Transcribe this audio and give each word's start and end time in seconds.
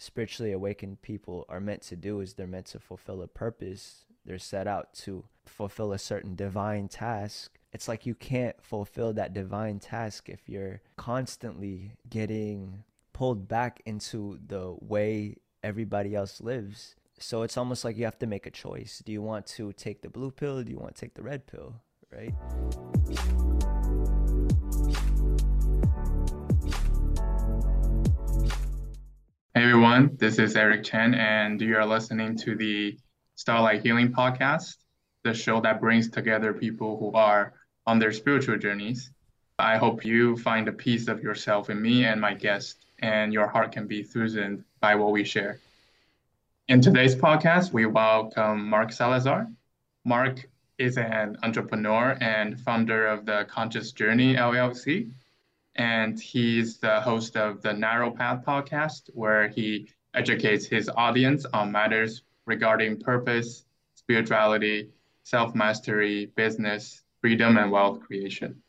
spiritually 0.00 0.52
awakened 0.52 1.02
people 1.02 1.44
are 1.48 1.60
meant 1.60 1.82
to 1.82 1.94
do 1.94 2.20
is 2.20 2.34
they're 2.34 2.46
meant 2.46 2.66
to 2.66 2.80
fulfill 2.80 3.20
a 3.20 3.28
purpose. 3.28 4.06
They're 4.24 4.38
set 4.38 4.66
out 4.66 4.94
to 5.04 5.24
fulfill 5.44 5.92
a 5.92 5.98
certain 5.98 6.34
divine 6.34 6.88
task. 6.88 7.58
It's 7.72 7.86
like 7.86 8.06
you 8.06 8.14
can't 8.14 8.56
fulfill 8.62 9.12
that 9.12 9.34
divine 9.34 9.78
task 9.78 10.28
if 10.28 10.48
you're 10.48 10.80
constantly 10.96 11.92
getting 12.08 12.84
pulled 13.12 13.46
back 13.46 13.82
into 13.84 14.38
the 14.46 14.74
way 14.80 15.36
everybody 15.62 16.14
else 16.14 16.40
lives. 16.40 16.96
So 17.18 17.42
it's 17.42 17.58
almost 17.58 17.84
like 17.84 17.98
you 17.98 18.06
have 18.06 18.18
to 18.20 18.26
make 18.26 18.46
a 18.46 18.50
choice. 18.50 19.02
Do 19.04 19.12
you 19.12 19.20
want 19.20 19.46
to 19.48 19.72
take 19.74 20.00
the 20.00 20.08
blue 20.08 20.30
pill? 20.30 20.62
Do 20.62 20.72
you 20.72 20.78
want 20.78 20.94
to 20.94 21.00
take 21.00 21.14
the 21.14 21.22
red 21.22 21.46
pill? 21.46 21.74
Right? 22.10 22.34
Everyone, 29.90 30.16
this 30.18 30.38
is 30.38 30.54
Eric 30.54 30.84
Chen, 30.84 31.14
and 31.14 31.60
you 31.60 31.76
are 31.76 31.84
listening 31.84 32.36
to 32.38 32.54
the 32.54 32.96
Starlight 33.34 33.82
Healing 33.82 34.12
Podcast, 34.12 34.76
the 35.24 35.34
show 35.34 35.60
that 35.62 35.80
brings 35.80 36.08
together 36.08 36.52
people 36.52 36.96
who 36.96 37.10
are 37.10 37.54
on 37.88 37.98
their 37.98 38.12
spiritual 38.12 38.56
journeys. 38.56 39.10
I 39.58 39.78
hope 39.78 40.04
you 40.04 40.36
find 40.36 40.68
a 40.68 40.72
piece 40.72 41.08
of 41.08 41.24
yourself 41.24 41.70
in 41.70 41.82
me 41.82 42.04
and 42.04 42.20
my 42.20 42.34
guest, 42.34 42.86
and 43.00 43.32
your 43.32 43.48
heart 43.48 43.72
can 43.72 43.88
be 43.88 44.04
soothed 44.04 44.62
by 44.80 44.94
what 44.94 45.10
we 45.10 45.24
share. 45.24 45.58
In 46.68 46.80
today's 46.80 47.16
podcast, 47.16 47.72
we 47.72 47.86
welcome 47.86 48.70
Mark 48.70 48.92
Salazar. 48.92 49.48
Mark 50.04 50.48
is 50.78 50.98
an 50.98 51.36
entrepreneur 51.42 52.16
and 52.20 52.60
founder 52.60 53.08
of 53.08 53.26
the 53.26 53.44
Conscious 53.50 53.90
Journey 53.90 54.36
LLC, 54.36 55.10
and 55.80 56.20
he's 56.20 56.76
the 56.76 57.00
host 57.00 57.38
of 57.38 57.62
the 57.62 57.72
Narrow 57.72 58.10
Path 58.10 58.44
podcast, 58.44 59.08
where 59.14 59.48
he 59.48 59.88
educates 60.12 60.66
his 60.66 60.90
audience 60.94 61.46
on 61.54 61.72
matters 61.72 62.22
regarding 62.44 63.00
purpose, 63.00 63.64
spirituality, 63.94 64.90
self 65.22 65.54
mastery, 65.54 66.26
business, 66.36 67.02
freedom, 67.22 67.56
and 67.56 67.72
wealth 67.72 68.00
creation. 68.00 68.60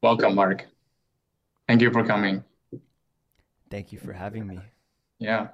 Welcome, 0.00 0.36
Mark. 0.36 0.64
Thank 1.66 1.82
you 1.82 1.90
for 1.90 2.04
coming. 2.04 2.44
Thank 3.68 3.90
you 3.90 3.98
for 3.98 4.12
having 4.12 4.46
me. 4.46 4.60
Yeah. 5.18 5.48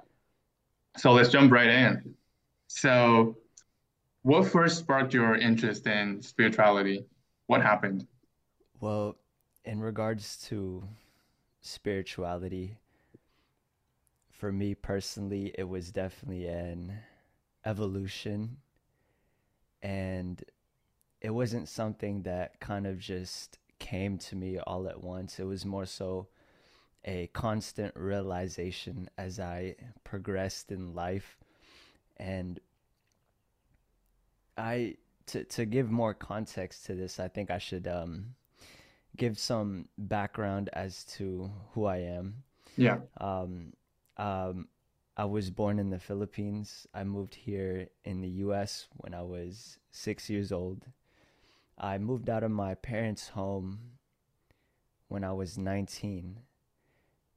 So 0.97 1.13
let's 1.13 1.29
jump 1.29 1.51
right 1.51 1.69
in. 1.69 2.13
So, 2.67 3.37
what 4.21 4.45
first 4.45 4.77
sparked 4.77 5.15
your 5.15 5.35
interest 5.35 5.87
in 5.87 6.21
spirituality? 6.21 7.05
What 7.47 7.63
happened? 7.63 8.05
Well, 8.79 9.17
in 9.65 9.79
regards 9.79 10.37
to 10.49 10.87
spirituality, 11.61 12.77
for 14.31 14.51
me 14.51 14.75
personally, 14.75 15.53
it 15.57 15.67
was 15.67 15.91
definitely 15.91 16.47
an 16.47 16.93
evolution. 17.65 18.57
And 19.81 20.43
it 21.21 21.31
wasn't 21.31 21.67
something 21.67 22.23
that 22.23 22.59
kind 22.59 22.85
of 22.85 22.99
just 22.99 23.57
came 23.79 24.17
to 24.17 24.35
me 24.35 24.59
all 24.59 24.87
at 24.87 25.03
once. 25.03 25.39
It 25.39 25.45
was 25.45 25.65
more 25.65 25.85
so 25.85 26.27
a 27.05 27.27
constant 27.27 27.95
realization 27.95 29.09
as 29.17 29.39
I 29.39 29.75
progressed 30.03 30.71
in 30.71 30.93
life. 30.93 31.37
And 32.17 32.59
I 34.57 34.95
to 35.27 35.43
to 35.43 35.65
give 35.65 35.89
more 35.89 36.13
context 36.13 36.85
to 36.85 36.95
this, 36.95 37.19
I 37.19 37.27
think 37.27 37.49
I 37.49 37.59
should 37.59 37.87
um 37.87 38.35
give 39.17 39.37
some 39.39 39.89
background 39.97 40.69
as 40.73 41.03
to 41.03 41.51
who 41.73 41.85
I 41.85 41.97
am. 41.97 42.43
Yeah. 42.77 42.99
Um, 43.19 43.73
um, 44.17 44.67
I 45.15 45.25
was 45.25 45.49
born 45.49 45.79
in 45.79 45.89
the 45.89 45.99
Philippines. 45.99 46.85
I 46.93 47.03
moved 47.03 47.33
here 47.33 47.87
in 48.05 48.21
the 48.21 48.29
US 48.45 48.87
when 48.97 49.15
I 49.15 49.23
was 49.23 49.79
six 49.91 50.29
years 50.29 50.51
old. 50.51 50.85
I 51.77 51.97
moved 51.97 52.29
out 52.29 52.43
of 52.43 52.51
my 52.51 52.75
parents' 52.75 53.29
home 53.29 53.79
when 55.07 55.23
I 55.23 55.33
was 55.33 55.57
19. 55.57 56.39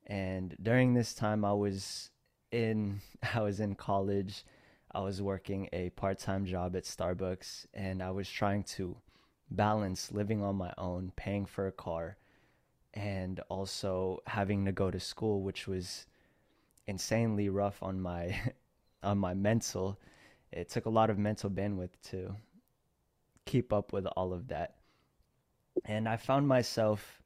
And 0.06 0.56
during 0.62 0.94
this 0.94 1.14
time 1.14 1.44
I 1.44 1.52
was 1.52 2.10
in 2.52 3.00
I 3.34 3.40
was 3.40 3.60
in 3.60 3.74
college. 3.74 4.44
I 4.92 5.00
was 5.00 5.22
working 5.22 5.68
a 5.72 5.90
part-time 5.90 6.44
job 6.46 6.74
at 6.74 6.82
Starbucks 6.82 7.66
and 7.72 8.02
I 8.02 8.10
was 8.10 8.28
trying 8.28 8.64
to 8.74 8.96
balance 9.50 10.12
living 10.12 10.42
on 10.42 10.56
my 10.56 10.72
own, 10.78 11.12
paying 11.16 11.46
for 11.46 11.66
a 11.66 11.72
car, 11.72 12.16
and 12.94 13.40
also 13.48 14.20
having 14.26 14.64
to 14.64 14.72
go 14.72 14.90
to 14.90 15.00
school, 15.00 15.42
which 15.42 15.66
was 15.66 16.06
insanely 16.86 17.48
rough 17.48 17.82
on 17.82 18.00
my 18.00 18.38
on 19.02 19.18
my 19.18 19.34
mental. 19.34 19.98
It 20.52 20.68
took 20.68 20.86
a 20.86 20.90
lot 20.90 21.10
of 21.10 21.18
mental 21.18 21.50
bandwidth 21.50 21.90
to 22.10 22.34
keep 23.46 23.72
up 23.72 23.92
with 23.92 24.06
all 24.06 24.32
of 24.32 24.48
that. 24.48 24.76
And 25.84 26.08
I 26.08 26.16
found 26.16 26.48
myself 26.48 27.22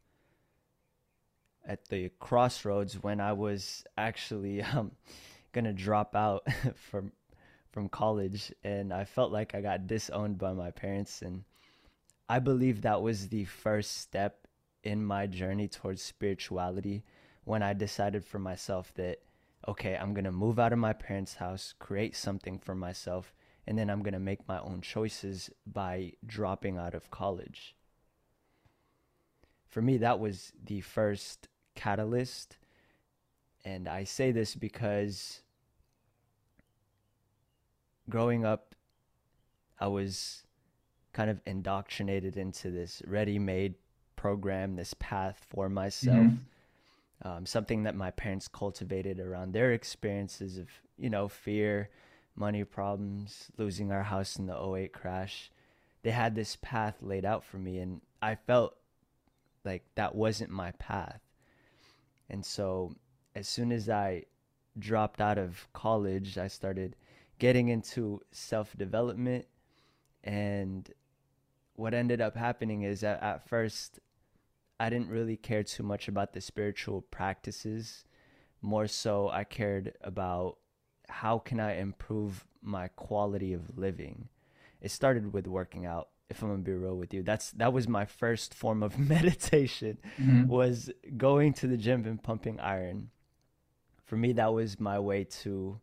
at 1.67 1.89
the 1.89 2.11
crossroads 2.21 3.03
when 3.03 3.21
I 3.21 3.33
was 3.33 3.85
actually 3.97 4.63
um, 4.75 4.93
gonna 5.53 5.73
drop 5.73 6.15
out 6.15 6.47
from 6.75 7.13
from 7.71 7.89
college, 7.89 8.53
and 8.63 8.93
I 8.93 9.05
felt 9.05 9.33
like 9.33 9.55
I 9.55 9.61
got 9.61 9.89
disowned 9.89 10.39
by 10.39 10.53
my 10.53 10.71
parents 10.71 11.23
and 11.23 11.43
I 12.29 12.39
believe 12.39 12.83
that 12.83 13.03
was 13.03 13.29
the 13.29 13.45
first 13.45 13.99
step 13.99 14.47
in 14.83 15.05
my 15.05 15.27
journey 15.27 15.69
towards 15.69 16.03
spirituality 16.03 17.05
when 17.45 17.63
I 17.63 17.73
decided 17.75 18.25
for 18.25 18.39
myself 18.39 18.93
that, 18.95 19.19
okay, 19.69 19.97
I'm 19.97 20.15
going 20.15 20.25
to 20.25 20.33
move 20.33 20.59
out 20.59 20.73
of 20.73 20.79
my 20.79 20.93
parents' 20.93 21.35
house, 21.35 21.75
create 21.79 22.17
something 22.17 22.59
for 22.59 22.75
myself, 22.75 23.35
and 23.67 23.79
then 23.79 23.91
I'm 23.91 24.03
going 24.03 24.15
to 24.15 24.21
make 24.21 24.49
my 24.49 24.59
own 24.61 24.81
choices 24.81 25.51
by 25.67 26.13
dropping 26.25 26.79
out 26.79 26.95
of 26.95 27.11
college. 27.11 27.75
For 29.67 29.83
me, 29.83 29.99
that 29.99 30.21
was 30.21 30.53
the 30.63 30.81
first 30.81 31.49
catalyst. 31.75 32.59
And 33.65 33.89
I 33.89 34.05
say 34.05 34.33
this 34.33 34.55
because 34.55 35.41
growing 38.09 38.45
up, 38.45 38.75
I 39.81 39.89
was 39.89 40.44
kind 41.15 41.31
of 41.31 41.41
indoctrinated 41.47 42.37
into 42.37 42.71
this 42.71 43.01
ready-made 43.07 43.75
program, 44.17 44.77
this 44.77 44.95
path 44.99 45.45
for 45.49 45.69
myself. 45.69 46.17
Mm-hmm. 46.17 47.27
Um, 47.27 47.47
something 47.47 47.85
that 47.85 47.95
my 47.95 48.11
parents 48.11 48.49
cultivated 48.49 49.19
around 49.19 49.53
their 49.53 49.73
experiences 49.73 50.59
of, 50.59 50.69
you 50.99 51.09
know, 51.09 51.29
fear, 51.29 51.89
money 52.37 52.65
problems, 52.65 53.51
losing 53.57 53.93
our 53.93 54.03
house 54.03 54.37
in 54.37 54.47
the 54.47 54.59
08 54.59 54.93
crash. 54.93 55.51
They 56.03 56.11
had 56.11 56.35
this 56.35 56.59
path 56.61 56.97
laid 57.01 57.25
out 57.25 57.45
for 57.45 57.57
me, 57.57 57.79
and 57.79 58.03
I 58.21 58.35
felt 58.35 58.77
like 59.65 59.85
that 59.95 60.15
wasn't 60.15 60.51
my 60.51 60.73
path. 60.73 61.21
And 62.29 62.45
so, 62.45 62.95
as 63.35 63.49
soon 63.49 63.73
as 63.73 63.89
I 63.89 64.25
dropped 64.79 65.21
out 65.21 65.39
of 65.39 65.67
college, 65.73 66.37
I 66.37 66.49
started 66.49 66.97
getting 67.39 67.69
into 67.69 68.21
self 68.33 68.77
development 68.77 69.47
and 70.25 70.91
what 71.77 71.95
ended 71.95 72.21
up 72.21 72.37
happening 72.37 72.83
is 72.83 73.01
that 73.01 73.23
at 73.23 73.49
first 73.49 73.99
I 74.79 74.91
didn't 74.91 75.09
really 75.09 75.37
care 75.37 75.63
too 75.63 75.83
much 75.83 76.09
about 76.09 76.33
the 76.33 76.41
spiritual 76.41 77.03
practices. 77.03 78.05
More 78.61 78.87
so, 78.87 79.29
I 79.29 79.45
cared 79.45 79.93
about 80.01 80.59
how 81.09 81.39
can 81.39 81.61
I 81.61 81.77
improve 81.77 82.47
my 82.63 82.89
quality 82.89 83.53
of 83.53 83.77
living. 83.77 84.29
It 84.81 84.91
started 84.91 85.33
with 85.33 85.47
working 85.47 85.87
out. 85.87 86.09
If 86.31 86.43
I'm 86.43 86.49
gonna 86.49 86.63
be 86.63 86.73
real 86.73 86.97
with 86.97 87.13
you, 87.13 87.23
that's 87.23 87.51
that 87.53 87.73
was 87.73 87.87
my 87.87 88.07
first 88.07 88.55
form 88.55 88.83
of 88.83 88.99
meditation. 89.11 89.99
Mm-hmm. 90.21 90.47
Was 90.47 90.91
going 91.17 91.53
to 91.55 91.67
the 91.67 91.77
gym 91.77 92.05
and 92.07 92.23
pumping 92.23 92.59
iron. 92.61 93.11
For 94.05 94.17
me, 94.17 94.33
that 94.33 94.53
was 94.53 94.81
my 94.81 94.99
way 94.99 95.25
to 95.43 95.81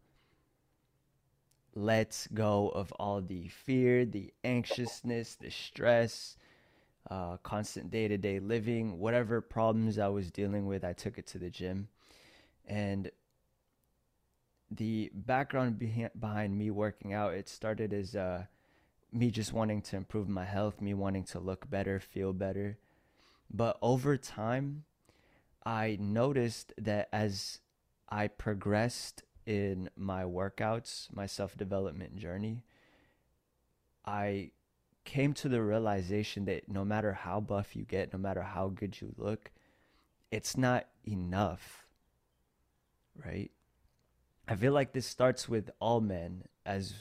let 1.75 2.27
go 2.33 2.69
of 2.69 2.91
all 2.93 3.21
the 3.21 3.47
fear, 3.47 4.05
the 4.05 4.33
anxiousness, 4.43 5.35
the 5.35 5.49
stress, 5.49 6.35
uh, 7.09 7.37
constant 7.37 7.89
day 7.89 8.07
to 8.07 8.17
day 8.17 8.39
living, 8.39 8.99
whatever 8.99 9.41
problems 9.41 9.97
I 9.97 10.07
was 10.09 10.31
dealing 10.31 10.65
with, 10.65 10.83
I 10.83 10.93
took 10.93 11.17
it 11.17 11.27
to 11.27 11.39
the 11.39 11.49
gym. 11.49 11.87
And 12.67 13.09
the 14.69 15.11
background 15.13 15.79
behind, 15.79 16.11
behind 16.19 16.57
me 16.57 16.71
working 16.71 17.13
out, 17.13 17.33
it 17.33 17.49
started 17.49 17.93
as 17.93 18.15
uh, 18.15 18.45
me 19.11 19.31
just 19.31 19.53
wanting 19.53 19.81
to 19.81 19.97
improve 19.97 20.29
my 20.29 20.45
health, 20.45 20.81
me 20.81 20.93
wanting 20.93 21.23
to 21.25 21.39
look 21.39 21.69
better, 21.69 21.99
feel 21.99 22.33
better. 22.33 22.77
But 23.53 23.77
over 23.81 24.15
time, 24.15 24.83
I 25.65 25.97
noticed 25.99 26.73
that 26.77 27.09
as 27.11 27.59
I 28.09 28.27
progressed 28.27 29.23
in 29.51 29.89
my 29.97 30.23
workouts, 30.23 31.13
my 31.13 31.25
self 31.25 31.57
development 31.57 32.15
journey, 32.15 32.63
I 34.05 34.51
came 35.03 35.33
to 35.33 35.49
the 35.49 35.61
realization 35.61 36.45
that 36.45 36.69
no 36.69 36.85
matter 36.85 37.11
how 37.11 37.41
buff 37.41 37.75
you 37.75 37.83
get, 37.83 38.13
no 38.13 38.19
matter 38.19 38.43
how 38.43 38.69
good 38.69 39.01
you 39.01 39.13
look, 39.17 39.51
it's 40.31 40.55
not 40.55 40.87
enough. 41.05 41.85
Right? 43.25 43.51
I 44.47 44.55
feel 44.55 44.71
like 44.71 44.93
this 44.93 45.05
starts 45.05 45.49
with 45.49 45.69
all 45.81 45.99
men 45.99 46.45
as 46.65 46.93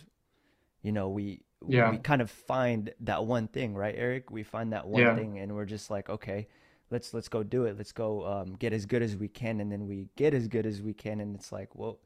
you 0.82 0.90
know, 0.90 1.08
we 1.08 1.42
Yeah. 1.64 1.90
we 1.90 1.98
kind 1.98 2.20
of 2.20 2.30
find 2.32 2.92
that 3.00 3.26
one 3.26 3.46
thing, 3.46 3.74
right, 3.76 3.94
Eric? 3.96 4.32
We 4.32 4.42
find 4.42 4.72
that 4.72 4.88
one 4.88 5.02
Yeah. 5.02 5.14
thing 5.14 5.38
and 5.38 5.54
we're 5.54 5.66
just 5.66 5.88
like, 5.88 6.08
okay, 6.10 6.48
let's 6.90 7.14
let's 7.14 7.28
go 7.28 7.44
do 7.44 7.66
it. 7.66 7.78
Let's 7.78 7.92
go 7.92 8.26
um, 8.26 8.56
get 8.56 8.72
as 8.72 8.86
good 8.86 9.02
as 9.02 9.16
we 9.16 9.28
can 9.28 9.60
and 9.60 9.70
then 9.70 9.86
we 9.86 10.08
get 10.16 10.34
as 10.34 10.48
good 10.48 10.66
as 10.66 10.82
we 10.82 10.94
can 10.94 11.20
and 11.20 11.36
it's 11.36 11.52
like, 11.52 11.76
well, 11.76 12.00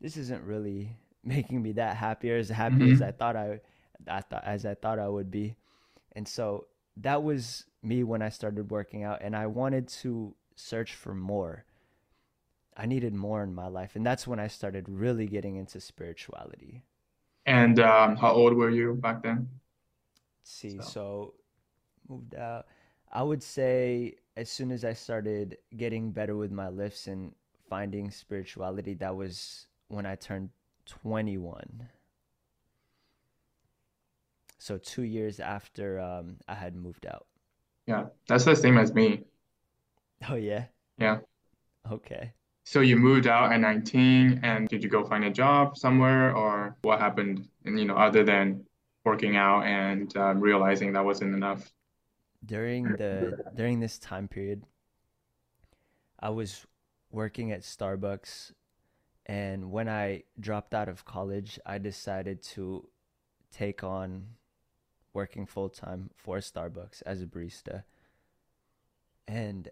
this 0.00 0.16
isn't 0.16 0.44
really 0.44 0.96
making 1.24 1.62
me 1.62 1.72
that 1.72 1.96
happy 1.96 2.30
or 2.32 2.36
as 2.36 2.48
happy 2.48 2.88
as 2.88 3.00
hmm 3.00 3.02
I 3.02 3.10
thought 3.12 3.36
I, 3.36 3.60
I 4.08 4.20
thought 4.20 4.44
as 4.44 4.64
I 4.66 4.74
thought 4.74 4.98
I 4.98 5.08
would 5.08 5.30
be. 5.30 5.56
And 6.14 6.26
so 6.28 6.66
that 6.98 7.22
was 7.22 7.66
me 7.82 8.04
when 8.04 8.22
I 8.22 8.30
started 8.30 8.70
working 8.70 9.04
out 9.04 9.20
and 9.22 9.36
I 9.36 9.46
wanted 9.46 9.88
to 10.02 10.34
search 10.56 10.94
for 10.94 11.14
more. 11.14 11.64
I 12.76 12.86
needed 12.86 13.12
more 13.12 13.42
in 13.42 13.56
my 13.56 13.66
life 13.66 13.96
and 13.96 14.06
that's 14.06 14.24
when 14.24 14.38
I 14.38 14.46
started 14.46 14.88
really 14.88 15.26
getting 15.26 15.56
into 15.56 15.80
spirituality. 15.80 16.84
And 17.46 17.80
um, 17.80 18.16
how 18.16 18.32
old 18.32 18.54
were 18.54 18.70
you 18.70 18.94
back 18.94 19.22
then? 19.22 19.48
Let's 20.40 20.50
see, 20.52 20.80
So, 20.80 20.82
so 20.82 21.34
moved 22.08 22.34
out. 22.36 22.66
I 23.12 23.22
would 23.22 23.42
say 23.42 24.16
as 24.36 24.50
soon 24.50 24.72
as 24.72 24.84
I 24.84 24.92
started 24.94 25.58
getting 25.76 26.12
better 26.12 26.36
with 26.36 26.52
my 26.52 26.68
lifts 26.68 27.06
and 27.08 27.34
finding 27.68 28.10
spirituality, 28.10 28.94
that 28.94 29.16
was 29.16 29.66
when 29.88 30.06
I 30.06 30.16
turned 30.16 30.50
21. 30.86 31.88
So 34.58 34.78
two 34.78 35.02
years 35.02 35.38
after 35.38 36.00
um, 36.00 36.38
I 36.48 36.54
had 36.54 36.74
moved 36.74 37.06
out. 37.06 37.26
yeah, 37.86 38.06
that's 38.28 38.44
the 38.44 38.56
same 38.56 38.78
as 38.78 38.92
me. 38.94 39.24
Oh 40.28 40.34
yeah. 40.34 40.64
Yeah. 40.98 41.18
Okay. 41.90 42.32
So 42.64 42.80
you 42.80 42.96
moved 42.96 43.28
out 43.28 43.52
at 43.52 43.60
19, 43.60 44.40
and 44.42 44.68
did 44.68 44.82
you 44.82 44.90
go 44.90 45.04
find 45.04 45.24
a 45.24 45.30
job 45.30 45.76
somewhere, 45.76 46.34
or 46.34 46.76
what 46.82 46.98
happened? 46.98 47.46
And 47.64 47.78
you 47.78 47.84
know, 47.84 47.94
other 47.96 48.24
than 48.24 48.64
working 49.04 49.36
out 49.36 49.62
and 49.64 50.14
um, 50.16 50.40
realizing 50.40 50.92
that 50.94 51.04
wasn't 51.04 51.32
enough. 51.32 51.70
During 52.44 52.84
the 52.84 53.38
during 53.54 53.78
this 53.78 53.98
time 53.98 54.26
period, 54.26 54.64
I 56.18 56.30
was 56.30 56.66
working 57.10 57.52
at 57.52 57.60
Starbucks, 57.62 58.52
and 59.26 59.70
when 59.72 59.88
I 59.88 60.22
dropped 60.38 60.72
out 60.74 60.88
of 60.88 61.04
college, 61.04 61.58
I 61.66 61.78
decided 61.78 62.42
to 62.54 62.88
take 63.52 63.82
on 63.82 64.26
working 65.12 65.46
full 65.46 65.68
time 65.68 66.10
for 66.16 66.38
Starbucks 66.38 67.02
as 67.04 67.22
a 67.22 67.26
barista. 67.26 67.82
And 69.26 69.68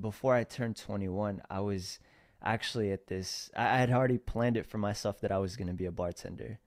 before 0.00 0.34
I 0.34 0.44
turned 0.44 0.76
21, 0.76 1.42
I 1.50 1.60
was 1.60 1.98
actually 2.42 2.90
at 2.90 3.06
this, 3.06 3.50
I 3.54 3.78
had 3.78 3.90
already 3.92 4.18
planned 4.18 4.56
it 4.56 4.66
for 4.66 4.78
myself 4.78 5.20
that 5.20 5.30
I 5.30 5.38
was 5.38 5.56
going 5.56 5.68
to 5.68 5.74
be 5.74 5.86
a 5.86 5.92
bartender. 5.92 6.58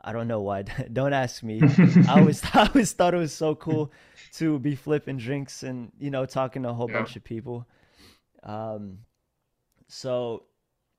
I 0.00 0.12
don't 0.12 0.28
know 0.28 0.42
why. 0.42 0.62
Don't 0.92 1.14
ask 1.14 1.42
me. 1.42 1.62
I 2.08 2.20
always, 2.20 2.42
I 2.54 2.66
always 2.68 2.92
thought 2.92 3.14
it 3.14 3.18
was 3.18 3.32
so 3.32 3.54
cool 3.54 3.90
to 4.34 4.58
be 4.58 4.74
flipping 4.76 5.16
drinks 5.16 5.62
and, 5.62 5.90
you 5.98 6.10
know, 6.10 6.26
talking 6.26 6.62
to 6.64 6.68
a 6.68 6.74
whole 6.74 6.88
Yeah. 6.90 6.98
bunch 6.98 7.16
of 7.16 7.24
people. 7.24 7.66
Um, 8.42 8.98
so 9.88 10.44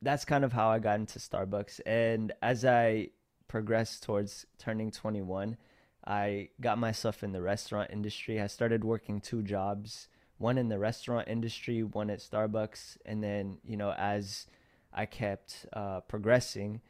that's 0.01 0.25
kind 0.25 0.43
of 0.43 0.53
how 0.53 0.69
I 0.69 0.79
got 0.79 0.99
into 0.99 1.19
Starbucks. 1.19 1.81
And 1.85 2.31
as 2.41 2.65
I 2.65 3.09
progressed 3.47 4.03
towards 4.03 4.45
turning 4.57 4.91
21, 4.91 5.57
I 6.05 6.49
got 6.61 6.77
myself 6.77 7.23
in 7.23 7.31
the 7.31 7.41
restaurant 7.41 7.89
industry. 7.91 8.39
I 8.39 8.47
started 8.47 8.83
working 8.83 9.21
two 9.21 9.41
jobs, 9.41 10.07
one 10.37 10.57
in 10.57 10.69
the 10.69 10.79
restaurant 10.79 11.27
industry, 11.27 11.83
one 11.83 12.09
at 12.09 12.19
Starbucks. 12.19 12.97
And 13.05 13.23
then, 13.23 13.57
you 13.63 13.77
know, 13.77 13.91
as 13.91 14.45
I 14.93 15.05
kept 15.05 15.65
uh, 15.73 16.01
progressing, 16.01 16.81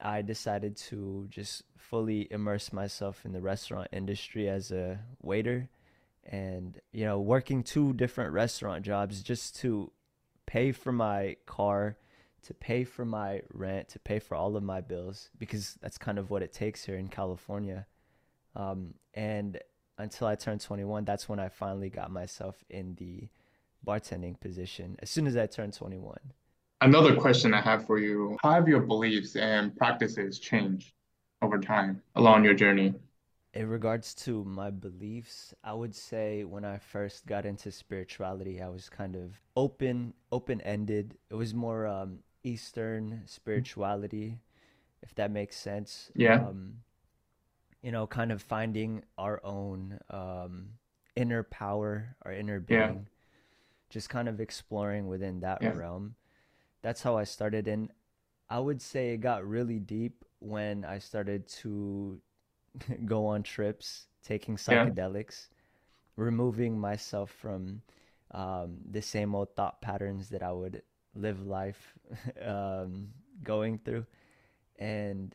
I 0.00 0.22
decided 0.22 0.76
to 0.88 1.26
just 1.28 1.62
fully 1.76 2.28
immerse 2.30 2.72
myself 2.72 3.24
in 3.24 3.32
the 3.32 3.40
restaurant 3.40 3.88
industry 3.92 4.48
as 4.48 4.70
a 4.70 5.00
waiter 5.20 5.68
and, 6.24 6.80
you 6.92 7.04
know, 7.04 7.18
working 7.20 7.62
two 7.62 7.94
different 7.94 8.32
restaurant 8.32 8.84
jobs 8.84 9.22
just 9.22 9.56
to 9.60 9.90
pay 10.46 10.72
for 10.72 10.92
my 10.92 11.36
car, 11.46 11.96
to 12.48 12.54
pay 12.54 12.82
for 12.82 13.04
my 13.04 13.42
rent, 13.52 13.88
to 13.90 13.98
pay 13.98 14.18
for 14.18 14.34
all 14.34 14.56
of 14.56 14.62
my 14.62 14.80
bills 14.80 15.28
because 15.38 15.76
that's 15.82 15.98
kind 15.98 16.18
of 16.18 16.30
what 16.30 16.42
it 16.42 16.50
takes 16.50 16.82
here 16.82 16.96
in 16.96 17.08
California. 17.08 17.86
Um, 18.56 18.94
and 19.12 19.60
until 19.98 20.28
I 20.28 20.34
turned 20.34 20.62
21, 20.62 21.04
that's 21.04 21.28
when 21.28 21.38
I 21.38 21.50
finally 21.50 21.90
got 21.90 22.10
myself 22.10 22.64
in 22.70 22.94
the 22.94 23.28
bartending 23.86 24.40
position 24.40 24.96
as 25.00 25.10
soon 25.10 25.26
as 25.26 25.36
I 25.36 25.44
turned 25.46 25.74
21. 25.74 26.16
Another 26.80 27.14
question 27.16 27.52
I 27.52 27.60
have 27.60 27.84
for 27.84 27.98
you, 27.98 28.38
how 28.42 28.52
have 28.52 28.66
your 28.66 28.80
beliefs 28.80 29.36
and 29.36 29.76
practices 29.76 30.38
changed 30.38 30.94
over 31.42 31.58
time 31.58 32.00
along 32.16 32.44
your 32.44 32.54
journey? 32.54 32.94
In 33.52 33.68
regards 33.68 34.14
to 34.14 34.42
my 34.44 34.70
beliefs, 34.70 35.52
I 35.62 35.74
would 35.74 35.94
say 35.94 36.44
when 36.44 36.64
I 36.64 36.78
first 36.78 37.26
got 37.26 37.44
into 37.44 37.70
spirituality, 37.70 38.62
I 38.62 38.70
was 38.70 38.88
kind 38.88 39.16
of 39.16 39.38
open, 39.54 40.14
open-ended. 40.32 41.18
It 41.28 41.34
was 41.34 41.52
more 41.54 41.86
um, 41.86 42.20
Eastern 42.44 43.22
spirituality, 43.26 44.40
if 45.02 45.14
that 45.16 45.30
makes 45.30 45.56
sense. 45.56 46.12
Yeah, 46.14 46.46
Um, 46.46 46.82
you 47.82 47.92
know, 47.92 48.06
kind 48.06 48.32
of 48.32 48.42
finding 48.42 49.02
our 49.16 49.40
own 49.44 49.98
um, 50.10 50.70
inner 51.16 51.42
power, 51.42 52.16
our 52.22 52.32
inner 52.32 52.60
being, 52.60 53.06
yeah, 53.06 53.08
just 53.90 54.10
kind 54.10 54.28
of 54.28 54.40
exploring 54.40 55.08
within 55.08 55.40
that 55.40 55.60
yeah, 55.60 55.72
realm. 55.72 56.14
That's 56.82 57.02
how 57.02 57.16
I 57.18 57.24
started. 57.24 57.68
And 57.68 57.90
I 58.50 58.60
would 58.60 58.82
say 58.82 59.10
it 59.10 59.18
got 59.18 59.46
really 59.48 59.80
deep 59.80 60.24
when 60.40 60.84
I 60.84 60.98
started 60.98 61.48
to 61.62 62.20
go 63.06 63.26
on 63.26 63.42
trips, 63.42 64.08
taking 64.24 64.56
yeah. 64.68 64.90
psychedelics, 64.90 65.48
removing 66.16 66.78
myself 66.78 67.30
from 67.30 67.82
um, 68.32 68.78
the 68.90 69.02
same 69.02 69.34
old 69.34 69.54
thought 69.56 69.80
patterns 69.82 70.30
that 70.30 70.42
I 70.42 70.52
would 70.52 70.82
live 71.14 71.46
life 71.46 71.94
um, 72.44 73.08
going 73.42 73.78
through. 73.78 74.06
And 74.78 75.34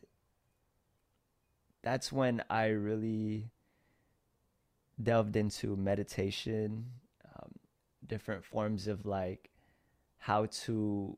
that's 1.82 2.12
when 2.12 2.42
I 2.48 2.66
really 2.68 3.50
delved 5.02 5.36
into 5.36 5.76
meditation, 5.76 6.86
um, 7.36 7.50
different 8.06 8.44
forms 8.44 8.86
of 8.86 9.04
like 9.06 9.50
how 10.18 10.46
to 10.46 11.16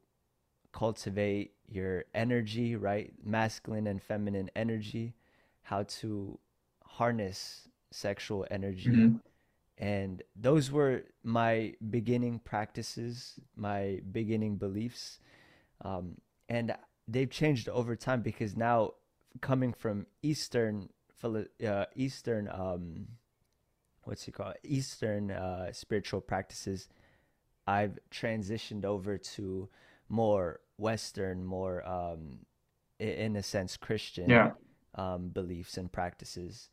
cultivate 0.73 1.53
your 1.69 2.05
energy, 2.15 2.77
right? 2.77 3.13
Masculine 3.25 3.87
and 3.87 4.03
feminine 4.03 4.51
energy, 4.57 5.15
how 5.63 5.85
to 5.85 6.39
harness 6.85 7.69
sexual 7.91 8.47
energy. 8.51 8.91
hmm 8.91 9.17
And 9.79 10.23
those 10.35 10.71
were 10.71 11.05
my 11.23 11.75
beginning 11.91 12.41
practices, 12.41 13.39
my 13.57 14.01
beginning 14.11 14.57
beliefs. 14.57 15.21
Um, 15.83 16.17
and 16.49 16.75
they've 17.07 17.31
changed 17.31 17.69
over 17.69 17.95
time 17.97 18.23
because 18.23 18.57
now 18.57 18.93
coming 19.41 19.73
from 19.75 20.07
Eastern, 20.23 20.89
uh, 21.23 21.85
Eastern, 21.95 22.49
um, 22.49 23.07
what's 24.05 24.27
it 24.29 24.33
called? 24.33 24.55
Eastern 24.65 25.31
uh, 25.31 25.73
spiritual 25.73 26.21
practices, 26.21 26.89
I've 27.67 27.99
transitioned 28.11 28.85
over 28.85 29.19
to 29.19 29.69
more 30.09 30.61
Western, 30.79 31.45
more 31.45 31.87
um, 31.87 32.41
in 32.99 33.37
a 33.37 33.43
sense 33.43 33.77
Christian 33.77 34.31
Yeah, 34.31 34.53
um, 34.95 35.29
beliefs 35.29 35.77
and 35.77 35.91
practices. 35.93 36.71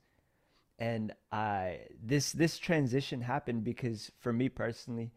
And 0.79 1.13
I 1.31 1.81
this 2.03 2.31
this 2.31 2.57
transition 2.57 3.21
happened 3.21 3.63
because 3.63 4.11
for 4.19 4.33
me 4.33 4.49
personally, 4.49 5.11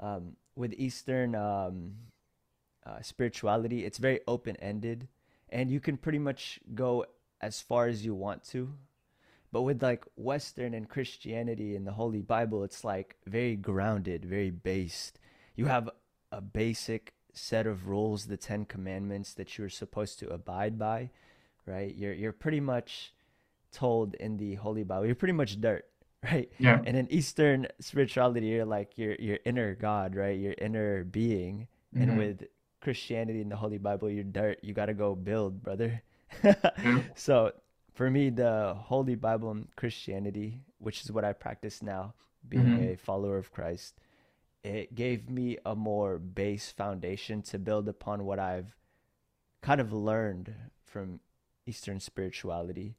um, 0.00 0.36
with 0.54 0.74
Eastern 0.76 1.34
um, 1.34 1.92
uh, 2.84 3.00
spirituality, 3.02 3.84
it's 3.84 3.98
very 3.98 4.20
open 4.26 4.56
ended, 4.56 5.08
and 5.48 5.70
you 5.70 5.80
can 5.80 5.96
pretty 5.96 6.18
much 6.18 6.60
go 6.74 7.06
as 7.40 7.60
far 7.60 7.86
as 7.86 8.04
you 8.04 8.14
want 8.14 8.44
to. 8.48 8.72
But 9.52 9.62
with 9.62 9.82
like 9.82 10.04
Western 10.16 10.74
and 10.74 10.88
Christianity 10.88 11.76
and 11.76 11.86
the 11.86 11.92
Holy 11.92 12.20
Bible, 12.20 12.64
it's 12.64 12.84
like 12.84 13.16
very 13.26 13.56
grounded, 13.56 14.24
very 14.24 14.50
based. 14.50 15.18
You 15.54 15.66
have 15.66 15.88
a 16.32 16.40
basic 16.40 17.14
set 17.32 17.66
of 17.66 17.86
rules, 17.86 18.26
the 18.26 18.36
Ten 18.36 18.64
Commandments 18.64 19.34
that 19.34 19.56
you're 19.56 19.68
supposed 19.68 20.18
to 20.18 20.28
abide 20.28 20.78
by, 20.78 21.10
right? 21.64 21.94
You're 21.94 22.12
you're 22.12 22.32
pretty 22.32 22.60
much 22.60 23.12
told 23.72 24.14
in 24.16 24.36
the 24.36 24.54
Holy 24.56 24.84
Bible, 24.84 25.06
you're 25.06 25.14
pretty 25.14 25.32
much 25.34 25.60
dirt, 25.60 25.86
right? 26.24 26.50
yeah, 26.58 26.84
And 26.84 26.96
in 26.96 27.10
Eastern 27.12 27.66
spirituality, 27.80 28.46
you're 28.46 28.64
like 28.66 28.98
your 28.98 29.14
your 29.16 29.38
inner 29.44 29.74
God, 29.74 30.14
right? 30.16 30.38
Your 30.38 30.54
inner 30.58 31.04
being. 31.04 31.68
And 31.98 32.14
hmm 32.14 32.16
with 32.16 32.44
Christianity 32.80 33.40
and 33.40 33.50
the 33.50 33.56
Holy 33.56 33.78
Bible, 33.78 34.10
you're 34.10 34.24
dirt. 34.24 34.58
You 34.62 34.74
gotta 34.74 34.94
go 34.94 35.14
build, 35.14 35.62
brother. 35.62 36.02
yeah, 36.82 37.02
So 37.14 37.52
for 37.94 38.10
me, 38.10 38.30
the 38.30 38.74
Holy 38.76 39.14
Bible 39.14 39.50
and 39.50 39.68
Christianity, 39.76 40.62
which 40.78 41.02
is 41.02 41.12
what 41.12 41.24
I 41.24 41.32
practice 41.32 41.82
now, 41.82 42.14
being 42.48 42.74
hmm 42.74 42.92
a 42.92 42.96
follower 42.96 43.38
of 43.38 43.52
Christ, 43.52 43.98
it 44.64 44.94
gave 44.94 45.30
me 45.30 45.58
a 45.64 45.74
more 45.74 46.18
base 46.18 46.70
foundation 46.70 47.42
to 47.42 47.58
build 47.58 47.88
upon 47.88 48.24
what 48.24 48.38
I've 48.38 48.76
kind 49.62 49.80
of 49.80 49.92
learned 49.92 50.54
from 50.84 51.20
Eastern 51.66 52.00
spirituality, 52.00 52.96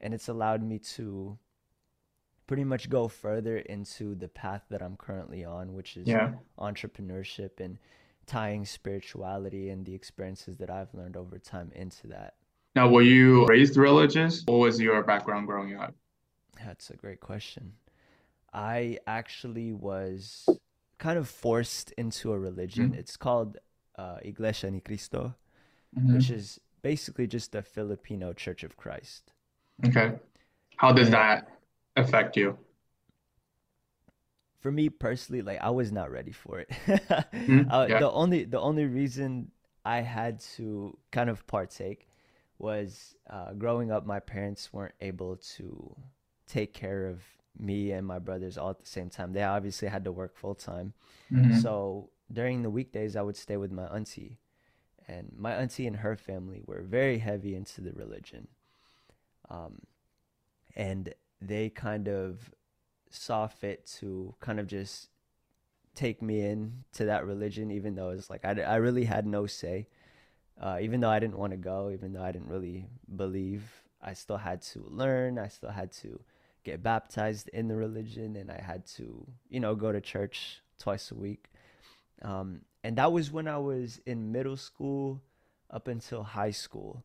and 0.00 0.14
it's 0.14 0.28
allowed 0.28 0.62
me 0.62 0.78
to 0.78 1.38
pretty 2.46 2.64
much 2.64 2.88
go 2.88 3.06
further 3.08 3.58
into 3.58 4.14
the 4.14 4.28
path 4.28 4.64
that 4.70 4.82
I'm 4.82 4.96
currently 4.96 5.44
on, 5.44 5.74
which 5.74 5.96
is 5.96 6.08
Yeah. 6.08 6.34
entrepreneurship 6.58 7.60
and 7.60 7.78
tying 8.26 8.64
spirituality 8.64 9.70
and 9.70 9.84
the 9.86 9.94
experiences 9.94 10.56
that 10.58 10.70
I've 10.70 10.92
learned 10.94 11.16
over 11.16 11.38
time 11.38 11.70
into 11.72 12.06
that. 12.08 12.36
Now, 12.74 12.88
were 12.88 13.02
you 13.02 13.46
raised 13.46 13.76
religious? 13.76 14.44
What 14.46 14.58
was 14.58 14.80
your 14.80 15.02
background 15.02 15.46
growing 15.46 15.74
up? 15.76 15.94
That's 16.64 16.90
a 16.90 16.96
great 16.96 17.20
question. 17.20 17.74
I 18.52 18.98
actually 19.06 19.72
was 19.72 20.48
kind 20.98 21.18
of 21.18 21.28
forced 21.28 21.92
into 21.92 22.32
a 22.32 22.38
religion. 22.38 22.92
Mhm. 22.92 22.96
It's 22.98 23.16
called 23.16 23.58
uh, 23.96 24.18
Iglesia 24.22 24.70
Ni 24.70 24.80
Cristo, 24.80 25.34
Mhm. 25.94 26.14
which 26.14 26.30
is 26.30 26.58
basically 26.80 27.26
just 27.26 27.52
the 27.52 27.60
Filipino 27.62 28.32
Church 28.32 28.64
of 28.64 28.76
Christ. 28.78 29.32
Okay. 29.86 30.18
How 30.76 30.92
does 30.92 31.10
that 31.10 31.48
affect 31.96 32.36
you? 32.36 32.56
for 34.60 34.70
me 34.70 34.90
personally, 34.90 35.40
like 35.40 35.58
I 35.62 35.70
was 35.70 35.90
not 35.90 36.10
ready 36.10 36.32
for 36.32 36.58
it. 36.60 36.68
Mhm. 36.68 37.66
uh, 37.72 37.86
Yeah. 37.88 37.98
the 38.00 38.10
only 38.10 38.44
the 38.44 38.60
only 38.60 38.84
reason 38.84 39.50
I 39.86 40.02
had 40.02 40.40
to 40.56 40.96
kind 41.10 41.30
of 41.30 41.46
partake 41.46 42.08
was 42.58 43.16
uh, 43.30 43.54
growing 43.54 43.90
up. 43.90 44.04
My 44.04 44.20
parents 44.20 44.70
weren't 44.70 44.94
able 45.00 45.36
to 45.56 45.96
take 46.46 46.74
care 46.74 47.06
of 47.06 47.22
me 47.58 47.92
and 47.92 48.06
my 48.06 48.18
brothers 48.18 48.58
all 48.58 48.68
at 48.70 48.78
the 48.80 48.86
same 48.86 49.08
time. 49.08 49.32
They 49.32 49.42
obviously 49.42 49.88
had 49.88 50.04
to 50.04 50.12
work 50.12 50.36
full 50.36 50.54
time. 50.54 50.92
Mhm. 51.32 51.54
So 51.62 52.10
during 52.30 52.60
the 52.62 52.68
weekdays, 52.70 53.16
I 53.16 53.22
would 53.22 53.38
stay 53.38 53.56
with 53.56 53.72
my 53.72 53.86
auntie, 53.86 54.40
and 55.08 55.32
my 55.38 55.54
auntie 55.54 55.86
and 55.86 55.96
her 55.96 56.16
family 56.16 56.60
were 56.66 56.82
very 56.82 57.18
heavy 57.18 57.54
into 57.54 57.80
the 57.80 57.92
religion, 57.92 58.46
um, 59.50 59.80
and 60.76 61.12
they 61.40 61.68
kind 61.68 62.08
of 62.08 62.50
saw 63.10 63.46
fit 63.46 63.86
to 63.98 64.34
kind 64.40 64.60
of 64.60 64.66
just 64.66 65.08
take 65.94 66.22
me 66.22 66.40
in 66.40 66.84
to 66.92 67.04
that 67.06 67.26
religion, 67.26 67.70
even 67.70 67.94
though 67.94 68.10
it's 68.10 68.30
like 68.30 68.44
I, 68.44 68.60
I 68.62 68.76
really 68.76 69.04
had 69.04 69.26
no 69.26 69.46
say. 69.46 69.88
Uh, 70.60 70.78
even 70.80 71.00
though 71.00 71.08
I 71.08 71.18
didn't 71.18 71.38
want 71.38 71.52
to 71.52 71.56
go, 71.56 71.90
even 71.90 72.12
though 72.12 72.22
I 72.22 72.32
didn't 72.32 72.48
really 72.48 72.86
believe, 73.16 73.62
I 74.02 74.12
still 74.12 74.36
had 74.36 74.60
to 74.62 74.84
learn. 74.88 75.38
I 75.38 75.48
still 75.48 75.70
had 75.70 75.90
to 75.92 76.20
get 76.64 76.82
baptized 76.82 77.48
in 77.48 77.68
the 77.68 77.76
religion, 77.76 78.36
and 78.36 78.50
I 78.50 78.60
had 78.60 78.86
to, 78.96 79.26
you 79.48 79.58
know, 79.58 79.74
go 79.74 79.90
to 79.90 80.00
church 80.00 80.60
twice 80.78 81.10
a 81.10 81.14
week. 81.14 81.50
Um, 82.22 82.60
and 82.84 82.96
that 82.96 83.10
was 83.10 83.30
when 83.30 83.48
I 83.48 83.58
was 83.58 84.00
in 84.06 84.32
middle 84.32 84.56
school 84.56 85.22
up 85.70 85.88
until 85.88 86.22
high 86.22 86.50
school. 86.50 87.04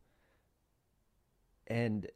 And 1.68 2.08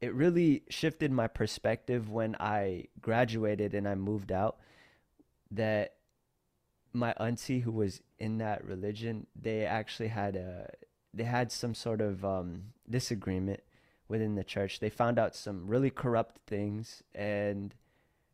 it 0.00 0.14
really 0.14 0.62
shifted 0.68 1.10
my 1.10 1.26
perspective 1.26 2.10
when 2.10 2.36
I 2.38 2.84
graduated 3.00 3.74
and 3.74 3.88
I 3.88 3.94
moved 3.94 4.30
out 4.30 4.58
that 5.50 5.94
my 6.92 7.12
auntie 7.18 7.60
who 7.60 7.72
was 7.72 8.00
in 8.18 8.38
that 8.38 8.64
religion, 8.64 9.26
they 9.40 9.64
actually 9.64 10.08
had 10.08 10.36
a 10.36 10.70
they 11.12 11.24
had 11.24 11.50
some 11.50 11.74
sort 11.74 12.00
of 12.00 12.24
um, 12.24 12.64
disagreement 12.88 13.60
within 14.08 14.34
the 14.34 14.44
church. 14.44 14.78
They 14.78 14.90
found 14.90 15.18
out 15.18 15.34
some 15.34 15.66
really 15.66 15.90
corrupt 15.90 16.38
things 16.46 17.02
and 17.14 17.74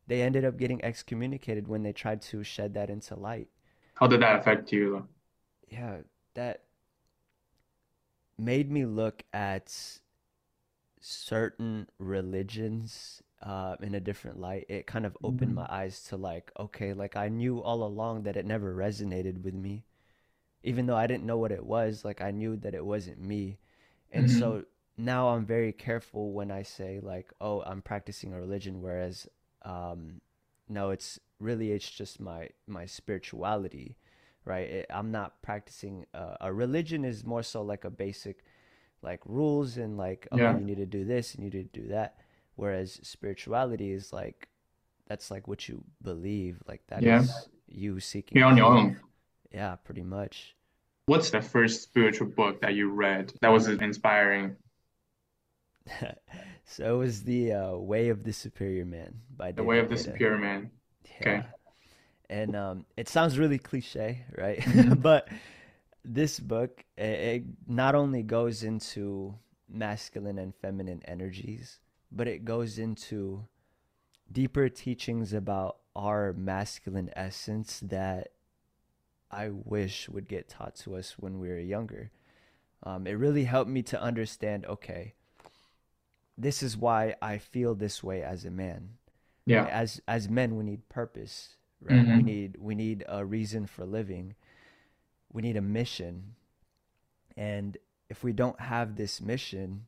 they 0.07 0.21
ended 0.21 0.45
up 0.45 0.57
getting 0.57 0.83
excommunicated 0.83 1.67
when 1.67 1.83
they 1.83 1.93
tried 1.93 2.21
to 2.23 2.43
shed 2.43 2.73
that 2.75 2.89
into 2.89 3.15
light. 3.15 3.47
How 3.95 4.07
did 4.07 4.21
that 4.21 4.39
affect 4.39 4.71
you? 4.71 5.07
Yeah, 5.69 5.97
that 6.35 6.63
made 8.37 8.69
me 8.69 8.85
look 8.85 9.23
at 9.33 9.99
certain 11.05 11.87
religions 11.99 13.21
uh, 13.41 13.75
in 13.81 13.93
a 13.95 13.99
different 13.99 14.39
light. 14.39 14.65
It 14.69 14.87
kind 14.87 15.05
of 15.05 15.17
opened 15.23 15.53
Mhm. 15.53 15.55
my 15.55 15.67
eyes 15.69 16.01
to 16.09 16.17
like, 16.17 16.51
okay, 16.59 16.93
like 16.93 17.15
I 17.15 17.29
knew 17.29 17.61
all 17.61 17.83
along 17.83 18.23
that 18.23 18.37
it 18.37 18.45
never 18.45 18.75
resonated 18.75 19.43
with 19.43 19.53
me. 19.53 19.85
Even 20.63 20.85
though 20.87 20.95
I 20.95 21.07
didn't 21.07 21.25
know 21.25 21.37
what 21.37 21.51
it 21.51 21.65
was, 21.65 22.05
like 22.05 22.21
I 22.21 22.31
knew 22.31 22.57
that 22.57 22.75
it 22.75 22.85
wasn't 22.85 23.21
me. 23.21 23.59
And 24.11 24.29
Mhm. 24.29 24.31
so 24.31 24.65
now 24.97 25.29
I'm 25.29 25.45
very 25.45 25.71
careful 25.73 26.33
when 26.33 26.51
I 26.51 26.63
say 26.63 26.99
like, 27.01 27.31
oh, 27.41 27.61
I'm 27.63 27.81
practicing 27.81 28.33
a 28.33 28.39
religion, 28.39 28.81
whereas 28.81 29.27
um, 29.63 30.21
no, 30.69 30.89
it's 30.91 31.19
really 31.39 31.71
it's 31.71 31.89
just 31.89 32.19
my 32.19 32.49
my 32.67 32.85
spirituality, 32.85 33.97
right? 34.45 34.69
It, 34.69 34.85
I'm 34.89 35.11
not 35.11 35.41
practicing 35.43 36.05
uh, 36.13 36.37
a 36.41 36.53
religion 36.53 37.05
is 37.05 37.25
more 37.25 37.43
so 37.43 37.61
like 37.61 37.85
a 37.85 37.89
basic 37.91 38.43
like 39.05 39.21
rules 39.25 39.77
and 39.77 39.97
like 39.97 40.27
okay, 40.33 40.41
Yeah. 40.41 40.57
you 40.57 40.65
need 40.65 40.77
to 40.77 40.85
do 40.85 41.05
this 41.05 41.35
and 41.35 41.43
you 41.45 41.49
need 41.51 41.73
to 41.73 41.81
do 41.81 41.87
that. 41.89 42.17
Whereas 42.55 42.99
spirituality 43.03 43.91
is 43.91 44.11
like 44.11 44.49
that's 45.07 45.29
like 45.29 45.47
what 45.47 45.69
you 45.69 45.83
believe, 46.01 46.61
like 46.67 46.81
that 46.87 47.03
Yeah. 47.03 47.21
is 47.21 47.49
you 47.67 47.99
seeking 47.99 48.37
You're 48.37 48.47
on 48.49 48.57
your 48.57 48.67
own. 48.73 48.99
Yeah, 49.53 49.75
pretty 49.87 50.03
much. 50.03 50.55
What's 51.05 51.29
the 51.29 51.41
first 51.41 51.83
spiritual 51.83 52.27
book 52.27 52.59
that 52.61 52.73
you 52.73 52.89
read 52.89 53.31
that 53.41 53.49
was 53.49 53.67
inspiring? 53.69 54.55
So 56.67 56.95
it 56.95 56.97
was 56.97 57.21
the 57.21 57.53
uh, 57.53 57.75
Way 57.77 58.09
of 58.09 58.23
the 58.23 58.33
Superior 58.33 58.85
Man 58.85 59.13
by 59.37 59.51
The 59.51 59.63
Way 59.63 59.77
of 59.77 59.87
the. 59.87 59.97
Superior 59.97 60.39
Man. 60.39 60.71
Okay. 61.21 61.43
And 62.27 62.55
um, 62.55 62.85
it 62.97 63.07
sounds 63.07 63.37
really 63.37 63.59
cliche, 63.59 64.25
right? 64.35 64.59
Mhm. 64.59 64.99
But 65.09 65.27
this 66.05 66.39
book, 66.39 66.85
it, 66.97 67.03
it 67.03 67.43
not 67.67 67.95
only 67.95 68.23
goes 68.23 68.63
into 68.63 69.35
masculine 69.69 70.37
and 70.37 70.55
feminine 70.55 71.01
energies, 71.05 71.79
but 72.11 72.27
it 72.27 72.45
goes 72.45 72.79
into 72.79 73.47
deeper 74.31 74.69
teachings 74.69 75.33
about 75.33 75.77
our 75.95 76.33
masculine 76.33 77.09
essence 77.15 77.79
that 77.81 78.29
I 79.31 79.49
wish 79.49 80.09
would 80.09 80.27
get 80.27 80.49
taught 80.49 80.75
to 80.77 80.95
us 80.95 81.17
when 81.19 81.39
we 81.39 81.49
were 81.49 81.59
younger. 81.59 82.11
Um, 82.83 83.07
it 83.07 83.13
really 83.13 83.45
helped 83.45 83.69
me 83.69 83.81
to 83.83 84.01
understand 84.01 84.65
okay, 84.65 85.15
this 86.37 86.61
is 86.63 86.77
why 86.77 87.15
I 87.21 87.37
feel 87.37 87.75
this 87.75 88.03
way 88.03 88.21
as 88.23 88.45
a 88.45 88.51
man 88.51 88.97
Yeah. 89.45 89.65
as 89.71 90.01
as 90.07 90.29
men 90.29 90.55
we 90.55 90.63
need 90.63 90.87
purpose 90.89 91.55
right 91.81 92.09
we 92.09 92.21
Mhm. 92.21 92.25
need 92.25 92.57
we 92.59 92.75
need 92.75 93.03
a 93.07 93.25
reason 93.25 93.65
for 93.67 93.85
living 93.85 94.35
we 95.35 95.41
need 95.41 95.57
a 95.57 95.61
mission. 95.61 96.35
And 97.35 97.77
if 98.09 98.23
we 98.23 98.31
don't 98.31 98.59
have 98.59 98.95
this 98.95 99.19
mission 99.19 99.85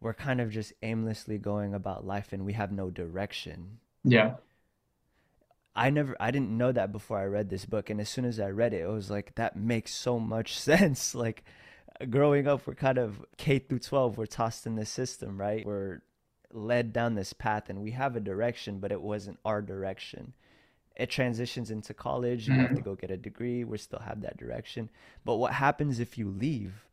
we're 0.00 0.14
kind 0.14 0.40
of 0.40 0.50
just 0.50 0.72
aimlessly 0.82 1.38
going 1.38 1.74
about 1.74 2.06
life 2.06 2.32
and 2.32 2.44
we 2.44 2.54
have 2.54 2.72
no 2.72 2.90
direction. 2.90 3.78
Yeah. 4.02 4.36
i 5.76 5.90
never 5.90 6.16
i 6.18 6.30
didn't 6.30 6.56
know 6.56 6.72
that 6.72 6.90
before 6.90 7.18
i 7.18 7.24
read 7.24 7.50
this 7.50 7.66
book. 7.66 7.90
And 7.90 8.00
as 8.00 8.08
soon 8.08 8.24
as 8.24 8.40
i 8.40 8.48
read 8.48 8.72
it 8.72 8.82
it 8.82 8.88
was 8.88 9.10
like 9.10 9.34
that 9.34 9.56
makes 9.56 9.92
so 9.94 10.18
much 10.18 10.58
sense. 10.70 11.14
Like 11.14 11.44
growing 12.08 12.46
up 12.46 12.66
we're 12.66 12.74
kind 12.74 12.98
of 12.98 13.24
k 13.36 13.58
through 13.58 13.80
12 13.80 14.16
we're 14.16 14.26
tossed 14.26 14.66
in 14.66 14.76
the 14.76 14.86
system 14.86 15.38
right? 15.38 15.64
We're 15.66 16.00
led 16.52 16.92
down 16.92 17.14
this 17.14 17.32
path 17.32 17.68
and 17.68 17.80
we 17.80 17.92
have 17.92 18.16
a 18.16 18.20
direction 18.20 18.78
but 18.78 18.90
it 18.90 19.00
wasn't 19.00 19.38
our 19.44 19.62
direction 19.62 20.32
it 20.96 21.08
transitions 21.10 21.70
into 21.70 21.94
college 21.94 22.48
you 22.48 22.54
have 22.54 22.74
to 22.74 22.80
Mhm. 22.80 22.84
go 22.84 22.94
get 22.94 23.10
a 23.10 23.16
degree 23.16 23.64
we 23.64 23.78
still 23.78 24.00
have 24.00 24.20
that 24.22 24.36
direction 24.36 24.90
but 25.24 25.36
what 25.36 25.52
happens 25.54 26.00
if 26.00 26.18
you 26.18 26.28
leave 26.28 26.84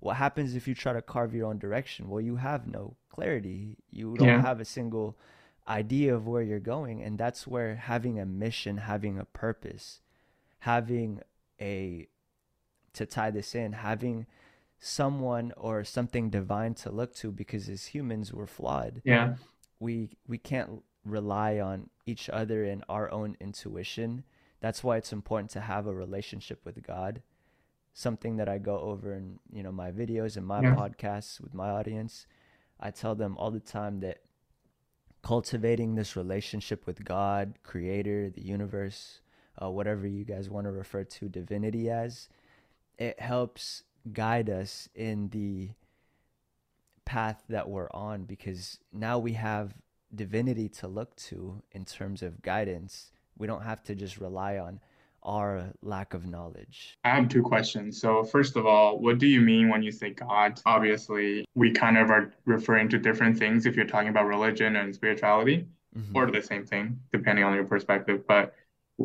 what 0.00 0.16
happens 0.16 0.54
if 0.56 0.66
you 0.66 0.74
try 0.74 0.92
to 0.92 1.02
carve 1.02 1.34
your 1.34 1.46
own 1.48 1.58
direction 1.58 2.08
well 2.08 2.20
you 2.20 2.36
have 2.36 2.66
no 2.66 2.96
clarity 3.10 3.76
you 3.90 4.14
don't 4.16 4.28
Yeah. 4.28 4.40
have 4.42 4.58
a 4.60 4.64
single 4.64 5.16
idea 5.68 6.12
of 6.14 6.26
where 6.26 6.42
you're 6.42 6.58
going 6.58 7.02
and 7.02 7.18
that's 7.18 7.46
where 7.46 7.76
having 7.76 8.18
a 8.18 8.26
mission 8.26 8.78
having 8.78 9.18
a 9.18 9.24
purpose 9.24 10.00
having 10.60 11.20
a 11.60 12.08
to 12.94 13.06
tie 13.06 13.30
this 13.30 13.54
in 13.54 13.72
having 13.72 14.26
someone 14.78 15.52
or 15.56 15.84
something 15.84 16.30
divine 16.30 16.74
to 16.74 16.90
look 16.90 17.14
to 17.14 17.30
because 17.30 17.68
as 17.68 17.86
humans 17.86 18.32
we're 18.32 18.46
flawed 18.46 19.00
Yeah. 19.04 19.36
we 19.78 20.10
we 20.26 20.38
can't 20.38 20.82
rely 21.04 21.58
on 21.58 21.88
each 22.06 22.28
other 22.30 22.64
and 22.64 22.84
our 22.88 23.10
own 23.10 23.36
intuition 23.40 24.24
that's 24.60 24.84
why 24.84 24.96
it's 24.96 25.12
important 25.12 25.50
to 25.50 25.60
have 25.60 25.86
a 25.86 25.94
relationship 25.94 26.60
with 26.64 26.82
god 26.82 27.22
something 27.92 28.36
that 28.36 28.48
i 28.48 28.58
go 28.58 28.78
over 28.78 29.14
in 29.14 29.38
you 29.52 29.62
know 29.62 29.72
my 29.72 29.90
videos 29.90 30.36
and 30.36 30.46
my 30.46 30.62
Yeah. 30.62 30.74
podcasts 30.74 31.40
with 31.40 31.54
my 31.54 31.68
audience 31.70 32.26
i 32.80 32.90
tell 32.90 33.14
them 33.14 33.36
all 33.36 33.50
the 33.50 33.60
time 33.60 34.00
that 34.00 34.18
cultivating 35.22 35.94
this 35.94 36.16
relationship 36.16 36.86
with 36.86 37.04
god 37.04 37.54
creator 37.62 38.30
the 38.30 38.42
universe 38.42 39.20
uh, 39.62 39.70
whatever 39.70 40.06
you 40.06 40.24
guys 40.24 40.48
want 40.50 40.64
to 40.66 40.70
refer 40.70 41.04
to 41.04 41.28
divinity 41.28 41.90
as 41.90 42.28
it 42.98 43.20
helps 43.20 43.82
guide 44.12 44.48
us 44.50 44.88
in 44.94 45.28
the 45.28 45.70
path 47.04 47.42
that 47.48 47.68
we're 47.68 47.90
on 47.92 48.24
because 48.24 48.78
now 48.92 49.18
we 49.18 49.32
have 49.34 49.74
divinity 50.14 50.68
to 50.68 50.88
look 50.88 51.14
to 51.16 51.62
in 51.72 51.84
terms 51.84 52.22
of 52.22 52.42
guidance. 52.42 53.12
We 53.38 53.46
don't 53.46 53.62
have 53.62 53.82
to 53.84 53.94
just 53.94 54.18
rely 54.18 54.58
on 54.58 54.80
our 55.22 55.72
lack 55.82 56.14
of 56.14 56.26
knowledge. 56.26 56.98
I 57.04 57.10
have 57.10 57.28
two 57.28 57.42
questions. 57.42 58.00
So, 58.00 58.24
first 58.24 58.56
of 58.56 58.66
all, 58.66 58.98
what 58.98 59.18
do 59.18 59.26
you 59.26 59.40
mean 59.40 59.68
when 59.68 59.82
you 59.82 59.92
say 59.92 60.10
God? 60.10 60.60
Obviously, 60.66 61.44
we 61.54 61.70
kind 61.70 61.96
of 61.96 62.10
are 62.10 62.32
referring 62.44 62.88
to 62.90 62.98
different 62.98 63.38
things 63.38 63.66
if 63.66 63.76
you're 63.76 63.86
talking 63.86 64.08
about 64.08 64.26
religion 64.26 64.76
and 64.76 64.94
spirituality, 64.94 65.66
mm-hmm. 65.96 66.16
or 66.16 66.30
the 66.30 66.42
same 66.42 66.66
thing, 66.66 66.98
depending 67.12 67.44
on 67.44 67.54
your 67.54 67.64
perspective. 67.64 68.26
But 68.26 68.54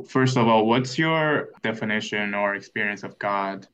first 0.07 0.37
of 0.37 0.47
all, 0.47 0.65
what's 0.65 0.97
your 0.97 1.49
definition 1.61 2.33
or 2.33 2.55
experience 2.55 3.03
of 3.03 3.17
God? 3.19 3.67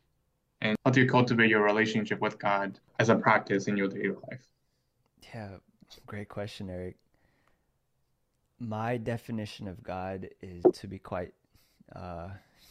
And 0.61 0.77
how 0.85 0.91
do 0.91 1.01
you 1.01 1.09
cultivate 1.09 1.49
your 1.49 1.61
relationship 1.61 2.21
with 2.21 2.39
God 2.39 2.79
as 2.99 3.09
a 3.09 3.15
practice 3.15 3.67
in 3.67 3.75
your 3.75 3.87
daily 3.87 4.15
life? 4.29 4.47
Yeah, 5.33 5.57
great 6.05 6.29
question, 6.29 6.69
Eric. 6.69 6.95
My 8.59 8.97
definition 8.97 9.67
of 9.67 9.83
God 9.83 10.29
is 10.41 10.63
to 10.79 10.87
be 10.87 10.99
quite 10.99 11.33
uh, 11.95 12.29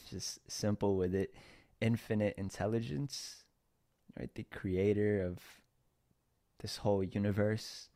just 0.09 0.39
simple 0.51 0.97
with 0.97 1.15
it 1.15 1.35
infinite 1.81 2.35
intelligence, 2.39 3.45
right? 4.19 4.33
The 4.35 4.45
creator 4.45 5.23
of 5.23 5.39
this 6.61 6.77
whole 6.79 7.03
universe 7.03 7.89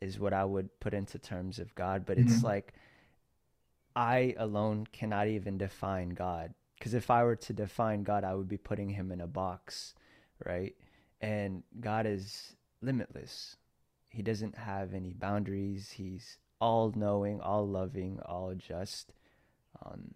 is 0.00 0.18
what 0.18 0.32
I 0.32 0.44
would 0.44 0.80
put 0.80 0.94
into 0.94 1.18
terms 1.18 1.58
of 1.58 1.74
God. 1.74 2.04
But 2.06 2.18
mm-hmm. 2.18 2.28
it's 2.28 2.42
like 2.42 2.72
I 3.94 4.34
alone 4.38 4.86
cannot 4.90 5.28
even 5.28 5.58
define 5.58 6.10
God. 6.10 6.54
Because 6.78 6.94
if 6.94 7.10
I 7.10 7.22
were 7.24 7.36
to 7.36 7.52
define 7.52 8.02
God, 8.02 8.24
I 8.24 8.34
would 8.34 8.48
be 8.48 8.56
putting 8.56 8.90
him 8.90 9.12
in 9.12 9.20
a 9.20 9.26
box, 9.26 9.94
right? 10.44 10.74
And 11.20 11.62
God 11.80 12.06
is 12.06 12.56
limitless. 12.82 13.56
He 14.08 14.22
doesn't 14.22 14.56
have 14.56 14.94
any 14.94 15.12
boundaries. 15.12 15.92
He's 15.92 16.38
all 16.64 16.92
knowing, 16.96 17.40
all 17.40 17.68
loving, 17.68 18.20
all 18.24 18.54
just. 18.54 19.12
Um, 19.84 20.14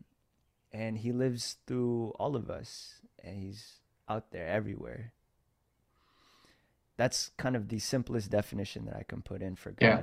and 0.72 0.98
he 0.98 1.12
lives 1.12 1.58
through 1.66 2.14
all 2.18 2.36
of 2.36 2.50
us 2.50 3.00
and 3.22 3.36
he's 3.36 3.80
out 4.08 4.30
there 4.30 4.48
everywhere 4.48 5.12
that's 6.96 7.30
kind 7.36 7.56
of 7.56 7.68
the 7.68 7.78
simplest 7.78 8.30
definition 8.30 8.84
that 8.86 8.96
i 8.96 9.02
can 9.02 9.22
put 9.22 9.42
in 9.42 9.54
for 9.56 9.70
god 9.72 9.80
yeah. 9.80 10.02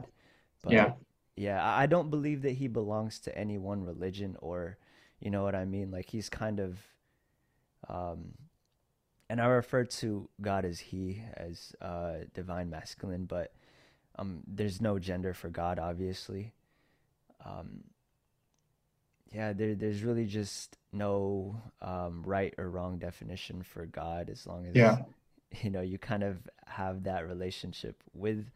But 0.64 0.74
yeah 0.74 0.94
yeah 1.36 1.66
i 1.66 1.86
don't 1.86 2.10
believe 2.10 2.42
that 2.44 2.54
he 2.54 2.68
belongs 2.68 3.20
to 3.22 3.38
any 3.38 3.58
one 3.58 3.84
religion 3.84 4.36
or 4.40 4.78
you 5.20 5.30
know 5.30 5.44
what 5.44 5.56
i 5.56 5.66
mean 5.66 5.92
like 5.92 6.10
he's 6.10 6.30
kind 6.30 6.60
of 6.60 6.80
um 7.88 8.34
and 9.30 9.42
i 9.42 9.46
refer 9.46 9.84
to 9.84 10.30
god 10.42 10.66
as 10.66 10.80
he 10.80 11.22
as 11.36 11.74
uh 11.82 12.14
divine 12.34 12.70
masculine 12.70 13.26
but 13.26 13.54
um 14.18 14.42
there's 14.48 14.82
no 14.82 15.00
gender 15.00 15.34
for 15.34 15.50
god 15.50 15.80
obviously. 15.80 16.54
Um 17.46 17.84
yeah, 19.36 19.52
there, 19.52 19.76
there's 19.76 20.02
really 20.02 20.26
just 20.26 20.78
no 20.94 21.62
um, 21.82 22.24
right 22.26 22.54
or 22.58 22.70
wrong 22.70 22.98
definition 22.98 23.64
for 23.64 23.86
God 23.86 24.30
as 24.30 24.48
long 24.48 24.66
as 24.66 24.76
yeah. 24.76 25.00
you 25.62 25.70
know 25.70 25.82
you 25.82 25.98
kind 25.98 26.24
of 26.24 26.38
have 26.66 27.04
that 27.04 27.28
relationship 27.28 28.02
with 28.14 28.50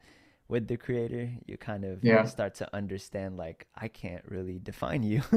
with 0.47 0.67
the 0.67 0.77
creator. 0.77 1.29
You 1.45 1.57
kind 1.57 1.83
of 1.83 2.03
yeah. 2.03 2.23
start 2.25 2.55
to 2.55 2.75
understand 2.75 3.37
like 3.37 3.67
i 3.75 3.87
can't 3.87 4.23
really 4.27 4.59
define 4.59 5.03
you. 5.03 5.21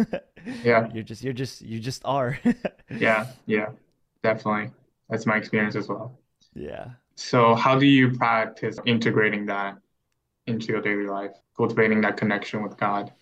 Yeah. 0.64 0.88
You're 0.92 1.04
just 1.04 1.22
you're 1.22 1.32
just 1.32 1.62
you 1.62 1.78
just 1.78 2.02
are. 2.04 2.38
Yeah 2.90 3.26
yeah 3.46 3.68
definitely. 4.22 4.70
That's 5.08 5.24
my 5.26 5.36
experience 5.36 5.76
as 5.76 5.88
well. 5.88 6.18
Yeah. 6.54 6.90
So 7.14 7.54
how 7.54 7.78
do 7.78 7.86
you 7.86 8.10
practice 8.10 8.78
integrating 8.84 9.46
that 9.46 9.78
into 10.46 10.66
your 10.66 10.80
daily 10.80 11.06
life 11.06 11.32
cultivating 11.56 12.00
that 12.00 12.16
connection 12.16 12.62
with 12.62 12.76
god 12.78 13.12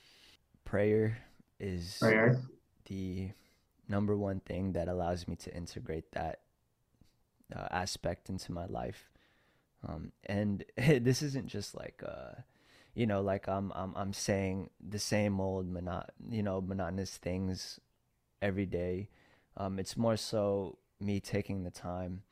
prayer 0.65 1.19
is 1.59 1.99
right. 2.01 2.37
the 2.87 3.31
number 3.89 4.17
one 4.17 4.41
thing 4.41 4.73
that 4.73 4.89
allows 4.89 5.27
me 5.27 5.37
to 5.37 5.55
integrate 5.55 6.13
that 6.13 6.41
uh, 7.55 7.67
aspect 7.71 8.31
into 8.31 8.53
my 8.53 8.67
life. 8.67 9.11
Um, 9.87 10.13
and 10.27 10.65
this 10.77 11.23
isn't 11.23 11.49
just 11.49 11.77
like, 11.77 12.03
uh, 12.07 12.41
you 12.95 13.07
know, 13.07 13.21
like 13.21 13.49
I'm, 13.49 13.73
I'm, 13.75 13.93
I'm 13.97 14.13
saying 14.13 14.71
the 14.81 14.99
same 14.99 15.41
old 15.41 15.73
monot, 15.73 16.09
you 16.29 16.43
know, 16.43 16.61
monotonous 16.61 17.17
things 17.17 17.81
every 18.41 18.67
day. 18.67 19.09
Um, 19.57 19.79
it's 19.79 19.97
more 19.97 20.17
so 20.17 20.79
me 21.01 21.21
taking 21.21 21.65
the 21.65 21.71
time 21.71 22.23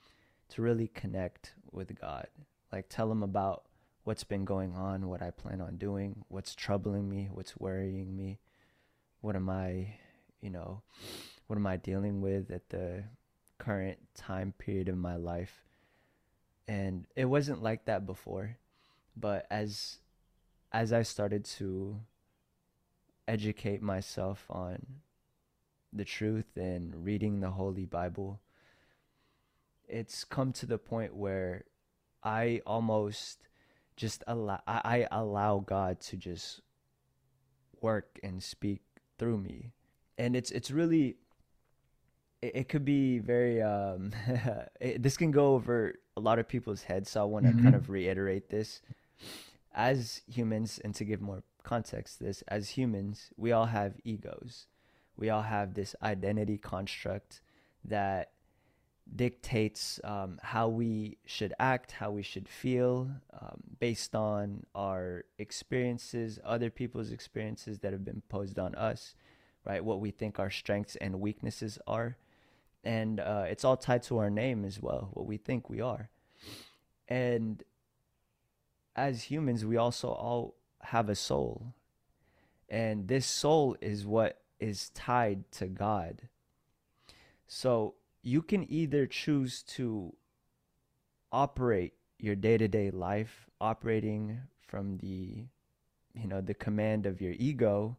to 0.51 0.62
really 0.62 0.88
connect 0.88 1.55
with 1.72 1.98
God, 2.01 2.29
like 2.72 2.88
tell 2.88 3.11
him 3.11 3.22
about 3.22 3.64
what's 4.09 4.25
been 4.25 4.47
going 4.47 4.75
on, 4.75 5.07
what 5.07 5.21
I 5.21 5.31
plan 5.31 5.61
on 5.61 5.77
doing, 5.77 6.25
what's 6.29 6.55
troubling 6.55 7.11
me, 7.11 7.29
what's 7.31 7.59
worrying 7.59 8.16
me, 8.16 8.38
what 9.21 9.37
am 9.37 9.51
I, 9.51 9.99
you 10.40 10.49
know, 10.49 10.81
what 11.47 11.57
am 11.57 11.66
I 11.66 11.77
dealing 11.77 12.23
with 12.23 12.51
at 12.51 12.71
the 12.71 13.05
current 13.59 13.99
time 14.14 14.55
period 14.57 14.88
of 14.88 14.97
my 14.97 15.16
life? 15.16 15.62
And 16.66 17.05
it 17.16 17.27
wasn't 17.27 17.62
like 17.62 17.85
that 17.85 18.07
before, 18.07 18.57
but 19.14 19.47
as 19.51 19.99
as 20.73 20.90
I 20.90 21.03
started 21.03 21.44
to 21.59 22.01
educate 23.27 23.83
myself 23.83 24.47
on 24.49 24.87
the 25.92 26.07
truth 26.07 26.57
and 26.57 27.05
reading 27.05 27.40
the 27.40 27.51
Holy 27.51 27.85
Bible, 27.85 28.40
it's 29.87 30.25
come 30.25 30.55
to 30.55 30.64
the 30.64 30.79
point 30.79 31.14
where 31.14 31.64
I 32.25 32.62
almost 32.64 33.49
just 33.99 34.23
allow 34.29 34.63
I, 34.67 35.07
I 35.11 35.19
allow 35.21 35.59
God 35.59 36.01
to 36.03 36.17
just 36.17 36.63
work 37.83 38.19
and 38.23 38.43
speak 38.43 38.81
through 39.19 39.39
me. 39.39 39.73
And 40.17 40.35
it's 40.35 40.51
it's 40.53 40.71
really 40.71 41.17
it, 42.41 42.53
it 42.55 42.69
could 42.69 42.85
be 42.85 43.19
very 43.19 43.61
um 43.61 44.13
it, 44.81 45.03
this 45.03 45.17
can 45.17 45.33
go 45.33 45.55
over 45.55 45.95
a 46.17 46.21
lot 46.21 46.39
of 46.39 46.49
people's 46.49 46.83
heads 46.83 47.11
so 47.11 47.21
i 47.21 47.25
want 47.25 47.45
to 47.45 47.53
mm-hmm. 47.53 47.65
kind 47.65 47.75
of 47.75 47.91
reiterate 47.91 48.49
this. 48.49 48.81
As 49.75 50.23
humans 50.27 50.81
and 50.83 50.95
to 50.95 51.05
give 51.05 51.21
more 51.21 51.43
context 51.63 52.21
this 52.21 52.43
as 52.49 52.71
humans 52.71 53.31
we 53.37 53.53
all 53.53 53.67
have 53.67 53.95
egos. 54.05 54.67
We 55.17 55.29
all 55.29 55.43
have 55.43 55.75
this 55.75 55.97
identity 56.01 56.57
construct 56.57 57.41
that 57.85 58.31
dictates 59.14 60.01
um, 60.05 60.38
how 60.42 60.68
we 60.68 61.18
should 61.25 61.55
act, 61.59 61.92
how 61.92 62.11
we 62.11 62.23
should 62.23 62.49
feel, 62.49 63.11
um, 63.33 63.61
based 63.79 64.14
on 64.14 64.64
our 64.75 65.25
experiences, 65.38 66.38
other 66.44 66.71
people's 66.71 67.11
experiences 67.11 67.79
that 67.81 67.92
have 67.92 68.05
been 68.05 68.23
posed 68.29 68.59
on 68.59 68.75
us, 68.75 69.14
right? 69.64 69.85
What 69.85 70.01
we 70.01 70.11
think 70.11 70.38
our 70.38 70.51
strengths 70.51 70.97
and 70.97 71.21
weaknesses 71.21 71.79
are. 71.87 72.16
And 72.85 73.21
uh, 73.21 73.44
it's 73.49 73.64
all 73.64 73.77
tied 73.77 74.03
to 74.05 74.18
our 74.18 74.31
name 74.31 74.64
as 74.64 74.81
well, 74.81 75.11
what 75.12 75.27
we 75.27 75.37
think 75.37 75.68
we 75.68 75.81
are. 75.81 76.11
And 77.09 77.62
as 78.94 79.25
humans, 79.25 79.64
we 79.64 79.77
also 79.77 80.09
all 80.09 80.55
have 80.83 81.09
a 81.09 81.14
soul. 81.14 81.75
And 82.68 83.09
this 83.09 83.27
soul 83.27 83.77
is 83.81 84.07
what 84.07 84.42
is 84.61 84.90
tied 84.90 85.51
to 85.53 85.66
God. 85.66 86.29
So 87.47 87.94
you 88.22 88.42
can 88.42 88.70
either 88.70 89.07
choose 89.07 89.62
to 89.62 90.14
operate 91.31 91.94
your 92.18 92.35
day-to-day 92.35 92.90
life 92.90 93.48
operating 93.61 94.40
from 94.61 94.98
the 94.98 95.44
you 96.14 96.26
know 96.26 96.40
the 96.40 96.54
command 96.54 97.07
of 97.07 97.20
your 97.20 97.35
ego 97.38 97.96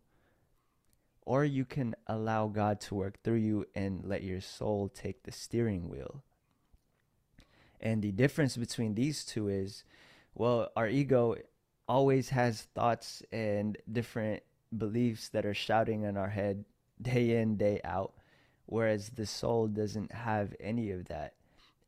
or 1.30 1.46
you 1.46 1.64
can 1.64 1.96
allow 2.08 2.48
God 2.48 2.82
to 2.82 2.96
work 2.96 3.22
through 3.24 3.36
you 3.36 3.68
and 3.76 4.04
let 4.04 4.24
your 4.24 4.42
soul 4.42 4.90
take 4.90 5.22
the 5.22 5.32
steering 5.32 5.88
wheel. 5.88 6.24
And 7.80 8.02
the 8.02 8.12
difference 8.12 8.58
between 8.58 8.96
these 8.96 9.24
two 9.24 9.48
is 9.48 9.84
well, 10.34 10.70
our 10.76 10.88
ego 10.88 11.36
always 11.88 12.30
has 12.30 12.64
thoughts 12.74 13.22
and 13.32 13.78
different 13.92 14.42
beliefs 14.76 15.30
that 15.30 15.46
are 15.46 15.54
shouting 15.54 16.02
in 16.02 16.18
our 16.18 16.30
head 16.30 16.66
day 17.00 17.38
in, 17.38 17.58
day 17.58 17.80
out 17.84 18.14
whereas 18.70 19.10
the 19.10 19.26
soul 19.26 19.68
doesn't 19.68 20.12
have 20.12 20.56
any 20.60 20.92
of 20.92 21.06
that. 21.06 21.34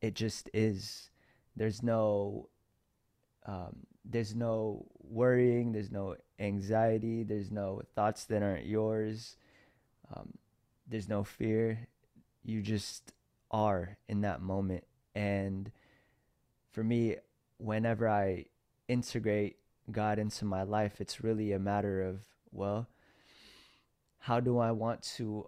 It 0.00 0.14
just 0.14 0.50
is. 0.52 1.10
There's 1.56 1.82
no 1.82 2.48
um, 3.46 3.86
there's 4.04 4.34
no 4.34 4.86
worrying 4.98 5.72
there's 5.72 5.90
no 5.90 6.16
anxiety 6.38 7.22
there's 7.22 7.50
no 7.50 7.82
thoughts 7.94 8.24
that 8.24 8.42
aren't 8.42 8.66
yours. 8.66 9.36
Um, 10.14 10.34
there's 10.86 11.08
no 11.08 11.24
fear. 11.24 11.88
You 12.44 12.60
just 12.62 13.12
are 13.50 13.96
in 14.08 14.22
that 14.22 14.40
moment. 14.42 14.84
And 15.14 15.70
for 16.72 16.82
me 16.82 17.16
whenever 17.58 18.08
i 18.08 18.44
integrate 18.88 19.56
god 19.90 20.18
into 20.18 20.44
my 20.44 20.62
life 20.62 21.00
it's 21.00 21.22
really 21.22 21.52
a 21.52 21.58
matter 21.58 22.02
of 22.02 22.20
well 22.50 22.88
how 24.18 24.40
do 24.40 24.58
i 24.58 24.72
want 24.72 25.02
to 25.02 25.46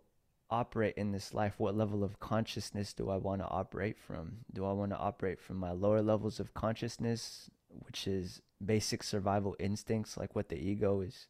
operate 0.51 0.95
in 0.97 1.13
this 1.13 1.35
life? 1.35 1.55
What 1.59 1.77
level 1.77 2.05
of 2.05 2.21
consciousness 2.21 2.93
do 2.93 3.11
I 3.11 3.17
want 3.17 3.41
to 3.41 3.49
operate 3.49 3.99
from? 3.99 4.39
Do 4.53 4.65
I 4.65 4.73
want 4.73 4.93
to 4.93 4.99
operate 4.99 5.41
from 5.41 5.57
my 5.57 5.73
lower 5.73 6.03
levels 6.03 6.41
of 6.41 6.55
consciousness, 6.55 7.51
which 7.69 8.07
is 8.07 8.41
basic 8.65 9.03
survival 9.03 9.57
instincts, 9.59 10.17
like 10.17 10.35
what 10.35 10.49
the 10.49 10.59
ego 10.59 11.01
is 11.01 11.29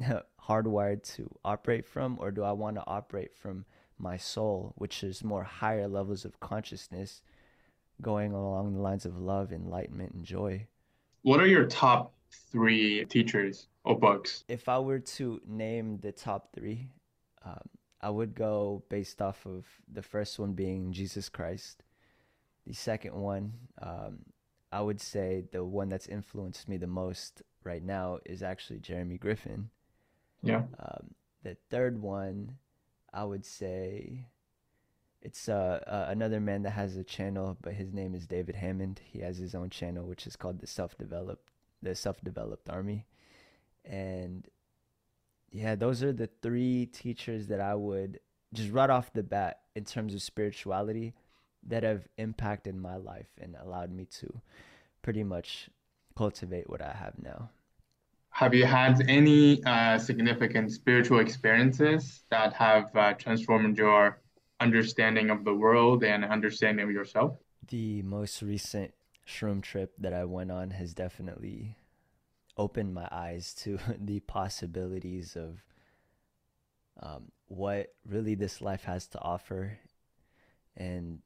hardwired 0.48 1.02
to 1.14 1.30
operate 1.44 1.86
from, 1.86 2.18
or 2.20 2.30
do 2.30 2.42
I 2.42 2.52
want 2.52 2.76
to 2.76 2.86
operate 2.86 3.34
from 3.34 3.64
my 3.98 4.16
soul, 4.16 4.72
which 4.76 5.04
is 5.04 5.22
more 5.22 5.44
higher 5.44 5.88
levels 5.88 6.24
of 6.24 6.40
consciousness 6.40 7.22
going 8.02 8.32
along 8.32 8.74
the 8.74 8.80
lines 8.80 9.06
of 9.06 9.18
love, 9.18 9.52
enlightenment, 9.52 10.12
and 10.12 10.24
joy? 10.24 10.66
What 11.22 11.40
are 11.40 11.46
your 11.46 11.66
top 11.66 12.12
three 12.50 13.04
teachers 13.06 13.68
or 13.84 13.98
books? 13.98 14.44
If 14.48 14.68
I 14.68 14.78
were 14.78 14.98
to 14.98 15.40
name 15.46 15.98
the 15.98 16.12
top 16.12 16.52
three, 16.52 16.90
um, 17.44 17.60
I 18.04 18.10
would 18.10 18.34
go 18.34 18.82
based 18.90 19.22
off 19.22 19.46
of 19.46 19.64
the 19.90 20.02
first 20.02 20.38
one 20.38 20.52
being 20.52 20.92
Jesus 20.92 21.30
Christ. 21.30 21.82
The 22.66 22.74
second 22.74 23.14
one, 23.14 23.54
um, 23.80 24.18
I 24.70 24.82
would 24.82 25.00
say 25.00 25.44
the 25.50 25.64
one 25.64 25.88
that's 25.88 26.06
influenced 26.06 26.68
me 26.68 26.76
the 26.76 26.86
most 26.86 27.40
right 27.64 27.82
now 27.82 28.18
is 28.26 28.42
actually 28.42 28.80
Jeremy 28.80 29.16
Griffin. 29.16 29.70
Yeah. 30.42 30.64
Um, 30.78 31.14
the 31.44 31.56
third 31.70 32.02
one, 32.02 32.58
I 33.10 33.24
would 33.24 33.46
say 33.46 34.26
it's 35.22 35.48
uh, 35.48 35.80
uh, 35.86 36.04
another 36.10 36.40
man 36.40 36.62
that 36.64 36.72
has 36.72 36.96
a 36.96 37.04
channel, 37.04 37.56
but 37.62 37.72
his 37.72 37.94
name 37.94 38.14
is 38.14 38.26
David 38.26 38.56
Hammond. 38.56 39.00
He 39.02 39.20
has 39.20 39.38
his 39.38 39.54
own 39.54 39.70
channel, 39.70 40.04
which 40.04 40.26
is 40.26 40.36
called 40.36 40.60
the 40.60 40.66
Self 40.66 40.98
Developed 40.98 41.48
the 41.82 41.94
Self 41.94 42.20
Developed 42.22 42.68
Army, 42.68 43.06
and 43.82 44.46
yeah, 45.54 45.76
those 45.76 46.02
are 46.02 46.12
the 46.12 46.28
three 46.42 46.86
teachers 46.86 47.46
that 47.46 47.60
I 47.60 47.76
would 47.76 48.18
just 48.52 48.72
right 48.72 48.90
off 48.90 49.12
the 49.12 49.22
bat 49.22 49.60
in 49.76 49.84
terms 49.84 50.12
of 50.12 50.20
spirituality 50.20 51.14
that 51.68 51.84
have 51.84 52.08
impacted 52.18 52.74
my 52.74 52.96
life 52.96 53.28
and 53.40 53.54
allowed 53.62 53.92
me 53.92 54.06
to 54.18 54.40
pretty 55.00 55.22
much 55.22 55.70
cultivate 56.16 56.68
what 56.68 56.82
I 56.82 56.90
have 56.90 57.14
now. 57.22 57.50
Have 58.30 58.52
you 58.52 58.66
had 58.66 59.00
any 59.08 59.62
uh, 59.62 59.96
significant 59.96 60.72
spiritual 60.72 61.20
experiences 61.20 62.24
that 62.30 62.52
have 62.54 62.94
uh, 62.96 63.12
transformed 63.12 63.78
your 63.78 64.18
understanding 64.58 65.30
of 65.30 65.44
the 65.44 65.54
world 65.54 66.02
and 66.02 66.24
understanding 66.24 66.84
of 66.84 66.90
yourself? 66.90 67.38
The 67.68 68.02
most 68.02 68.42
recent 68.42 68.92
shroom 69.24 69.62
trip 69.62 69.92
that 69.98 70.12
I 70.12 70.24
went 70.24 70.50
on 70.50 70.72
has 70.72 70.94
definitely 70.94 71.76
opened 72.56 72.94
my 72.94 73.08
eyes 73.10 73.54
to 73.54 73.78
the 74.00 74.20
possibilities 74.20 75.36
of 75.36 75.62
um, 77.00 77.32
what 77.48 77.92
really 78.08 78.34
this 78.34 78.60
life 78.60 78.84
has 78.84 79.06
to 79.08 79.20
offer. 79.20 79.78
And 80.76 81.20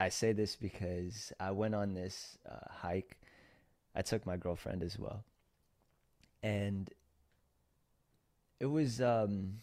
I 0.00 0.08
say 0.08 0.32
this 0.32 0.56
because 0.56 1.32
I 1.38 1.50
went 1.50 1.74
on 1.74 1.94
this 1.94 2.38
uh, 2.50 2.70
hike. 2.70 3.18
I 3.94 4.02
took 4.02 4.26
my 4.26 4.36
girlfriend 4.36 4.82
as 4.82 4.98
well 4.98 5.24
and 6.42 6.90
it 8.58 8.66
was 8.66 9.00
um 9.00 9.54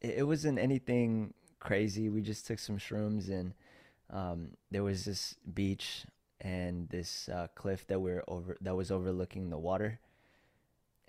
it, 0.00 0.18
it 0.18 0.22
wasn't 0.26 0.58
anything 0.58 1.34
crazy. 1.58 2.08
We 2.08 2.22
just 2.22 2.46
took 2.46 2.58
some 2.58 2.78
shrooms 2.78 3.28
and 3.28 3.52
um, 4.08 4.52
there 4.70 4.82
was 4.82 5.04
this 5.04 5.36
beach 5.52 6.04
and 6.40 6.88
this 6.88 7.28
uh, 7.28 7.48
cliff 7.54 7.86
that 7.88 8.00
we 8.00 8.12
are 8.12 8.24
over 8.26 8.56
that 8.60 8.74
was 8.74 8.90
overlooking 8.90 9.50
the 9.50 9.58
water. 9.58 10.00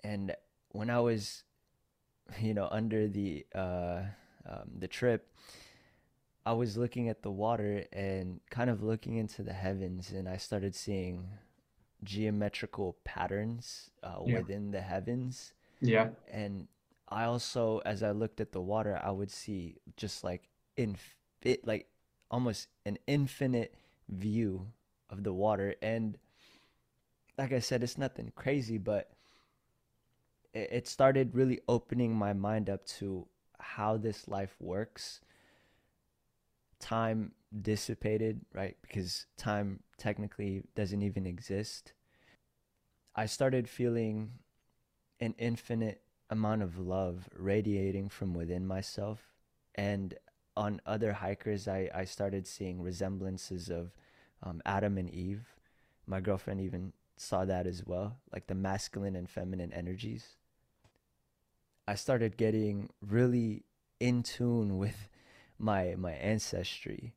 And 0.04 0.34
when 0.70 0.90
I 0.90 1.00
was, 1.00 1.44
you 2.40 2.54
know, 2.54 2.68
under 2.70 3.08
the 3.08 3.46
uh, 3.54 4.02
um, 4.48 4.70
the 4.78 4.88
trip, 4.88 5.32
I 6.44 6.52
was 6.52 6.76
looking 6.76 7.08
at 7.08 7.22
the 7.22 7.30
water 7.30 7.84
and 7.92 8.40
kind 8.50 8.68
of 8.68 8.82
looking 8.82 9.16
into 9.16 9.42
the 9.42 9.52
heavens, 9.52 10.10
and 10.10 10.28
I 10.28 10.36
started 10.36 10.74
seeing 10.74 11.28
geometrical 12.04 12.96
patterns 13.04 13.90
uh, 14.02 14.18
yeah. 14.26 14.38
within 14.38 14.70
the 14.72 14.80
heavens. 14.80 15.52
Yeah. 15.80 16.08
And 16.30 16.68
I 17.08 17.24
also, 17.24 17.80
as 17.84 18.02
I 18.02 18.10
looked 18.10 18.40
at 18.40 18.52
the 18.52 18.60
water, 18.60 19.00
I 19.02 19.10
would 19.10 19.30
see 19.30 19.76
just 19.96 20.24
like 20.24 20.48
in 20.76 20.96
it, 21.42 21.66
like 21.66 21.86
almost 22.30 22.68
an 22.86 22.98
infinite 23.06 23.74
view 24.08 24.66
of 25.12 25.22
the 25.22 25.32
water. 25.32 25.76
And 25.82 26.18
like 27.38 27.52
I 27.52 27.60
said, 27.60 27.82
it's 27.82 27.98
nothing 27.98 28.32
crazy, 28.34 28.78
but 28.78 29.10
it, 30.52 30.68
it 30.72 30.88
started 30.88 31.34
really 31.34 31.60
opening 31.68 32.14
my 32.14 32.32
mind 32.32 32.68
up 32.68 32.84
to 32.98 33.26
how 33.58 33.96
this 33.96 34.26
life 34.26 34.56
works. 34.58 35.20
Time 36.80 37.32
dissipated, 37.60 38.40
right? 38.52 38.76
Because 38.82 39.26
time 39.36 39.80
technically 39.98 40.64
doesn't 40.74 41.02
even 41.02 41.26
exist. 41.26 41.92
I 43.14 43.26
started 43.26 43.68
feeling 43.68 44.30
an 45.20 45.34
infinite 45.38 46.00
amount 46.30 46.62
of 46.62 46.78
love 46.78 47.28
radiating 47.36 48.08
from 48.08 48.32
within 48.32 48.66
myself. 48.66 49.20
And 49.74 50.14
on 50.56 50.80
other 50.86 51.12
hikers, 51.12 51.68
I, 51.68 51.90
I 51.94 52.04
started 52.04 52.46
seeing 52.46 52.82
resemblances 52.82 53.68
of 53.68 53.92
um, 54.42 54.62
Adam 54.64 54.98
and 54.98 55.10
Eve. 55.10 55.46
My 56.06 56.20
girlfriend 56.20 56.60
even 56.60 56.92
saw 57.16 57.44
that 57.44 57.66
as 57.66 57.84
well, 57.86 58.16
like 58.32 58.46
the 58.46 58.54
masculine 58.54 59.16
and 59.16 59.28
feminine 59.28 59.72
energies. 59.72 60.36
I 61.86 61.94
started 61.94 62.36
getting 62.36 62.90
really 63.00 63.64
in 64.00 64.22
tune 64.22 64.78
with 64.78 65.08
my 65.58 65.94
my 65.96 66.12
ancestry 66.12 67.14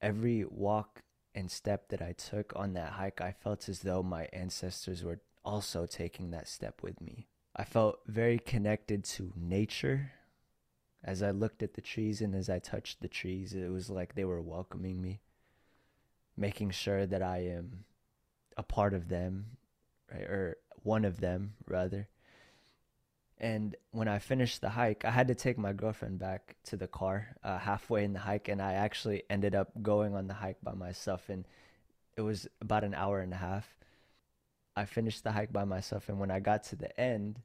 every 0.00 0.44
walk 0.44 1.02
and 1.34 1.50
step 1.50 1.88
that 1.88 2.00
I 2.00 2.12
took 2.12 2.52
on 2.56 2.72
that 2.74 2.92
hike, 2.92 3.20
I 3.20 3.32
felt 3.32 3.68
as 3.68 3.80
though 3.80 4.02
my 4.02 4.28
ancestors 4.32 5.04
were 5.04 5.20
also 5.44 5.86
taking 5.86 6.30
that 6.30 6.48
step 6.48 6.82
with 6.82 7.00
me. 7.00 7.28
I 7.54 7.64
felt 7.64 8.00
very 8.06 8.38
connected 8.38 9.04
to 9.04 9.32
nature. 9.36 10.12
As 11.04 11.22
I 11.22 11.30
looked 11.30 11.62
at 11.62 11.74
the 11.74 11.80
trees 11.80 12.20
and 12.20 12.34
as 12.34 12.48
I 12.48 12.58
touched 12.58 13.00
the 13.00 13.08
trees, 13.08 13.54
it 13.54 13.70
was 13.70 13.90
like 13.90 14.14
they 14.14 14.24
were 14.24 14.42
welcoming 14.42 15.00
me, 15.00 15.20
making 16.36 16.70
sure 16.70 17.06
that 17.06 17.22
I 17.22 17.38
am 17.38 17.84
a 18.56 18.62
part 18.62 18.94
of 18.94 19.08
them, 19.08 19.46
right? 20.12 20.22
or 20.22 20.56
one 20.82 21.04
of 21.04 21.20
them, 21.20 21.54
rather. 21.66 22.08
And 23.38 23.76
when 23.90 24.08
I 24.08 24.18
finished 24.18 24.60
the 24.60 24.70
hike, 24.70 25.04
I 25.04 25.10
had 25.10 25.28
to 25.28 25.34
take 25.34 25.58
my 25.58 25.72
girlfriend 25.72 26.18
back 26.18 26.56
to 26.64 26.76
the 26.76 26.86
car 26.86 27.36
uh, 27.44 27.58
halfway 27.58 28.04
in 28.04 28.14
the 28.14 28.18
hike, 28.18 28.48
and 28.48 28.62
I 28.62 28.74
actually 28.74 29.24
ended 29.28 29.54
up 29.54 29.70
going 29.82 30.14
on 30.14 30.26
the 30.26 30.34
hike 30.34 30.58
by 30.62 30.72
myself. 30.72 31.28
And 31.28 31.46
it 32.16 32.22
was 32.22 32.48
about 32.62 32.84
an 32.84 32.94
hour 32.94 33.20
and 33.20 33.32
a 33.32 33.36
half. 33.36 33.74
I 34.74 34.84
finished 34.86 35.24
the 35.24 35.32
hike 35.32 35.52
by 35.52 35.64
myself, 35.64 36.08
and 36.08 36.18
when 36.18 36.30
I 36.30 36.40
got 36.40 36.64
to 36.64 36.76
the 36.76 36.98
end, 36.98 37.40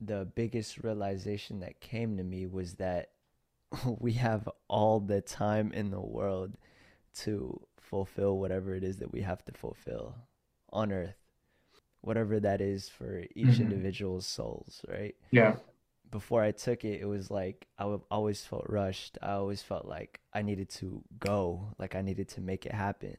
the 0.00 0.26
biggest 0.34 0.82
realization 0.82 1.60
that 1.60 1.80
came 1.80 2.16
to 2.16 2.24
me 2.24 2.46
was 2.46 2.74
that 2.74 3.10
we 3.98 4.12
have 4.14 4.48
all 4.68 5.00
the 5.00 5.20
time 5.20 5.72
in 5.72 5.90
the 5.90 6.00
world 6.00 6.56
to 7.20 7.60
fulfill 7.84 8.38
whatever 8.38 8.74
it 8.74 8.82
is 8.82 8.98
that 8.98 9.12
we 9.12 9.20
have 9.22 9.44
to 9.44 9.52
fulfill 9.52 10.16
on 10.72 10.90
earth 10.90 11.24
whatever 12.04 12.38
that 12.38 12.60
is 12.60 12.88
for 12.88 13.24
each 13.34 13.46
mm-hmm. 13.46 13.62
individual's 13.62 14.26
souls, 14.26 14.84
right? 14.88 15.14
Yeah. 15.30 15.56
Before 16.10 16.42
I 16.42 16.52
took 16.52 16.84
it, 16.84 17.00
it 17.00 17.06
was 17.06 17.30
like 17.30 17.66
I 17.78 17.84
always 18.10 18.44
felt 18.44 18.66
rushed. 18.68 19.16
I 19.22 19.32
always 19.32 19.62
felt 19.62 19.86
like 19.86 20.20
I 20.32 20.42
needed 20.42 20.68
to 20.80 21.02
go, 21.18 21.72
like 21.78 21.94
I 21.94 22.02
needed 22.02 22.28
to 22.30 22.42
make 22.42 22.66
it 22.66 22.72
happen. 22.72 23.16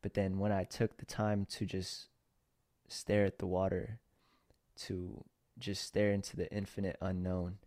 But 0.00 0.14
then 0.14 0.38
when 0.38 0.52
I 0.52 0.64
took 0.64 0.96
the 0.96 1.04
time 1.04 1.46
to 1.50 1.66
just 1.66 2.06
stare 2.88 3.26
at 3.26 3.38
the 3.38 3.46
water, 3.46 4.00
to 4.86 5.22
just 5.58 5.84
stare 5.84 6.10
into 6.10 6.34
the 6.34 6.50
infinite 6.52 6.96
unknown, 7.02 7.58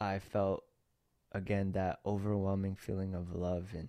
I 0.00 0.18
felt 0.18 0.64
again 1.30 1.72
that 1.72 2.00
overwhelming 2.06 2.74
feeling 2.74 3.14
of 3.14 3.34
love 3.34 3.74
and 3.74 3.88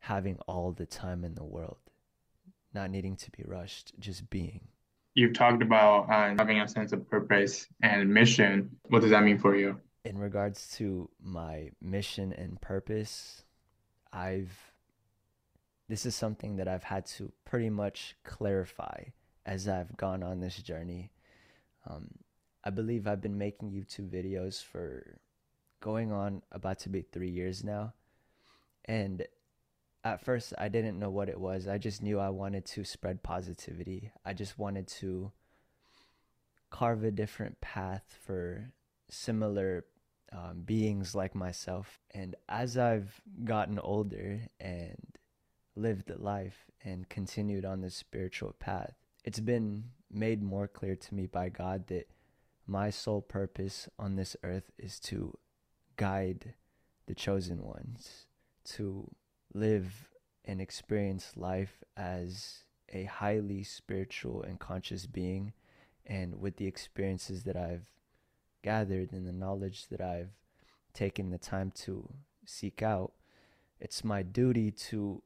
having 0.00 0.38
all 0.46 0.72
the 0.72 0.86
time 0.86 1.24
in 1.24 1.34
the 1.34 1.44
world 1.44 1.78
not 2.74 2.90
needing 2.90 3.16
to 3.16 3.30
be 3.30 3.42
rushed, 3.46 3.92
just 3.98 4.28
being. 4.30 4.60
You've 5.14 5.32
talked 5.34 5.62
about 5.62 6.08
uh, 6.10 6.34
having 6.38 6.60
a 6.60 6.68
sense 6.68 6.92
of 6.92 7.08
purpose 7.08 7.66
and 7.82 8.12
mission. 8.12 8.76
What 8.88 9.02
does 9.02 9.10
that 9.10 9.24
mean 9.24 9.38
for 9.38 9.56
you? 9.56 9.80
In 10.04 10.18
regards 10.18 10.70
to 10.76 11.10
my 11.20 11.70
mission 11.82 12.32
and 12.32 12.60
purpose, 12.60 13.42
I've 14.12 14.56
this 15.88 16.04
is 16.04 16.14
something 16.14 16.56
that 16.56 16.68
I've 16.68 16.84
had 16.84 17.06
to 17.16 17.32
pretty 17.46 17.70
much 17.70 18.14
clarify 18.22 19.04
as 19.46 19.66
I've 19.66 19.96
gone 19.96 20.22
on 20.22 20.40
this 20.40 20.56
journey. 20.56 21.10
Um, 21.88 22.08
I 22.62 22.70
believe 22.70 23.06
I've 23.06 23.22
been 23.22 23.38
making 23.38 23.70
YouTube 23.70 24.10
videos 24.10 24.62
for 24.62 25.18
going 25.80 26.12
on 26.12 26.42
about 26.52 26.80
to 26.80 26.90
be 26.90 27.00
three 27.00 27.30
years 27.30 27.64
now. 27.64 27.94
And 28.84 29.26
at 30.14 30.24
first 30.24 30.54
I 30.58 30.68
didn't 30.68 30.98
know 30.98 31.10
what 31.10 31.28
it 31.28 31.38
was. 31.40 31.68
I 31.68 31.78
just 31.78 32.02
knew 32.02 32.18
I 32.18 32.30
wanted 32.30 32.64
to 32.66 32.84
spread 32.84 33.22
positivity. 33.22 34.10
I 34.24 34.32
just 34.32 34.58
wanted 34.58 34.86
to 34.88 35.32
carve 36.70 37.04
a 37.04 37.10
different 37.10 37.60
path 37.60 38.18
for 38.24 38.72
similar 39.10 39.84
um, 40.32 40.62
beings 40.64 41.14
like 41.14 41.34
myself. 41.34 42.00
And 42.10 42.36
as 42.48 42.76
I've 42.76 43.20
gotten 43.44 43.78
older 43.78 44.40
and 44.60 44.96
lived 45.76 46.12
life 46.16 46.66
and 46.84 47.08
continued 47.08 47.64
on 47.64 47.80
this 47.80 47.94
spiritual 47.94 48.54
path, 48.58 48.94
it's 49.24 49.40
been 49.40 49.84
made 50.10 50.42
more 50.42 50.68
clear 50.68 50.96
to 50.96 51.14
me 51.14 51.26
by 51.26 51.48
God 51.48 51.86
that 51.88 52.08
my 52.66 52.90
sole 52.90 53.22
purpose 53.22 53.88
on 53.98 54.16
this 54.16 54.36
earth 54.42 54.70
is 54.78 55.00
to 55.00 55.36
guide 55.96 56.54
the 57.06 57.14
chosen 57.14 57.62
ones 57.62 58.26
to 58.64 59.10
live 59.54 60.08
and 60.44 60.60
experience 60.60 61.32
life 61.36 61.82
as 61.96 62.64
a 62.90 63.04
highly 63.04 63.62
spiritual 63.62 64.42
and 64.42 64.58
conscious 64.58 65.06
being. 65.06 65.52
And 66.06 66.40
with 66.40 66.56
the 66.56 66.66
experiences 66.66 67.44
that 67.44 67.56
I've 67.56 67.90
gathered 68.62 69.12
and 69.12 69.26
the 69.26 69.32
knowledge 69.32 69.88
that 69.88 70.00
I've 70.00 70.32
taken 70.94 71.30
the 71.30 71.38
time 71.38 71.70
to 71.70 72.08
seek 72.44 72.82
out 72.82 73.12
it's 73.80 74.04
my 74.04 74.22
duty 74.22 74.70
to 74.70 75.22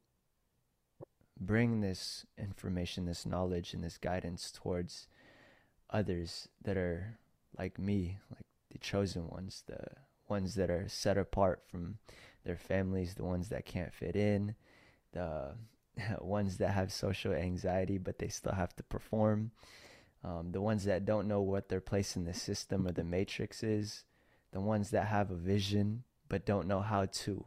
bring 1.41 1.81
this 1.81 2.27
information 2.39 3.07
this 3.07 3.27
knowledge 3.27 3.75
and 3.75 3.83
this 3.83 3.99
guidance 3.99 4.51
towards 4.51 5.09
others 5.91 6.49
that 6.63 6.77
are 6.77 7.19
like 7.59 7.79
me 7.79 8.19
like 8.31 8.47
the 8.71 8.79
chosen 8.79 9.29
ones 9.29 9.65
the 9.67 9.79
ones 10.29 10.55
that 10.55 10.71
are 10.71 10.89
set 10.89 11.19
apart 11.19 11.63
from 11.67 11.99
their 12.44 12.57
families, 12.57 13.14
the 13.14 13.24
ones 13.24 13.48
that 13.48 13.64
can't 13.64 13.92
fit 13.92 14.16
in, 14.16 14.55
the 15.12 15.55
ones 16.20 16.59
that 16.59 16.70
have 16.70 16.92
social 16.92 17.33
anxiety 17.33 17.98
but 17.98 18.18
they 18.18 18.28
still 18.28 18.52
have 18.52 18.74
to 18.76 18.83
perform, 18.83 19.50
um, 20.24 20.52
the 20.52 20.61
ones 20.61 20.85
that 20.85 21.05
don't 21.05 21.28
know 21.28 21.40
what 21.40 21.68
their 21.68 21.81
place 21.81 22.16
in 22.16 22.24
the 22.24 22.35
system 22.35 22.87
or 22.87 22.92
the 22.92 23.05
matrix 23.05 23.62
is, 23.62 24.05
the 24.52 24.61
ones 24.61 24.90
that 24.90 25.07
have 25.07 25.31
a 25.31 25.37
vision 25.37 26.05
but 26.28 26.46
don't 26.46 26.66
know 26.66 26.81
how 26.81 27.07
to 27.07 27.44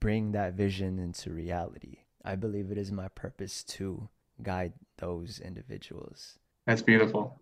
bring 0.00 0.32
that 0.32 0.54
vision 0.54 0.98
into 0.98 1.30
reality. 1.30 1.98
I 2.24 2.36
believe 2.36 2.70
it 2.70 2.78
is 2.78 2.90
my 2.90 3.08
purpose 3.08 3.62
to 3.64 4.08
guide 4.42 4.72
those 4.98 5.40
individuals. 5.40 6.38
That's 6.66 6.82
beautiful. 6.82 7.40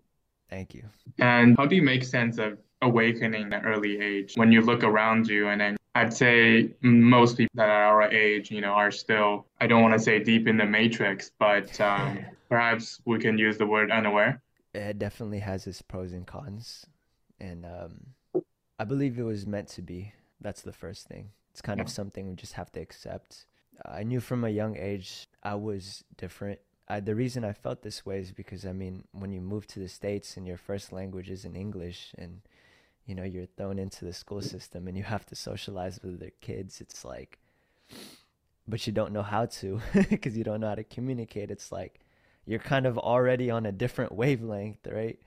Thank 0.49 0.75
you. 0.75 0.85
And 1.19 1.57
how 1.57 1.67
do 1.67 1.77
you 1.77 1.83
make 1.83 2.03
sense 2.03 2.39
of 2.39 2.59
awakening 2.83 3.53
at 3.53 3.61
an 3.61 3.67
early 3.67 4.01
age 4.01 4.35
when 4.37 4.51
you 4.51 4.63
look 4.63 4.83
around 4.83 5.29
you 5.29 5.49
and 5.49 5.61
then 5.61 5.77
I'd 5.95 6.13
say 6.13 6.71
most 6.83 7.37
people 7.37 7.57
that 7.57 7.69
are 7.69 8.03
our 8.03 8.11
age, 8.11 8.51
you 8.51 8.61
know, 8.61 8.73
are 8.73 8.91
still, 8.91 9.47
I 9.61 9.67
don't 9.67 9.83
want 9.83 9.95
to 9.95 10.01
say 10.01 10.23
deep 10.23 10.47
in 10.47 10.57
the 10.57 10.65
matrix, 10.65 11.33
but 11.39 11.81
um, 11.81 12.25
perhaps 12.49 13.01
we 13.05 13.19
can 13.19 13.39
use 13.39 13.59
the 13.59 13.67
word 13.67 13.91
unaware. 13.91 14.41
It 14.73 14.99
definitely 14.99 15.41
has 15.41 15.67
its 15.67 15.83
pros 15.83 16.13
and 16.13 16.27
cons. 16.27 16.87
And 17.41 17.67
um, 17.67 18.43
I 18.79 18.85
believe 18.85 19.19
it 19.19 19.25
was 19.25 19.47
meant 19.47 19.69
to 19.71 19.83
be. 19.83 20.13
That's 20.41 20.63
the 20.63 20.73
first 20.73 21.09
thing. 21.09 21.31
It's 21.51 21.61
kind 21.61 21.79
yeah. 21.79 21.85
of 21.85 21.91
something 21.91 22.29
we 22.29 22.37
just 22.37 22.53
have 22.53 22.71
to 22.73 22.81
accept. 22.81 23.47
I 23.85 24.05
knew 24.05 24.21
from 24.21 24.45
a 24.45 24.51
young 24.51 24.77
age 24.77 25.27
I 25.43 25.57
was 25.57 26.05
different. 26.17 26.61
I, 26.89 27.01
the 27.01 27.15
reason 27.15 27.45
I 27.45 27.53
felt 27.53 27.83
this 27.83 28.07
way 28.07 28.21
is 28.21 28.33
because, 28.33 28.65
I 28.65 28.73
mean, 28.73 29.05
when 29.13 29.33
you 29.33 29.41
move 29.41 29.67
to 29.69 29.81
the 29.81 29.89
States 29.89 30.37
and 30.37 30.47
your 30.47 30.57
first 30.57 30.93
language 30.93 31.31
is 31.31 31.45
in 31.45 31.57
English 31.57 32.13
and 32.17 32.43
you 33.11 33.17
know 33.17 33.25
you're 33.25 33.47
thrown 33.57 33.77
into 33.81 34.05
the 34.05 34.13
school 34.13 34.41
system 34.41 34.87
and 34.87 34.97
you 34.97 35.03
have 35.03 35.27
to 35.27 35.35
socialize 35.35 35.99
with 36.01 36.21
their 36.21 36.31
kids 36.41 36.81
it's 36.81 37.05
like 37.05 37.41
but 38.69 38.87
you 38.87 38.93
don't 38.93 39.13
know 39.13 39.25
how 39.25 39.47
to 39.47 39.81
because 40.11 40.39
you 40.39 40.45
don't 40.45 40.61
know 40.61 40.69
how 40.69 40.77
to 40.77 40.85
communicate 40.85 41.51
it's 41.51 41.73
like 41.73 41.99
you're 42.47 42.61
kind 42.61 42.87
of 42.87 42.97
already 42.97 43.51
on 43.51 43.67
a 43.67 43.73
different 43.73 44.13
wavelength 44.13 44.87
right? 44.87 45.19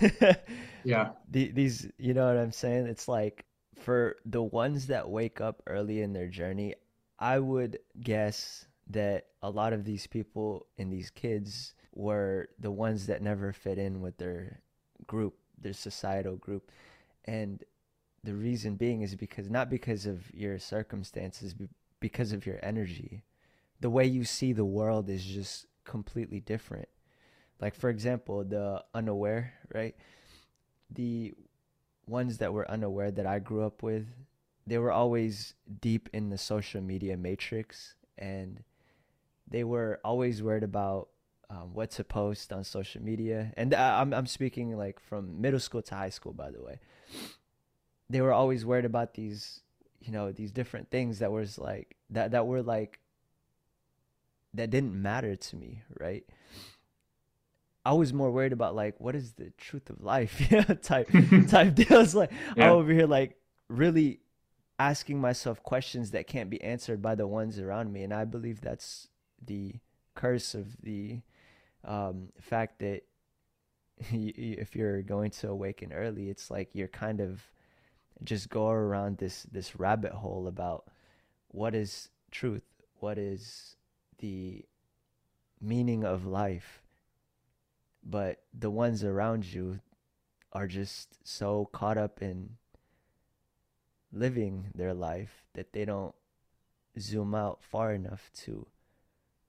Yeah. 0.84 1.10
The, 1.30 1.50
these 1.52 1.86
you 1.98 2.14
know 2.14 2.26
what 2.26 2.38
i'm 2.38 2.52
saying? 2.52 2.86
It's 2.86 3.08
like 3.08 3.44
for 3.76 4.16
the 4.24 4.42
ones 4.42 4.86
that 4.86 5.10
wake 5.10 5.42
up 5.42 5.62
early 5.66 6.00
in 6.00 6.14
their 6.14 6.28
journey 6.28 6.74
i 7.18 7.38
would 7.38 7.78
guess 8.00 8.66
that 8.88 9.26
a 9.42 9.50
lot 9.50 9.74
of 9.74 9.84
these 9.84 10.06
people 10.06 10.66
and 10.78 10.90
these 10.90 11.10
kids 11.10 11.74
were 11.94 12.48
the 12.58 12.70
ones 12.70 13.06
that 13.06 13.20
never 13.20 13.52
fit 13.52 13.76
in 13.76 14.00
with 14.00 14.16
their 14.16 14.62
group 15.06 15.34
their 15.60 15.72
societal 15.72 16.36
group 16.36 16.70
and 17.28 17.62
the 18.24 18.34
reason 18.34 18.76
being 18.76 19.02
is 19.02 19.14
because 19.14 19.50
not 19.50 19.68
because 19.68 20.06
of 20.06 20.34
your 20.34 20.58
circumstances 20.58 21.54
because 22.00 22.32
of 22.32 22.46
your 22.46 22.58
energy. 22.62 23.22
The 23.80 23.90
way 23.90 24.06
you 24.06 24.24
see 24.24 24.52
the 24.52 24.64
world 24.64 25.10
is 25.10 25.24
just 25.24 25.66
completely 25.84 26.40
different. 26.40 26.88
Like 27.60 27.74
for 27.74 27.90
example 27.90 28.44
the 28.44 28.82
unaware 28.94 29.52
right? 29.74 29.94
The 30.90 31.34
ones 32.06 32.38
that 32.38 32.54
were 32.54 32.70
unaware 32.70 33.10
that 33.10 33.26
i 33.26 33.38
grew 33.38 33.62
up 33.62 33.82
with 33.82 34.06
they 34.66 34.78
were 34.78 34.90
always 34.90 35.52
deep 35.82 36.08
in 36.14 36.30
the 36.30 36.38
social 36.38 36.80
media 36.80 37.18
matrix 37.18 37.94
and 38.16 38.62
they 39.50 39.62
were 39.62 40.00
always 40.02 40.42
worried 40.42 40.62
about 40.62 41.08
um, 41.50 41.72
what 41.72 41.90
to 41.92 42.04
post 42.04 42.52
on 42.52 42.64
social 42.64 43.02
media. 43.02 43.52
And 43.56 43.74
I, 43.74 44.00
I'm, 44.00 44.12
I'm 44.12 44.26
speaking 44.26 44.76
like 44.76 45.00
from 45.00 45.40
middle 45.40 45.60
school 45.60 45.82
to 45.82 45.94
high 45.94 46.10
school 46.10 46.32
by 46.32 46.50
the 46.50 46.62
way. 46.62 46.80
They 48.10 48.20
were 48.20 48.32
always 48.32 48.64
worried 48.64 48.84
about 48.84 49.14
these 49.14 49.60
you 50.00 50.12
know 50.12 50.30
these 50.32 50.52
different 50.52 50.90
things 50.90 51.18
that 51.18 51.32
was 51.32 51.58
like 51.58 51.96
that 52.10 52.30
that 52.30 52.46
were 52.46 52.62
like 52.62 53.00
that 54.54 54.70
didn't 54.70 54.94
matter 55.00 55.36
to 55.36 55.56
me 55.56 55.82
right? 55.98 56.24
I 57.84 57.92
was 57.92 58.12
more 58.12 58.30
worried 58.30 58.52
about 58.52 58.74
like 58.74 59.00
what 59.00 59.14
is 59.14 59.32
the 59.32 59.50
truth 59.56 59.88
of 59.90 60.02
life 60.02 60.50
know 60.50 60.62
type 60.62 61.10
type 61.48 61.74
deals 61.74 62.14
like 62.14 62.30
yeah. 62.56 62.66
i'm 62.66 62.72
over 62.72 62.92
here 62.92 63.06
like 63.06 63.36
really 63.68 64.20
asking 64.78 65.20
myself 65.20 65.62
questions 65.62 66.12
that 66.12 66.26
can't 66.26 66.50
be 66.50 66.62
answered 66.62 67.02
by 67.02 67.14
the 67.14 67.26
ones 67.26 67.58
around 67.58 67.92
me. 67.92 68.02
And 68.02 68.12
i 68.12 68.24
believe 68.24 68.60
that's 68.60 69.08
the 69.44 69.74
curse 70.14 70.54
of 70.54 70.82
the 70.82 71.20
um, 71.84 72.28
fact 72.40 72.80
that 72.80 73.02
if 74.10 74.76
you're 74.76 75.02
going 75.02 75.30
to 75.30 75.48
awaken 75.48 75.92
early 75.92 76.30
it's 76.30 76.50
like 76.50 76.68
you're 76.72 76.88
kind 76.88 77.20
of 77.20 77.42
just 78.22 78.48
go 78.48 78.68
around 78.68 79.18
this 79.18 79.44
this 79.44 79.76
rabbit 79.76 80.12
hole 80.12 80.46
about 80.48 80.84
what 81.48 81.74
is 81.74 82.10
truth, 82.30 82.64
what 83.00 83.18
is 83.18 83.76
the 84.18 84.64
meaning 85.60 86.04
of 86.04 86.26
life. 86.26 86.82
But 88.04 88.42
the 88.56 88.70
ones 88.70 89.04
around 89.04 89.52
you 89.52 89.80
are 90.52 90.66
just 90.66 91.18
so 91.26 91.68
caught 91.72 91.98
up 91.98 92.22
in 92.22 92.56
living 94.12 94.66
their 94.74 94.94
life 94.94 95.44
that 95.54 95.72
they 95.72 95.84
don't 95.84 96.14
zoom 96.98 97.34
out 97.34 97.62
far 97.62 97.92
enough 97.92 98.30
to 98.34 98.66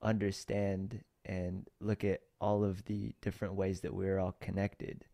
understand 0.01 1.03
and 1.29 1.67
look 1.79 2.03
at 2.03 2.21
all 2.41 2.65
of 2.65 2.83
the 2.85 3.13
different 3.21 3.53
ways 3.53 3.81
that 3.81 3.93
we're 3.93 4.17
all 4.17 4.35
connected. 4.41 5.05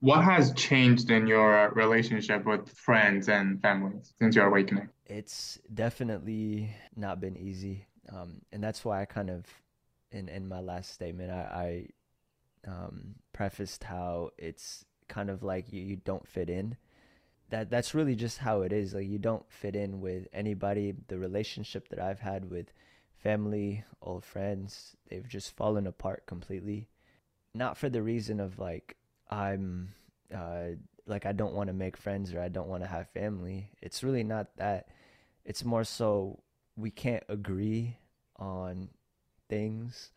What 0.00 0.24
has 0.24 0.54
changed 0.54 1.10
in 1.10 1.26
your 1.26 1.70
relationship 1.74 2.46
with 2.46 2.70
friends 2.70 3.28
and 3.28 3.60
families 3.60 4.14
since 4.18 4.34
your 4.34 4.46
awakening? 4.46 4.88
It's 5.04 5.58
definitely 5.74 6.74
not 6.96 7.20
been 7.20 7.36
easy. 7.36 7.84
Um, 8.10 8.40
and 8.50 8.64
that's 8.64 8.82
why 8.86 9.02
I 9.02 9.04
kind 9.04 9.28
of, 9.28 9.44
in, 10.10 10.30
in 10.30 10.48
my 10.48 10.60
last 10.60 10.94
statement, 10.94 11.30
I, 11.30 11.86
I 12.66 12.70
um, 12.70 13.16
prefaced 13.34 13.84
how 13.84 14.30
it's 14.38 14.86
kind 15.08 15.28
of 15.28 15.42
like 15.42 15.70
you, 15.70 15.82
you 15.82 15.96
don't 15.96 16.26
fit 16.26 16.48
in. 16.48 16.78
That 17.50 17.68
that's 17.68 17.94
really 17.94 18.14
just 18.14 18.38
how 18.38 18.62
it 18.62 18.72
is. 18.72 18.94
Like 18.94 19.08
you 19.08 19.18
don't 19.18 19.44
fit 19.50 19.76
in 19.76 20.00
with 20.00 20.28
anybody. 20.32 20.94
The 21.08 21.18
relationship 21.18 21.88
that 21.88 21.98
I've 21.98 22.20
had 22.20 22.48
with 22.48 22.72
family, 23.22 23.84
old 24.02 24.24
friends, 24.24 24.96
they've 25.08 25.28
just 25.28 25.56
fallen 25.56 25.86
apart 25.86 26.26
completely. 26.26 26.88
Not 27.54 27.76
for 27.76 27.88
the 27.88 28.02
reason 28.02 28.40
of 28.40 28.58
like 28.58 28.96
I'm 29.30 29.94
uh, 30.34 30.76
like 31.06 31.26
I 31.26 31.32
don't 31.32 31.54
want 31.54 31.68
to 31.68 31.74
make 31.74 31.96
friends 31.96 32.32
or 32.34 32.40
I 32.40 32.48
don't 32.48 32.68
want 32.68 32.82
to 32.82 32.88
have 32.88 33.08
family. 33.08 33.70
It's 33.82 34.02
really 34.02 34.24
not 34.24 34.56
that. 34.56 34.88
It's 35.44 35.64
more 35.64 35.84
so 35.84 36.42
we 36.76 36.90
can't 36.90 37.24
agree 37.28 37.98
on 38.36 38.88
things 39.48 40.12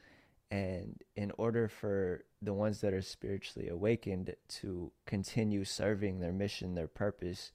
and 0.53 1.01
in 1.15 1.31
order 1.39 1.67
for 1.67 2.25
the 2.39 2.53
ones 2.53 2.81
that 2.81 2.93
are 2.93 3.01
spiritually 3.01 3.69
awakened 3.69 4.35
to 4.47 4.91
continue 5.07 5.65
serving 5.65 6.19
their 6.19 6.31
mission, 6.31 6.75
their 6.75 6.87
purpose, 6.87 7.51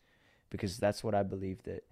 because 0.51 0.79
that's 0.79 1.05
what 1.05 1.15
I 1.15 1.23
believe 1.23 1.63
that 1.63 1.85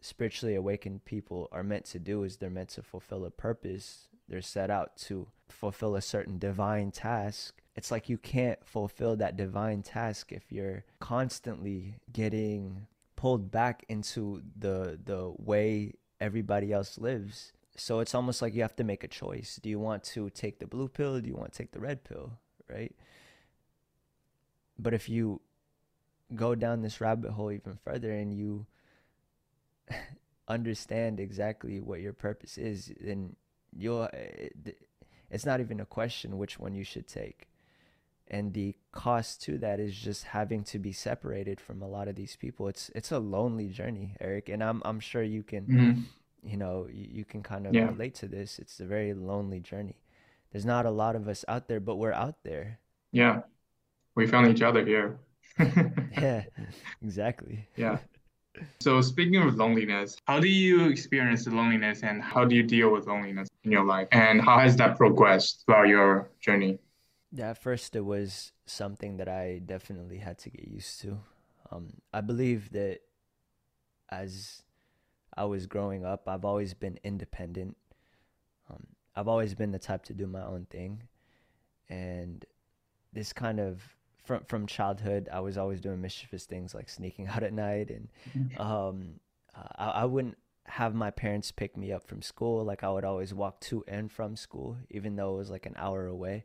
spiritually 0.00 0.54
awakened 0.54 1.04
people 1.04 1.48
are 1.52 1.62
meant 1.62 1.84
to 1.86 1.98
do 1.98 2.22
is 2.22 2.36
they're 2.36 2.50
meant 2.50 2.70
to 2.70 2.82
fulfill 2.82 3.24
a 3.24 3.30
purpose. 3.30 4.08
They're 4.28 4.42
set 4.42 4.70
out 4.70 4.96
to 5.08 5.28
fulfill 5.48 5.96
a 5.96 6.02
certain 6.02 6.38
divine 6.38 6.90
task. 6.90 7.62
It's 7.74 7.90
like 7.90 8.08
you 8.08 8.18
can't 8.18 8.64
fulfill 8.64 9.16
that 9.16 9.36
divine 9.36 9.82
task 9.82 10.32
if 10.32 10.50
you're 10.50 10.84
constantly 11.00 11.94
getting 12.12 12.86
pulled 13.16 13.50
back 13.50 13.84
into 13.88 14.42
the 14.56 14.98
the 15.04 15.32
way 15.38 15.94
everybody 16.20 16.72
else 16.72 16.98
lives. 16.98 17.52
So 17.76 18.00
it's 18.00 18.14
almost 18.14 18.42
like 18.42 18.54
you 18.54 18.62
have 18.62 18.76
to 18.76 18.84
make 18.84 19.04
a 19.04 19.08
choice. 19.08 19.60
Do 19.62 19.68
you 19.70 19.78
want 19.78 20.02
to 20.04 20.30
take 20.30 20.58
the 20.58 20.66
blue 20.66 20.88
pill? 20.88 21.20
Do 21.20 21.28
you 21.28 21.36
want 21.36 21.52
to 21.52 21.58
take 21.58 21.72
the 21.72 21.80
red 21.80 22.04
pill? 22.04 22.32
Right? 22.68 22.94
But 24.78 24.94
if 24.94 25.08
you 25.08 25.40
go 26.34 26.54
down 26.54 26.82
this 26.82 27.00
rabbit 27.00 27.32
hole 27.32 27.52
even 27.52 27.78
further 27.84 28.12
and 28.12 28.34
you 28.34 28.66
understand 30.48 31.20
exactly 31.20 31.80
what 31.80 32.00
your 32.00 32.12
purpose 32.14 32.58
is 32.58 32.92
then 33.00 33.36
you'll 33.76 34.08
it's 35.30 35.44
not 35.46 35.60
even 35.60 35.80
a 35.80 35.86
question 35.86 36.38
which 36.38 36.58
one 36.58 36.74
you 36.74 36.84
should 36.84 37.06
take. 37.06 37.48
And 38.30 38.52
the 38.52 38.74
cost 38.92 39.42
to 39.44 39.58
that 39.58 39.80
is 39.80 39.94
just 39.96 40.24
having 40.24 40.62
to 40.64 40.78
be 40.78 40.92
separated 40.92 41.60
from 41.60 41.82
a 41.82 41.88
lot 41.88 42.08
of 42.08 42.14
these 42.16 42.36
people. 42.36 42.68
It's 42.68 42.90
it's 42.94 43.12
a 43.12 43.18
lonely 43.18 43.68
journey, 43.68 44.16
Eric, 44.20 44.48
and 44.50 44.62
I'm 44.62 44.82
I'm 44.84 45.00
sure 45.00 45.22
you 45.22 45.42
can 45.42 45.64
Mhm. 45.68 46.04
you 46.42 46.56
know 46.56 46.86
you, 46.90 47.08
you 47.20 47.24
can 47.24 47.42
kind 47.42 47.66
of 47.66 47.74
Yeah. 47.74 47.86
relate 47.90 48.14
to 48.16 48.28
this. 48.28 48.58
It's 48.58 48.80
a 48.80 48.86
very 48.86 49.14
lonely 49.14 49.60
journey. 49.60 49.96
There's 50.52 50.66
not 50.66 50.86
a 50.86 50.90
lot 50.90 51.16
of 51.16 51.28
us 51.28 51.44
out 51.48 51.68
there, 51.68 51.80
but 51.80 51.96
we're 51.96 52.12
out 52.12 52.42
there. 52.44 52.80
Yeah. 53.12 53.42
We 54.14 54.26
found 54.26 54.48
each 54.48 54.62
other 54.62 54.84
here. 54.84 55.18
Yeah, 56.20 56.44
exactly. 57.02 57.68
Yeah. 57.76 57.98
So 58.80 59.00
speaking 59.00 59.36
of 59.42 59.56
loneliness, 59.56 60.16
how 60.26 60.40
do 60.40 60.48
you 60.48 60.88
experience 60.88 61.46
loneliness 61.46 62.02
and 62.02 62.22
how 62.22 62.44
do 62.44 62.54
you 62.54 62.62
deal 62.62 62.92
with 62.92 63.06
loneliness 63.06 63.48
in 63.64 63.72
your 63.72 63.84
life? 63.84 64.08
And 64.12 64.40
how 64.40 64.58
has 64.58 64.76
that 64.76 64.96
progressed 64.96 65.64
throughout 65.66 65.88
your 65.88 66.30
journey? 66.40 66.78
Yeah, 67.32 67.50
at 67.50 67.62
first 67.62 67.94
it 67.96 68.04
was 68.04 68.52
something 68.66 69.16
that 69.18 69.28
I 69.28 69.60
definitely 69.64 70.18
had 70.18 70.38
to 70.38 70.50
get 70.50 70.66
used 70.66 71.00
to. 71.02 71.18
Um, 71.70 71.88
I 72.12 72.20
believe 72.20 72.70
that 72.72 73.00
as 74.10 74.62
I 75.36 75.44
was 75.44 75.66
growing 75.66 76.04
up, 76.04 76.26
I've 76.26 76.44
always 76.44 76.72
been 76.72 76.98
independent. 77.04 77.76
Um, 78.70 78.86
I've 79.14 79.28
always 79.28 79.54
been 79.54 79.72
the 79.72 79.78
type 79.78 80.04
to 80.04 80.14
do 80.14 80.26
my 80.26 80.42
own 80.42 80.66
thing, 80.70 81.02
and 81.88 82.44
this 83.12 83.32
kind 83.32 83.60
of 83.60 83.82
from 84.28 84.44
from 84.44 84.66
childhood, 84.66 85.28
I 85.32 85.40
was 85.40 85.56
always 85.56 85.80
doing 85.80 86.02
mischievous 86.02 86.44
things 86.44 86.74
like 86.74 86.88
sneaking 86.90 87.26
out 87.32 87.42
at 87.42 87.52
night, 87.52 87.90
and 87.90 88.08
um, 88.60 89.14
uh, 89.56 89.62
I, 89.76 90.02
I 90.02 90.04
wouldn't 90.04 90.36
have 90.66 90.94
my 90.94 91.10
parents 91.10 91.50
pick 91.50 91.76
me 91.78 91.90
up 91.92 92.06
from 92.06 92.20
school. 92.20 92.62
Like 92.62 92.84
I 92.84 92.90
would 92.90 93.04
always 93.04 93.32
walk 93.32 93.58
to 93.62 93.82
and 93.88 94.12
from 94.12 94.36
school, 94.36 94.76
even 94.90 95.16
though 95.16 95.34
it 95.34 95.38
was 95.38 95.50
like 95.50 95.66
an 95.66 95.74
hour 95.76 96.06
away. 96.06 96.44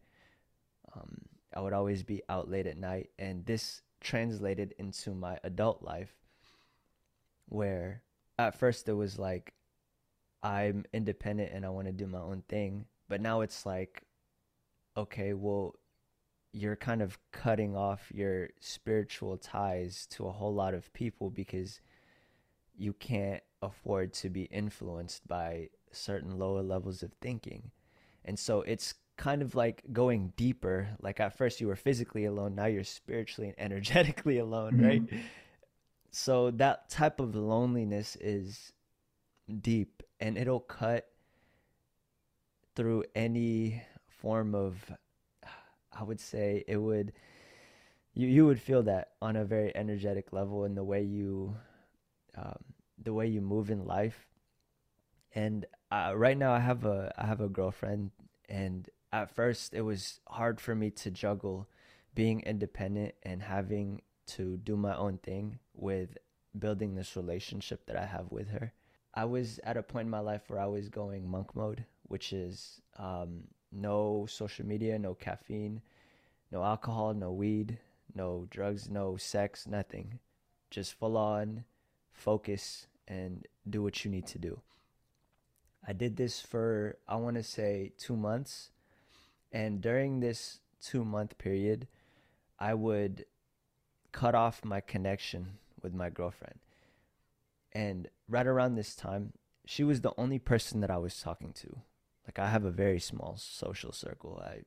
Um, 0.95 1.25
I 1.53 1.59
would 1.59 1.73
always 1.73 2.03
be 2.03 2.23
out 2.29 2.49
late 2.49 2.67
at 2.67 2.77
night, 2.77 3.09
and 3.19 3.45
this 3.45 3.81
translated 3.99 4.73
into 4.79 5.13
my 5.13 5.37
adult 5.43 5.83
life, 5.83 6.15
where 7.49 8.01
at 8.39 8.57
first 8.57 8.87
it 8.87 8.93
was 8.93 9.19
like 9.19 9.53
I'm 10.41 10.85
independent 10.93 11.51
and 11.53 11.65
I 11.65 11.69
want 11.69 11.87
to 11.87 11.93
do 11.93 12.07
my 12.07 12.19
own 12.19 12.43
thing, 12.47 12.85
but 13.09 13.19
now 13.19 13.41
it's 13.41 13.65
like, 13.65 14.03
okay, 14.95 15.33
well, 15.33 15.75
you're 16.53 16.75
kind 16.75 17.01
of 17.01 17.17
cutting 17.31 17.75
off 17.75 18.11
your 18.13 18.49
spiritual 18.59 19.37
ties 19.37 20.05
to 20.11 20.27
a 20.27 20.31
whole 20.31 20.53
lot 20.53 20.73
of 20.75 20.93
people 20.93 21.29
because 21.31 21.81
you 22.77 22.93
can't 22.93 23.41
afford 23.61 24.13
to 24.13 24.29
be 24.29 24.43
influenced 24.43 25.27
by 25.27 25.69
certain 25.91 26.37
lower 26.37 26.61
levels 26.61 27.01
of 27.03 27.11
thinking. 27.21 27.71
And 28.23 28.37
so 28.37 28.61
it's 28.61 28.93
kind 29.17 29.41
of 29.41 29.55
like 29.55 29.83
going 29.91 30.33
deeper. 30.37 30.89
Like 31.01 31.19
at 31.19 31.35
first 31.37 31.59
you 31.59 31.67
were 31.67 31.75
physically 31.75 32.25
alone, 32.25 32.55
now 32.55 32.65
you're 32.67 32.83
spiritually 32.83 33.49
and 33.57 33.71
energetically 33.71 34.37
alone, 34.37 34.73
Mhm. 34.73 34.83
right? 34.87 35.19
So 36.11 36.51
that 36.51 36.89
type 36.89 37.19
of 37.19 37.35
loneliness 37.35 38.15
is 38.17 38.73
deep 39.61 40.03
and 40.19 40.37
it'll 40.37 40.59
cut 40.59 41.09
through 42.75 43.03
any 43.15 43.81
form 44.07 44.55
of 44.55 44.91
I 45.97 46.03
would 46.03 46.19
say 46.19 46.63
it 46.67 46.77
would 46.77 47.13
you 48.13 48.27
you 48.27 48.45
would 48.45 48.61
feel 48.61 48.83
that 48.83 49.11
on 49.21 49.35
a 49.35 49.45
very 49.45 49.75
energetic 49.75 50.31
level 50.31 50.65
in 50.65 50.75
the 50.75 50.83
way 50.83 51.01
you 51.01 51.55
um, 52.35 52.63
the 53.01 53.13
way 53.13 53.27
you 53.27 53.41
move 53.41 53.69
in 53.69 53.85
life. 53.85 54.27
And 55.35 55.65
uh, 55.91 56.13
right 56.15 56.37
now 56.37 56.53
I 56.53 56.59
have 56.59 56.85
a 56.85 57.13
I 57.17 57.25
have 57.25 57.41
a 57.41 57.49
girlfriend 57.49 58.11
and 58.49 58.89
at 59.11 59.35
first 59.35 59.73
it 59.73 59.81
was 59.81 60.19
hard 60.27 60.59
for 60.59 60.75
me 60.75 60.89
to 60.91 61.11
juggle 61.11 61.67
being 62.15 62.41
independent 62.41 63.15
and 63.23 63.41
having 63.41 64.01
to 64.25 64.57
do 64.57 64.77
my 64.77 64.95
own 64.95 65.17
thing 65.17 65.59
with 65.73 66.17
building 66.57 66.95
this 66.95 67.15
relationship 67.15 67.85
that 67.87 67.97
I 67.97 68.05
have 68.05 68.31
with 68.31 68.49
her. 68.49 68.73
I 69.15 69.25
was 69.25 69.59
at 69.63 69.77
a 69.77 69.83
point 69.83 70.05
in 70.05 70.11
my 70.11 70.19
life 70.19 70.43
where 70.47 70.59
I 70.59 70.65
was 70.65 70.89
going 70.89 71.29
monk 71.29 71.55
mode, 71.55 71.85
which 72.03 72.33
is 72.33 72.81
um, 72.97 73.45
no 73.73 74.25
social 74.29 74.65
media, 74.65 74.97
no 74.99 75.13
caffeine, 75.13 75.81
no 76.51 76.63
alcohol, 76.63 77.13
no 77.13 77.31
weed, 77.31 77.79
no 78.15 78.47
drugs, 78.49 78.89
no 78.89 79.17
sex, 79.17 79.67
nothing. 79.67 80.19
Just 80.69 80.93
full 80.93 81.17
on 81.17 81.65
focus 82.11 82.87
and 83.07 83.47
do 83.69 83.81
what 83.81 84.05
you 84.05 84.11
need 84.11 84.27
to 84.27 84.39
do. 84.39 84.59
I 85.85 85.93
did 85.93 86.15
this 86.15 86.39
for, 86.39 86.97
I 87.07 87.15
want 87.15 87.35
to 87.35 87.43
say, 87.43 87.91
two 87.97 88.15
months. 88.15 88.69
And 89.51 89.81
during 89.81 90.19
this 90.19 90.59
two 90.81 91.03
month 91.03 91.37
period, 91.37 91.87
I 92.59 92.73
would 92.73 93.25
cut 94.11 94.35
off 94.35 94.63
my 94.63 94.79
connection 94.79 95.57
with 95.81 95.93
my 95.93 96.09
girlfriend. 96.09 96.59
And 97.73 98.07
right 98.29 98.47
around 98.47 98.75
this 98.75 98.95
time, 98.95 99.33
she 99.65 99.83
was 99.83 100.01
the 100.01 100.13
only 100.17 100.39
person 100.39 100.81
that 100.81 100.91
I 100.91 100.97
was 100.97 101.19
talking 101.19 101.51
to. 101.53 101.81
Like, 102.25 102.39
I 102.39 102.49
have 102.49 102.65
a 102.65 102.71
very 102.71 102.99
small 102.99 103.35
social 103.37 103.91
circle. 103.91 104.41
I 104.43 104.61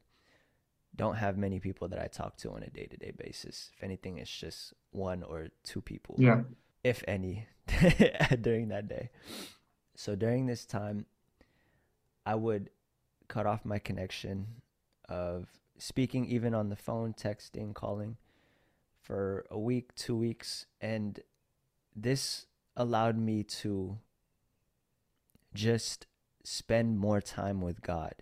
don't 0.95 1.17
have 1.17 1.37
many 1.37 1.59
people 1.61 1.89
that 1.89 1.99
I 2.01 2.07
talk 2.07 2.37
to 2.39 2.51
on 2.53 2.63
a 2.63 2.71
day 2.71 2.87
to 2.87 2.97
day 2.97 3.13
basis. 3.17 3.71
If 3.77 3.83
anything, 3.83 4.19
it's 4.19 4.31
just 4.31 4.73
one 4.91 5.23
or 5.23 5.49
two 5.65 5.81
people 5.81 6.17
Yeah. 6.19 6.43
if 6.85 7.03
any, 7.09 7.47
during 8.41 8.69
that 8.69 8.89
day. 8.89 9.11
So 9.95 10.15
during 10.17 10.47
this 10.47 10.65
time, 10.67 11.07
I 12.25 12.35
would 12.35 12.71
cut 13.29 13.47
off 13.47 13.65
my 13.65 13.79
connection 13.79 14.63
of 15.09 15.49
speaking, 15.79 16.27
even 16.27 16.55
on 16.55 16.69
the 16.69 16.77
phone, 16.77 17.13
texting, 17.15 17.75
calling 17.75 18.17
for 19.01 19.47
a 19.51 19.59
week, 19.59 19.95
two 19.95 20.17
weeks. 20.17 20.67
And 20.81 21.21
this 21.95 22.47
allowed 22.77 23.19
me 23.19 23.43
to 23.43 23.99
just 25.55 26.07
spend 26.47 26.99
more 26.99 27.21
time 27.21 27.61
with 27.61 27.83
God. 27.83 28.15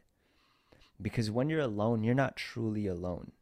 Because 1.00 1.30
when 1.30 1.50
you're 1.50 1.60
alone, 1.60 2.02
you're 2.04 2.14
not 2.14 2.36
truly 2.36 2.86
alone. 2.86 3.32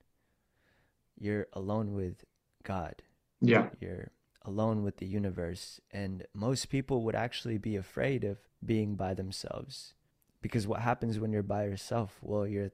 You're 1.18 1.47
alone 1.53 1.95
with 1.95 2.25
God 2.64 3.03
Yeah. 3.40 3.71
you're 3.81 4.11
alone 4.45 4.83
with 4.85 4.97
the 4.99 5.07
universe 5.07 5.81
and 5.90 6.25
most 6.35 6.68
people 6.68 7.03
would 7.03 7.14
actually 7.14 7.59
be 7.59 7.77
afraid 7.77 8.25
of 8.25 8.38
being 8.64 8.95
by 8.97 9.14
themselves 9.14 9.95
because 10.40 10.66
what 10.66 10.81
happens 10.81 11.18
when 11.18 11.33
you're 11.33 11.42
by 11.42 11.64
yourself 11.64 12.18
well 12.23 12.47
your 12.47 12.71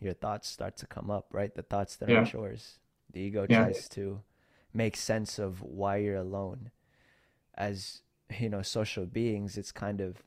your 0.00 0.12
thoughts 0.14 0.48
start 0.48 0.76
to 0.76 0.86
come 0.86 1.08
up 1.10 1.26
right 1.32 1.54
the 1.54 1.62
thoughts 1.62 1.96
that 1.96 2.08
Yeah. 2.08 2.16
aren't 2.18 2.32
yours 2.32 2.78
the 3.12 3.20
ego 3.20 3.46
Yeah. 3.48 3.62
tries 3.64 3.88
to 3.90 4.22
make 4.72 4.96
sense 4.96 5.38
of 5.38 5.62
why 5.62 5.96
you're 5.98 6.16
alone 6.16 6.70
as 7.54 8.02
you 8.38 8.48
know 8.48 8.62
social 8.62 9.06
beings 9.06 9.56
it's 9.56 9.72
kind 9.72 10.00
of 10.00 10.22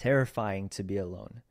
terrifying 0.00 0.66
to 0.66 0.82
be 0.82 0.96
alone 0.96 1.42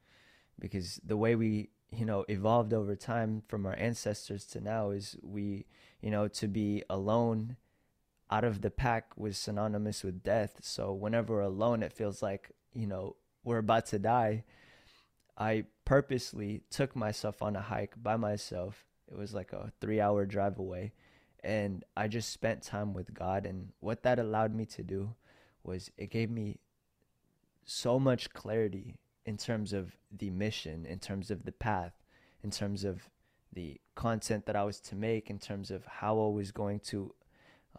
because 0.60 1.00
the 1.06 1.16
way 1.16 1.36
we 1.36 1.70
you 1.92 2.04
know 2.04 2.26
evolved 2.28 2.74
over 2.74 2.96
time 2.96 3.44
from 3.48 3.64
our 3.64 3.76
ancestors 3.76 4.44
to 4.44 4.60
now 4.60 4.90
is 4.90 5.16
we 5.22 5.68
you 6.02 6.10
know 6.10 6.28
to 6.28 6.48
be 6.48 6.84
alone 6.90 7.56
out 8.32 8.44
of 8.44 8.62
the 8.62 8.72
pack 8.72 9.16
was 9.16 9.38
synonymous 9.38 10.04
with 10.04 10.24
death. 10.24 10.58
So 10.62 10.92
whenever 10.92 11.36
we're 11.36 11.42
alone 11.42 11.84
it 11.84 11.94
feels 11.94 12.24
like 12.24 12.50
you 12.74 12.88
know 12.88 13.16
we're 13.44 13.60
about 13.60 13.86
to 13.88 14.00
die. 14.00 14.46
I 15.38 15.66
purposely 15.86 16.64
took 16.72 16.96
myself 16.96 17.44
on 17.44 17.56
a 17.56 17.62
hike 17.62 18.02
by 18.02 18.18
myself. 18.18 18.84
It 19.12 19.18
was 19.18 19.32
like 19.32 19.54
a 19.54 19.72
3 19.80 20.02
hour 20.02 20.26
drive 20.26 20.58
away. 20.58 20.94
And 21.44 21.86
i 21.96 22.08
just 22.08 22.32
spent 22.32 22.64
time 22.64 22.96
with 22.96 23.14
god. 23.14 23.46
And 23.46 23.74
what 23.80 24.02
that 24.04 24.18
allowed 24.18 24.56
me 24.56 24.66
to 24.66 24.84
do 24.84 25.14
was 25.64 25.92
it 25.98 26.10
gave 26.10 26.32
me 26.32 26.58
so 27.70 28.00
much 28.00 28.34
clarity 28.34 28.96
in 29.26 29.38
terms 29.38 29.74
of 29.74 29.96
the 30.12 30.30
mission, 30.30 30.86
in 30.86 31.00
terms 31.00 31.30
of 31.30 31.46
the 31.46 31.52
path, 31.52 31.94
in 32.44 32.50
terms 32.50 32.84
of 32.84 33.10
the 33.54 33.80
content 33.96 34.46
that 34.46 34.56
I 34.56 34.64
was 34.64 34.80
to 34.82 34.96
make, 34.96 35.30
in 35.30 35.40
terms 35.40 35.70
of 35.70 35.86
how 35.86 36.20
I 36.20 36.30
was 36.30 36.52
going 36.52 36.80
to 36.92 37.14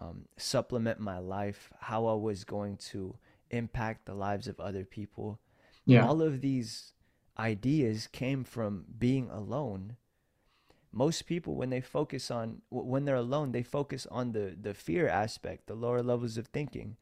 um, 0.00 0.26
supplement 0.36 1.00
my 1.00 1.18
life, 1.18 1.72
how 1.80 2.06
I 2.06 2.14
was 2.14 2.44
going 2.44 2.76
to 2.76 3.16
impact 3.50 4.06
the 4.06 4.14
lives 4.14 4.46
of 4.46 4.60
other 4.60 4.84
people. 4.84 5.40
Yeah. 5.86 6.06
All 6.06 6.22
of 6.22 6.40
these 6.40 6.92
ideas 7.38 8.06
came 8.06 8.44
from 8.44 8.84
being 8.98 9.28
alone. 9.30 9.96
Most 10.92 11.22
people, 11.26 11.54
when 11.56 11.70
they 11.70 11.80
focus 11.80 12.30
on, 12.30 12.62
when 12.70 13.04
they're 13.04 13.16
alone, 13.16 13.52
they 13.52 13.62
focus 13.62 14.06
on 14.10 14.32
the, 14.32 14.56
the 14.60 14.74
fear 14.74 15.08
aspect, 15.08 15.66
the 15.66 15.74
lower 15.74 16.02
levels 16.02 16.36
of 16.36 16.46
thinking. 16.48 16.96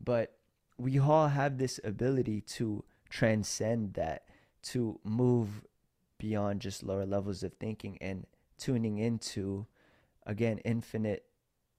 But 0.00 0.36
we 0.78 0.98
all 0.98 1.28
have 1.28 1.58
this 1.58 1.78
ability 1.84 2.40
to 2.40 2.84
transcend 3.08 3.94
that, 3.94 4.24
to 4.62 4.98
move 5.04 5.64
beyond 6.18 6.60
just 6.60 6.82
lower 6.82 7.06
levels 7.06 7.42
of 7.42 7.52
thinking 7.54 7.98
and 8.00 8.26
tuning 8.58 8.98
into, 8.98 9.66
again, 10.26 10.58
infinite 10.58 11.24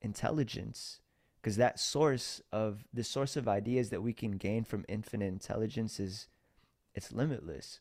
intelligence. 0.02 1.00
Because 1.42 1.58
that 1.58 1.80
source 1.80 2.42
of 2.52 2.86
the 2.94 3.04
source 3.04 3.36
of 3.36 3.48
ideas 3.48 3.90
that 3.90 4.02
we 4.02 4.14
can 4.14 4.34
gain 4.34 4.64
from 4.64 4.86
infinite 4.88 5.28
intelligence 5.28 6.00
is 6.00 6.28
it's 6.94 7.12
limitless. 7.12 7.80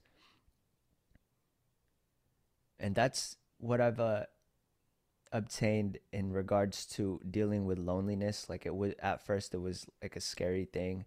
and 2.82 2.94
that's 2.96 3.36
what 3.58 3.80
I've 3.80 4.00
uh, 4.00 4.24
obtained 5.32 5.98
in 6.12 6.32
regards 6.32 6.86
to 6.86 7.20
dealing 7.30 7.64
with 7.64 7.78
loneliness. 7.78 8.48
Like 8.48 8.66
it 8.66 8.74
was 8.74 8.94
at 9.00 9.24
first, 9.24 9.54
it 9.54 9.58
was 9.58 9.86
like 10.02 10.16
a 10.16 10.20
scary 10.20 10.66
thing, 10.66 11.04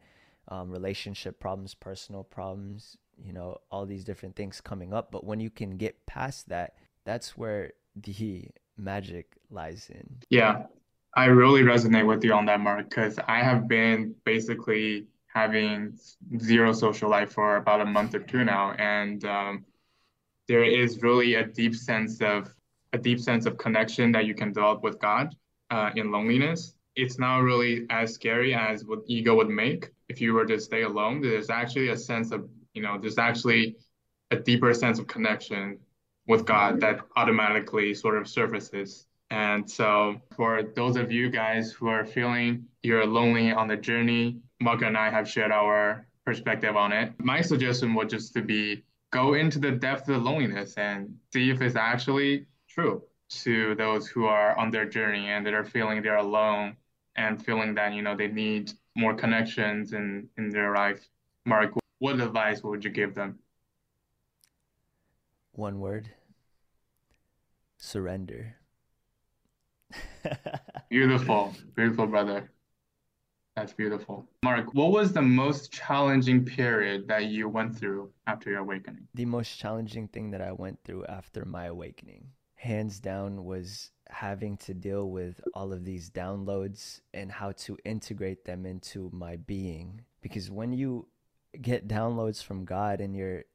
um, 0.48 0.72
relationship 0.72 1.40
problems, 1.40 1.74
personal 1.74 2.24
problems, 2.24 2.98
you 3.18 3.32
know, 3.32 3.60
all 3.72 3.86
these 3.86 4.04
different 4.04 4.36
things 4.36 4.60
coming 4.62 4.94
up. 4.94 5.12
But 5.12 5.24
when 5.24 5.40
you 5.40 5.50
can 5.50 5.78
get 5.78 6.06
past 6.06 6.50
that, 6.50 6.76
that's 7.06 7.38
where 7.38 7.74
the 7.96 8.50
magic 8.78 9.38
lies 9.50 9.90
in. 9.90 10.18
Yeah, 10.30 10.64
I 11.16 11.26
really 11.26 11.62
resonate 11.62 12.06
with 12.06 12.24
you 12.24 12.34
on 12.34 12.46
that, 12.48 12.60
Mark, 12.60 12.90
because 12.90 13.18
I 13.28 13.42
have 13.42 13.68
been 13.68 14.16
basically 14.26 15.06
having 15.28 15.98
zero 16.40 16.74
social 16.74 17.10
life 17.10 17.34
for 17.34 17.58
about 17.58 17.82
a 17.82 17.86
month 17.86 18.16
or 18.16 18.20
two 18.20 18.44
now, 18.44 18.74
and 18.74 19.24
um, 19.26 19.66
there 20.48 20.64
is 20.64 21.02
really 21.02 21.36
a 21.36 21.46
deep 21.46 21.76
sense 21.76 22.22
of 22.22 22.54
a 22.94 22.98
deep 22.98 23.20
sense 23.20 23.46
of 23.46 23.58
connection 23.58 24.12
that 24.14 24.26
you 24.26 24.34
can 24.34 24.54
develop 24.54 24.84
with 24.84 25.00
God 25.00 25.36
uh, 25.72 25.92
in 25.96 26.12
loneliness. 26.12 26.76
It's 26.96 27.20
not 27.20 27.40
really 27.40 27.86
as 27.90 28.14
scary 28.14 28.54
as 28.54 28.86
what 28.86 29.00
ego 29.08 29.36
would 29.36 29.50
make 29.50 29.92
if 30.08 30.22
you 30.22 30.34
were 30.34 30.46
to 30.46 30.60
stay 30.60 30.84
alone. 30.84 31.22
There's 31.22 31.50
actually 31.50 31.90
a 31.90 31.98
sense 31.98 32.32
of, 32.32 32.48
you 32.74 32.82
know, 32.82 32.98
there's 32.98 33.18
actually 33.18 33.76
a 34.32 34.38
deeper 34.38 34.74
sense 34.74 35.00
of 35.00 35.08
connection 35.08 35.78
with 36.28 36.46
God 36.46 36.80
that 36.82 37.02
automatically 37.16 37.94
sort 37.94 38.18
of 38.18 38.28
surfaces. 38.28 39.08
And 39.30 39.70
so, 39.70 40.22
for 40.36 40.64
those 40.76 40.96
of 40.96 41.12
you 41.12 41.30
guys 41.30 41.72
who 41.72 41.88
are 41.88 42.06
feeling 42.06 42.66
you're 42.84 43.06
lonely 43.06 43.52
on 43.52 43.68
the 43.68 43.76
journey, 43.76 44.38
Mark 44.62 44.84
and 44.84 44.96
I 44.98 45.10
have 45.10 45.30
shared 45.30 45.52
our 45.52 46.08
perspective 46.26 46.76
on 46.76 46.92
it. 46.92 47.14
My 47.20 47.42
suggestion 47.42 47.94
would 47.96 48.10
just 48.10 48.34
to 48.34 48.42
be 48.42 48.84
go 49.12 49.34
into 49.34 49.60
the 49.60 49.72
depth 49.72 50.10
of 50.10 50.24
loneliness 50.24 50.74
and 50.76 51.16
see 51.32 51.50
if 51.50 51.62
it's 51.62 51.76
actually 51.76 52.46
true 52.76 53.02
to 53.30 53.74
those 53.76 54.08
who 54.08 54.26
are 54.26 54.58
on 54.58 54.70
their 54.70 54.86
journey 54.86 55.30
and 55.30 55.46
that 55.46 55.54
are 55.54 55.64
feeling 55.64 56.02
they're 56.02 56.18
alone 56.18 56.76
and 57.16 57.44
feeling 57.44 57.74
that 57.74 57.94
you 57.94 58.02
know 58.02 58.16
they 58.16 58.28
need 58.28 58.72
more 58.96 59.16
connections 59.16 59.94
in 59.94 60.30
in 60.38 60.50
their 60.50 60.74
life. 60.76 61.08
Mark 61.46 61.72
what 62.00 62.20
advice 62.20 62.62
would 62.62 62.84
you 62.84 62.92
give 62.92 63.16
them? 63.16 63.40
One 65.54 65.80
word. 65.80 66.10
Surrender. 67.78 68.58
Beautiful. 70.90 71.56
Beautiful 71.76 72.08
brother. 72.08 72.52
That's 73.56 73.72
beautiful. 73.72 74.28
Mark 74.44 74.74
what 74.74 74.92
was 74.92 75.14
the 75.14 75.22
most 75.22 75.72
challenging 75.72 76.44
period 76.44 77.08
that 77.08 77.26
you 77.26 77.48
went 77.48 77.78
through 77.78 78.12
after 78.28 78.50
your 78.50 78.60
awakening? 78.60 79.08
The 79.14 79.26
most 79.26 79.58
challenging 79.58 80.10
thing 80.10 80.32
that 80.32 80.42
i 80.42 80.52
went 80.52 80.78
through 80.84 81.06
after 81.06 81.46
my 81.46 81.66
awakening 81.66 82.28
hands 82.66 83.00
down 83.00 83.46
was 83.46 83.92
having 84.10 84.58
to 84.58 84.74
deal 84.74 85.10
with 85.10 85.40
all 85.54 85.72
of 85.72 85.86
these 85.86 86.10
downloads 86.10 87.00
and 87.14 87.32
how 87.32 87.52
to 87.52 87.78
integrate 87.86 88.44
them 88.46 88.66
into 88.66 89.10
my 89.14 89.36
being. 89.36 90.02
Because 90.22 90.50
when 90.50 90.74
you 90.74 91.08
get 91.62 91.88
downloads 91.88 92.44
from 92.44 92.66
God 92.66 93.00
and 93.00 93.16
you're 93.16 93.46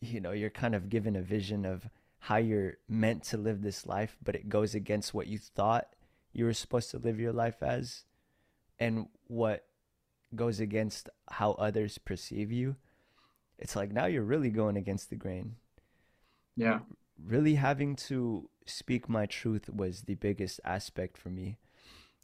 you 0.00 0.20
know 0.20 0.32
you're 0.32 0.50
kind 0.50 0.74
of 0.74 0.88
given 0.88 1.16
a 1.16 1.22
vision 1.22 1.64
of 1.64 1.88
how 2.18 2.36
you're 2.36 2.74
meant 2.88 3.22
to 3.22 3.36
live 3.36 3.60
this 3.60 3.86
life 3.86 4.16
but 4.22 4.34
it 4.34 4.48
goes 4.48 4.74
against 4.74 5.12
what 5.12 5.26
you 5.26 5.38
thought 5.38 5.86
you 6.32 6.46
were 6.46 6.54
supposed 6.54 6.90
to 6.90 6.98
live 6.98 7.20
your 7.20 7.32
life 7.32 7.62
as 7.62 8.04
and 8.78 9.06
what 9.28 9.66
goes 10.34 10.60
against 10.60 11.10
how 11.30 11.52
others 11.52 11.98
perceive 11.98 12.50
you 12.50 12.74
it's 13.58 13.76
like 13.76 13.92
now 13.92 14.06
you're 14.06 14.22
really 14.22 14.50
going 14.50 14.76
against 14.76 15.10
the 15.10 15.16
grain. 15.16 15.56
Yeah 16.56 16.80
really 17.26 17.54
having 17.54 17.96
to 17.96 18.48
speak 18.66 19.08
my 19.08 19.26
truth 19.26 19.68
was 19.68 20.02
the 20.02 20.14
biggest 20.14 20.60
aspect 20.64 21.16
for 21.16 21.28
me. 21.28 21.58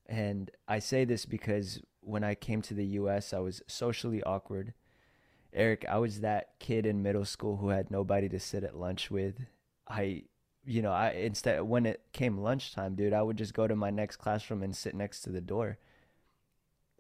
And 0.07 0.51
I 0.67 0.79
say 0.79 1.05
this 1.05 1.25
because 1.25 1.81
when 2.01 2.25
I 2.25 2.35
came 2.35 2.63
to 2.63 2.75
the 2.75 2.85
US, 2.85 3.33
I 3.33 3.39
was 3.39 3.63
socially 3.67 4.23
awkward. 4.25 4.75
Eric, 5.53 5.85
I 5.89 5.99
was 5.99 6.21
that 6.21 6.59
kid 6.59 6.87
in 6.87 7.03
middle 7.03 7.25
school 7.25 7.57
who 7.57 7.69
had 7.69 7.91
nobody 7.91 8.29
to 8.29 8.39
sit 8.41 8.65
at 8.65 8.77
lunch 8.77 9.11
with. 9.11 9.47
I, 9.89 10.25
you 10.65 10.83
know, 10.83 10.93
I 10.93 11.11
instead 11.11 11.63
when 11.63 11.87
it 11.87 12.03
came 12.13 12.39
lunchtime, 12.39 12.95
dude, 12.95 13.13
I 13.13 13.23
would 13.23 13.37
just 13.37 13.55
go 13.55 13.67
to 13.67 13.77
my 13.77 13.91
next 13.91 14.17
classroom 14.17 14.63
and 14.63 14.75
sit 14.75 14.95
next 14.95 15.23
to 15.23 15.31
the 15.31 15.41
door. 15.41 15.79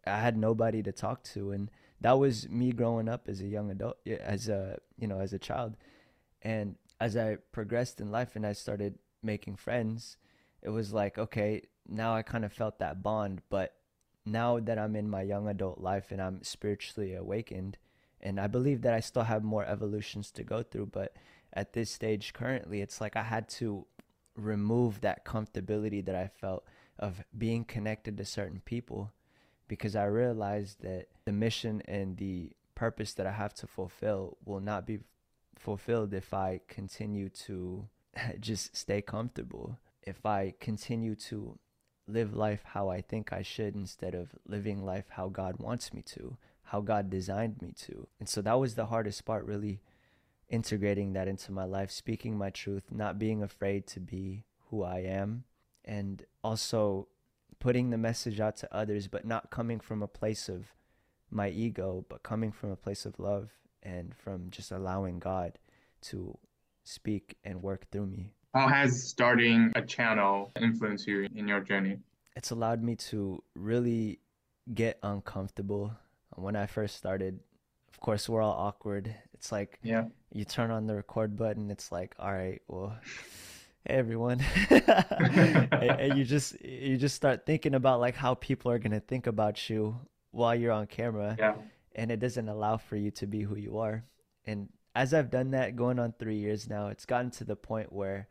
I 0.06 0.20
had 0.20 0.36
nobody 0.36 0.82
to 0.82 0.92
talk 0.92 1.22
to 1.24 1.52
and 1.52 1.70
that 2.00 2.18
was 2.18 2.48
me 2.48 2.72
growing 2.72 3.08
up 3.08 3.28
as 3.28 3.40
a 3.40 3.46
young 3.46 3.70
adult 3.70 3.98
as 4.06 4.48
a, 4.48 4.78
you 4.96 5.06
know, 5.06 5.20
as 5.20 5.32
a 5.32 5.38
child. 5.38 5.76
And 6.42 6.76
as 7.00 7.16
I 7.16 7.38
progressed 7.52 8.00
in 8.00 8.10
life 8.10 8.36
and 8.36 8.46
I 8.46 8.52
started 8.52 8.98
making 9.22 9.56
friends, 9.56 10.16
it 10.62 10.68
was 10.68 10.92
like, 10.92 11.18
okay, 11.18 11.62
now 11.88 12.14
I 12.14 12.22
kind 12.22 12.44
of 12.44 12.52
felt 12.52 12.78
that 12.78 13.02
bond. 13.02 13.40
But 13.48 13.74
now 14.26 14.60
that 14.60 14.78
I'm 14.78 14.94
in 14.94 15.08
my 15.08 15.22
young 15.22 15.48
adult 15.48 15.80
life 15.80 16.10
and 16.10 16.20
I'm 16.20 16.42
spiritually 16.42 17.14
awakened, 17.14 17.78
and 18.20 18.38
I 18.38 18.46
believe 18.46 18.82
that 18.82 18.92
I 18.92 19.00
still 19.00 19.22
have 19.22 19.42
more 19.42 19.64
evolutions 19.64 20.30
to 20.32 20.44
go 20.44 20.62
through, 20.62 20.86
but 20.86 21.16
at 21.54 21.72
this 21.72 21.90
stage 21.90 22.34
currently, 22.34 22.82
it's 22.82 23.00
like 23.00 23.16
I 23.16 23.22
had 23.22 23.48
to 23.50 23.86
remove 24.36 25.00
that 25.00 25.24
comfortability 25.24 26.04
that 26.04 26.14
I 26.14 26.28
felt 26.28 26.64
of 26.98 27.24
being 27.36 27.64
connected 27.64 28.18
to 28.18 28.24
certain 28.24 28.60
people 28.64 29.10
because 29.68 29.96
I 29.96 30.04
realized 30.04 30.82
that 30.82 31.06
the 31.24 31.32
mission 31.32 31.82
and 31.86 32.16
the 32.18 32.52
purpose 32.74 33.14
that 33.14 33.26
I 33.26 33.32
have 33.32 33.54
to 33.54 33.66
fulfill 33.66 34.36
will 34.44 34.60
not 34.60 34.86
be 34.86 34.98
fulfilled 35.60 36.14
if 36.14 36.32
I 36.32 36.60
continue 36.68 37.28
to 37.28 37.86
just 38.40 38.74
stay 38.74 39.02
comfortable. 39.02 39.78
If 40.02 40.24
I 40.24 40.54
continue 40.58 41.14
to 41.16 41.58
live 42.08 42.34
life 42.34 42.62
how 42.64 42.88
I 42.88 43.02
think 43.02 43.32
I 43.32 43.42
should 43.42 43.74
instead 43.74 44.14
of 44.14 44.30
living 44.46 44.84
life 44.84 45.04
how 45.10 45.28
God 45.28 45.56
wants 45.58 45.92
me 45.92 46.02
to, 46.02 46.36
how 46.64 46.80
God 46.80 47.10
designed 47.10 47.60
me 47.60 47.72
to. 47.82 48.08
And 48.18 48.28
so 48.28 48.40
that 48.42 48.58
was 48.58 48.74
the 48.74 48.86
hardest 48.86 49.24
part, 49.24 49.44
really 49.44 49.80
integrating 50.48 51.12
that 51.12 51.28
into 51.28 51.52
my 51.52 51.64
life, 51.64 51.90
speaking 51.90 52.36
my 52.36 52.50
truth, 52.50 52.84
not 52.90 53.18
being 53.18 53.42
afraid 53.42 53.86
to 53.88 54.00
be 54.00 54.44
who 54.70 54.82
I 54.82 55.00
am, 55.00 55.44
and 55.84 56.24
also 56.42 57.06
putting 57.60 57.90
the 57.90 57.98
message 57.98 58.40
out 58.40 58.56
to 58.56 58.74
others, 58.74 59.06
but 59.06 59.26
not 59.26 59.50
coming 59.50 59.78
from 59.78 60.02
a 60.02 60.08
place 60.08 60.48
of 60.48 60.72
my 61.30 61.50
ego, 61.50 62.04
but 62.08 62.22
coming 62.22 62.50
from 62.50 62.70
a 62.70 62.76
place 62.76 63.04
of 63.04 63.20
love 63.20 63.50
and 63.82 64.14
from 64.14 64.50
just 64.50 64.72
allowing 64.72 65.18
God 65.18 65.58
to 66.02 66.36
speak 66.84 67.36
and 67.44 67.62
work 67.62 67.90
through 67.90 68.06
me. 68.06 68.32
How 68.54 68.68
has 68.68 69.04
starting 69.04 69.72
a 69.76 69.82
channel 69.82 70.50
influenced 70.60 71.06
you 71.06 71.28
in 71.34 71.46
your 71.46 71.60
journey? 71.60 71.98
It's 72.34 72.50
allowed 72.50 72.82
me 72.82 72.96
to 72.96 73.42
really 73.54 74.20
get 74.74 74.98
uncomfortable. 75.02 75.92
When 76.34 76.56
I 76.56 76.66
first 76.66 76.96
started, 76.96 77.40
of 77.92 78.00
course, 78.00 78.28
we're 78.28 78.42
all 78.42 78.52
awkward. 78.54 79.14
It's 79.34 79.52
like 79.52 79.78
yeah. 79.82 80.04
you 80.32 80.44
turn 80.44 80.70
on 80.70 80.86
the 80.86 80.96
record 80.96 81.36
button, 81.36 81.70
it's 81.70 81.92
like, 81.92 82.14
all 82.18 82.32
right, 82.32 82.60
well, 82.66 82.96
hey 83.84 83.94
everyone. 83.94 84.44
and, 84.70 85.72
and 85.72 86.18
you 86.18 86.24
just 86.24 86.60
you 86.64 86.96
just 86.96 87.14
start 87.14 87.46
thinking 87.46 87.74
about 87.74 88.00
like 88.00 88.16
how 88.16 88.34
people 88.34 88.70
are 88.72 88.78
gonna 88.78 89.00
think 89.00 89.26
about 89.26 89.70
you 89.70 89.96
while 90.32 90.54
you're 90.54 90.72
on 90.72 90.86
camera. 90.86 91.36
Yeah 91.38 91.54
and 91.94 92.10
it 92.10 92.20
doesn't 92.20 92.48
allow 92.48 92.76
for 92.76 92.96
you 92.96 93.10
to 93.12 93.26
be 93.26 93.42
who 93.42 93.56
you 93.56 93.78
are. 93.78 94.04
And 94.46 94.68
as 94.94 95.14
I've 95.14 95.30
done 95.30 95.50
that 95.52 95.76
going 95.76 95.98
on 95.98 96.14
three 96.18 96.36
years 96.36 96.68
now, 96.68 96.88
it's 96.88 97.04
gotten 97.04 97.30
to 97.32 97.44
the 97.44 97.56
point 97.56 97.92
where 97.92 98.28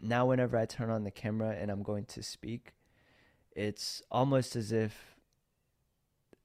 now 0.00 0.26
whenever 0.26 0.56
I 0.56 0.66
turn 0.66 0.90
on 0.90 1.04
the 1.04 1.10
camera 1.10 1.56
and 1.58 1.70
I'm 1.70 1.82
going 1.82 2.04
to 2.06 2.22
speak, 2.22 2.74
it's 3.52 4.02
almost 4.10 4.56
as 4.56 4.72
if 4.72 5.16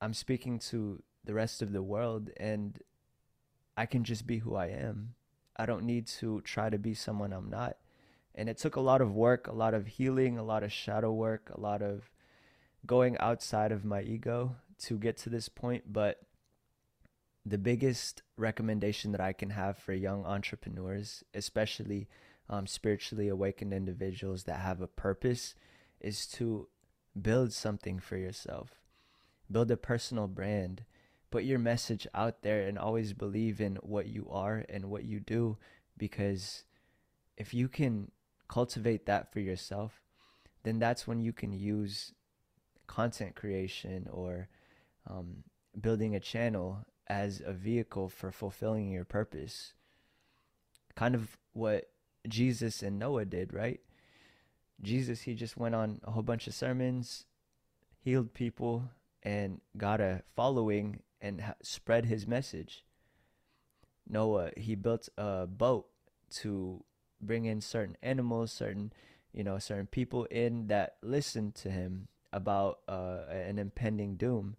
I'm 0.02 0.14
speaking 0.14 0.60
to 0.60 1.02
the 1.24 1.34
rest 1.34 1.62
of 1.62 1.72
the 1.72 1.84
world 1.84 2.30
and 2.38 2.80
I 3.78 3.86
can 3.86 4.04
just 4.04 4.28
be 4.28 4.40
who 4.40 4.56
I 4.56 4.68
am. 4.68 5.16
I 5.58 5.66
don't 5.66 5.86
need 5.86 6.08
to 6.08 6.42
try 6.42 6.70
to 6.70 6.78
be 6.78 6.94
someone 6.94 7.34
I'm 7.34 7.50
not. 7.50 7.78
And 8.34 8.50
it 8.50 8.58
took 8.58 8.76
a 8.76 8.82
lot 8.82 9.02
of 9.02 9.14
work, 9.14 9.48
a 9.48 9.54
lot 9.54 9.74
of 9.74 9.88
healing, 9.88 10.38
a 10.38 10.44
lot 10.44 10.64
of 10.64 10.72
shadow 10.72 11.12
work, 11.12 11.50
a 11.54 11.60
lot 11.60 11.82
of 11.82 12.10
going 12.86 13.18
outside 13.20 13.72
of 13.72 13.86
my 13.86 14.02
ego 14.02 14.58
to 14.80 14.98
get 14.98 15.18
to 15.18 15.30
this 15.30 15.48
point. 15.48 15.92
But 15.92 16.22
the 17.46 17.58
biggest 17.58 18.24
recommendation 18.38 19.12
that 19.12 19.22
I 19.22 19.32
can 19.32 19.52
have 19.52 19.78
for 19.78 19.94
young 19.94 20.26
entrepreneurs, 20.26 21.24
especially 21.34 22.08
um, 22.50 22.66
spiritually 22.66 23.28
awakened 23.28 23.74
individuals 23.74 24.44
that 24.44 24.60
have 24.60 24.82
a 24.82 24.88
purpose, 24.88 25.54
is 26.02 26.26
to 26.28 26.68
build 27.20 27.54
something 27.54 28.00
for 28.00 28.18
yourself. 28.18 28.82
Build 29.52 29.70
a 29.70 29.78
personal 29.78 30.28
brand. 30.28 30.86
Put 31.30 31.44
your 31.44 31.60
message 31.60 32.08
out 32.16 32.42
there 32.42 32.68
and 32.68 32.80
always 32.80 33.14
believe 33.14 33.62
in 33.62 33.76
what 33.78 34.08
you 34.08 34.28
are 34.32 34.66
and 34.68 34.86
what 34.86 35.04
you 35.04 35.20
do 35.20 35.58
because 35.98 36.64
if 37.38 37.54
you 37.54 37.68
can 37.68 38.12
cultivate 38.48 39.06
that 39.06 39.32
for 39.32 39.40
yourself, 39.40 40.02
then 40.64 40.80
that's 40.80 41.08
when 41.08 41.22
you 41.22 41.34
can 41.34 41.52
use 41.52 42.12
content 42.88 43.36
creation 43.36 44.08
or 44.12 44.48
um, 45.10 45.44
building 45.80 46.16
a 46.16 46.20
channel 46.20 46.86
as 47.08 47.42
a 47.46 47.54
vehicle 47.54 48.10
for 48.10 48.32
fulfilling 48.32 48.92
your 48.92 49.06
purpose. 49.06 49.74
Kind 50.96 51.16
of 51.16 51.38
what 51.54 51.90
Jesus 52.28 52.82
and 52.82 52.98
Noah 52.98 53.26
did, 53.26 53.54
right? 53.54 53.80
Jesus, 54.82 55.22
he 55.22 55.36
just 55.36 55.58
went 55.58 55.76
on 55.76 56.00
a 56.04 56.12
whole 56.12 56.24
bunch 56.24 56.48
of 56.48 56.54
sermons, 56.54 57.26
healed 58.00 58.34
people, 58.34 58.90
and 59.24 59.62
got 59.78 60.02
a 60.02 60.24
following 60.36 61.02
and 61.22 61.42
ha- 61.42 61.56
spread 61.62 62.06
his 62.06 62.28
message. 62.28 62.84
Noah, 64.08 64.52
he 64.56 64.76
built 64.76 65.10
a 65.18 65.48
boat 65.48 65.88
to 66.30 66.84
bring 67.22 67.46
in 67.46 67.62
certain 67.62 67.98
animals, 68.04 68.52
certain, 68.52 68.92
you 69.34 69.44
know, 69.44 69.58
certain 69.58 69.88
people 69.88 70.26
in 70.26 70.68
that 70.68 70.98
listened 71.02 71.56
to 71.56 71.72
him 71.72 72.08
about 72.32 72.80
uh, 72.88 73.22
an 73.30 73.58
impending 73.58 74.16
doom. 74.16 74.58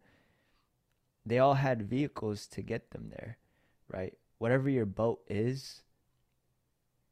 They 1.27 1.41
all 1.41 1.55
had 1.55 1.83
vehicles 1.83 2.47
to 2.49 2.63
get 2.63 2.91
them 2.93 3.11
there, 3.11 3.37
right? 3.89 4.15
Whatever 4.39 4.71
your 4.71 4.87
boat 4.87 5.21
is, 5.29 5.83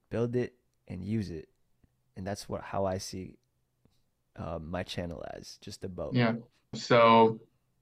build 0.09 0.37
it 0.37 0.55
and 0.87 1.05
use 1.05 1.31
it, 1.31 1.49
and 2.17 2.25
that's 2.25 2.49
what 2.49 2.63
how 2.63 2.85
I 2.85 2.99
see 2.99 3.39
uh, 4.37 4.61
my 4.61 4.85
channel 4.85 5.25
as 5.35 5.59
just 5.61 5.83
a 5.83 5.89
boat. 5.89 6.15
Yeah. 6.15 6.35
So 6.75 7.41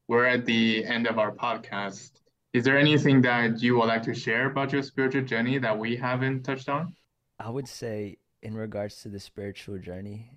we're 0.09 0.25
at 0.25 0.47
the 0.47 0.85
end 0.85 1.07
of 1.07 1.19
our 1.19 1.33
podcast. 1.33 2.13
Is 2.55 2.65
there 2.65 2.79
anything 2.79 3.23
that 3.23 3.63
you 3.63 3.79
would 3.79 3.87
like 3.87 4.03
to 4.05 4.15
share 4.15 4.51
about 4.51 4.73
your 4.73 4.83
spiritual 4.83 5.23
journey 5.23 5.59
that 5.59 5.79
we 5.79 5.97
haven't 5.97 6.45
touched 6.45 6.69
on? 6.69 6.95
I 7.39 7.51
would 7.51 7.69
say, 7.69 8.19
in 8.43 8.55
regards 8.55 9.03
to 9.03 9.09
the 9.09 9.21
spiritual 9.21 9.79
journey, 9.79 10.31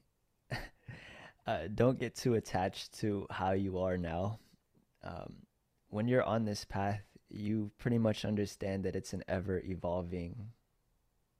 uh, 1.47 1.67
don't 1.73 1.99
get 1.99 2.15
too 2.15 2.35
attached 2.35 2.99
to 2.99 3.27
how 3.29 3.51
you 3.51 3.79
are 3.79 3.97
now. 3.97 4.39
Um, 5.03 5.44
when 5.95 6.09
you're 6.09 6.23
on 6.23 6.43
this 6.43 6.65
path, 6.65 7.03
you 7.29 7.71
pretty 7.77 7.97
much 7.97 8.25
understand 8.25 8.83
that 8.83 8.97
it's 8.97 9.13
an 9.13 9.23
ever 9.29 9.61
evolving 9.63 10.49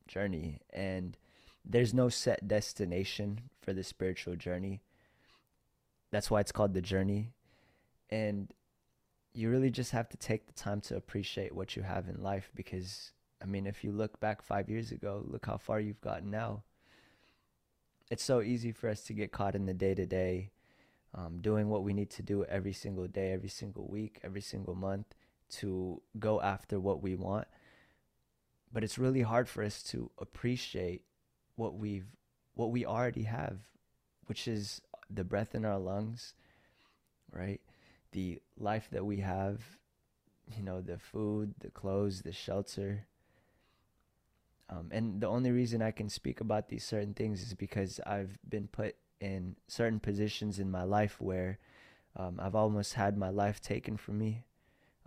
journey 0.08 0.62
and 0.72 1.18
there's 1.66 1.94
no 1.94 2.08
set 2.08 2.48
destination 2.48 3.42
for 3.62 3.74
the 3.74 3.84
spiritual 3.84 4.38
journey. 4.38 4.80
That's 6.10 6.32
why 6.32 6.40
it's 6.40 6.54
called 6.54 6.74
the 6.74 6.82
journey. 6.82 7.34
And 8.10 8.50
you 9.34 9.50
really 9.50 9.72
just 9.72 9.92
have 9.92 10.08
to 10.08 10.18
take 10.18 10.48
the 10.48 10.54
time 10.54 10.80
to 10.82 10.96
appreciate 10.96 11.54
what 11.54 11.76
you 11.76 11.84
have 11.84 12.08
in 12.08 12.24
life 12.24 12.50
because 12.56 13.12
I 13.44 13.48
mean, 13.48 13.68
if 13.68 13.84
you 13.84 13.92
look 13.92 14.22
back 14.22 14.42
5 14.42 14.70
years 14.70 14.94
ago, 14.94 15.22
look 15.28 15.46
how 15.48 15.58
far 15.58 15.82
you've 15.82 16.00
gotten 16.00 16.32
now. 16.32 16.64
It's 18.10 18.24
so 18.24 18.42
easy 18.42 18.72
for 18.72 18.88
us 18.88 19.02
to 19.04 19.14
get 19.14 19.34
caught 19.34 19.56
in 19.56 19.66
the 19.66 19.74
day-to-day 19.74 20.52
um, 21.16 21.40
doing 21.40 21.70
what 21.70 21.84
we 21.84 21.94
need 21.94 22.10
to 22.12 22.22
do 22.22 22.44
every 22.46 22.74
single 22.74 23.08
day, 23.08 23.32
every 23.32 23.50
single 23.50 23.88
week, 23.88 24.20
every 24.24 24.42
single 24.42 24.76
month 24.76 25.16
to 25.48 26.02
go 26.20 26.42
after 26.42 26.80
what 26.80 27.02
we 27.02 27.16
want. 27.16 27.48
But 28.72 28.84
it's 28.84 28.98
really 28.98 29.22
hard 29.22 29.48
for 29.48 29.64
us 29.64 29.82
to 29.84 30.12
appreciate 30.20 31.04
what 31.56 31.76
we've 31.76 32.08
what 32.54 32.72
we 32.72 32.86
already 32.86 33.24
have, 33.24 33.60
which 34.26 34.48
is 34.48 34.82
the 35.10 35.24
breath 35.24 35.56
in 35.56 35.66
our 35.66 35.80
lungs, 35.80 36.34
right? 37.32 37.62
The 38.12 38.42
life 38.58 38.88
that 38.92 39.06
we 39.06 39.18
have, 39.18 39.62
you 40.48 40.64
know, 40.64 40.82
the 40.82 40.98
food, 40.98 41.54
the 41.60 41.70
clothes, 41.70 42.22
the 42.22 42.32
shelter. 42.32 43.08
Um, 44.70 44.90
and 44.92 45.22
the 45.22 45.28
only 45.28 45.52
reason 45.52 45.82
I 45.82 45.92
can 45.92 46.10
speak 46.10 46.42
about 46.42 46.70
these 46.70 46.84
certain 46.84 47.14
things 47.14 47.42
is 47.42 47.54
because 47.54 48.00
I've 48.06 48.38
been 48.48 48.68
put 48.68 48.96
in 49.26 49.56
certain 49.68 50.00
positions 50.00 50.60
in 50.60 50.70
my 50.70 50.84
life 50.84 51.20
where 51.20 51.58
um, 52.16 52.40
I've 52.40 52.56
almost 52.56 52.94
had 52.94 53.18
my 53.18 53.30
life 53.30 53.60
taken 53.60 53.98
from 53.98 54.20
me. 54.20 54.44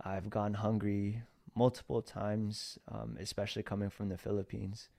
I've 0.01 0.29
gone 0.29 0.55
hungry 0.55 1.23
multiple 1.55 2.01
times, 2.01 2.77
um, 2.91 3.17
especially 3.19 3.63
coming 3.63 3.89
from 3.89 4.09
the 4.09 4.17
Philippines. 4.17 4.89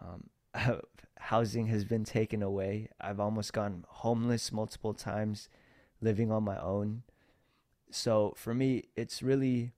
Um, 0.00 0.30
housing 1.18 1.68
has 1.68 1.84
been 1.84 2.04
taken 2.04 2.42
away. 2.42 2.88
I've 3.00 3.20
almost 3.20 3.52
gone 3.52 3.84
homeless 3.88 4.50
multiple 4.50 4.92
times, 4.92 5.48
living 6.00 6.32
on 6.32 6.42
my 6.42 6.58
own. 6.58 7.04
So 7.92 8.34
for 8.36 8.54
me, 8.54 8.86
it's 8.96 9.22
really 9.22 9.72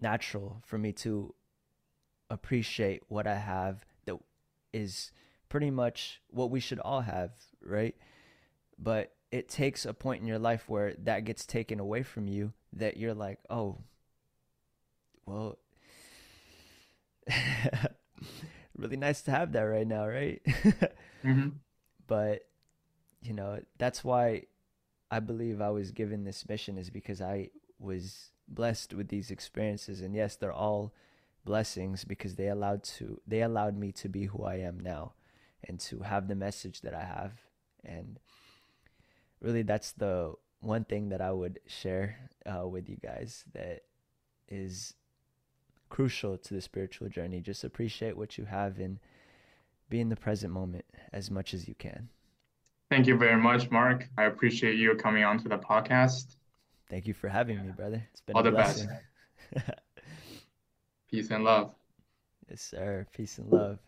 natural 0.00 0.60
for 0.66 0.76
me 0.76 0.92
to 0.92 1.34
appreciate 2.28 3.02
what 3.08 3.28
I 3.28 3.36
have 3.36 3.84
that 4.06 4.16
is 4.72 5.12
pretty 5.52 5.70
much 5.70 6.22
what 6.30 6.50
we 6.50 6.60
should 6.60 6.78
all 6.78 7.02
have, 7.02 7.30
right? 7.62 7.94
But 8.78 9.12
it 9.30 9.50
takes 9.50 9.84
a 9.84 9.92
point 9.92 10.22
in 10.22 10.26
your 10.26 10.38
life 10.38 10.66
where 10.66 10.94
that 11.04 11.26
gets 11.26 11.44
taken 11.44 11.78
away 11.78 12.02
from 12.02 12.26
you 12.26 12.54
that 12.72 12.96
you're 12.96 13.12
like, 13.12 13.38
oh, 13.50 13.76
well, 15.26 15.58
really 18.78 18.96
nice 18.96 19.20
to 19.22 19.30
have 19.30 19.52
that 19.52 19.60
right 19.60 19.86
now, 19.86 20.06
right? 20.06 20.40
mm-hmm. 21.22 21.48
But 22.06 22.46
you 23.20 23.34
know, 23.34 23.60
that's 23.76 24.02
why 24.02 24.44
I 25.10 25.20
believe 25.20 25.60
I 25.60 25.68
was 25.68 25.90
given 25.90 26.24
this 26.24 26.48
mission 26.48 26.78
is 26.78 26.88
because 26.88 27.20
I 27.20 27.50
was 27.78 28.30
blessed 28.48 28.94
with 28.94 29.08
these 29.08 29.30
experiences 29.30 30.00
and 30.00 30.14
yes, 30.14 30.34
they're 30.34 30.50
all 30.50 30.94
blessings 31.44 32.04
because 32.04 32.36
they 32.36 32.48
allowed 32.48 32.82
to 32.84 33.20
they 33.26 33.42
allowed 33.42 33.76
me 33.76 33.92
to 33.92 34.08
be 34.08 34.24
who 34.24 34.44
I 34.44 34.54
am 34.54 34.80
now 34.80 35.12
and 35.68 35.78
to 35.80 36.00
have 36.00 36.28
the 36.28 36.34
message 36.34 36.80
that 36.82 36.94
I 36.94 37.04
have 37.04 37.32
and 37.84 38.18
really 39.40 39.62
that's 39.62 39.92
the 39.92 40.34
one 40.60 40.84
thing 40.84 41.08
that 41.08 41.20
I 41.20 41.32
would 41.32 41.58
share 41.66 42.16
uh, 42.46 42.66
with 42.66 42.88
you 42.88 42.96
guys 42.96 43.44
that 43.52 43.82
is 44.48 44.94
crucial 45.88 46.38
to 46.38 46.54
the 46.54 46.60
spiritual 46.60 47.08
journey. 47.08 47.40
Just 47.40 47.64
appreciate 47.64 48.16
what 48.16 48.38
you 48.38 48.44
have 48.44 48.78
and 48.78 48.98
be 49.90 50.00
in 50.00 50.08
the 50.08 50.16
present 50.16 50.52
moment 50.52 50.84
as 51.12 51.30
much 51.30 51.52
as 51.52 51.68
you 51.68 51.74
can. 51.74 52.08
Thank 52.90 53.06
you 53.06 53.16
very 53.16 53.40
much, 53.40 53.70
Mark. 53.70 54.08
I 54.16 54.24
appreciate 54.24 54.76
you 54.76 54.94
coming 54.94 55.24
on 55.24 55.38
to 55.42 55.48
the 55.48 55.58
podcast. 55.58 56.36
Thank 56.88 57.06
you 57.06 57.14
for 57.14 57.28
having 57.28 57.64
me, 57.64 57.72
brother. 57.72 58.06
It's 58.12 58.20
been 58.20 58.36
all 58.36 58.42
the 58.42 58.50
blessing. 58.50 58.88
best. 59.54 59.68
Peace 61.10 61.30
and 61.30 61.42
love. 61.44 61.74
Yes, 62.48 62.62
sir. 62.62 63.06
Peace 63.12 63.38
and 63.38 63.50
love. 63.50 63.78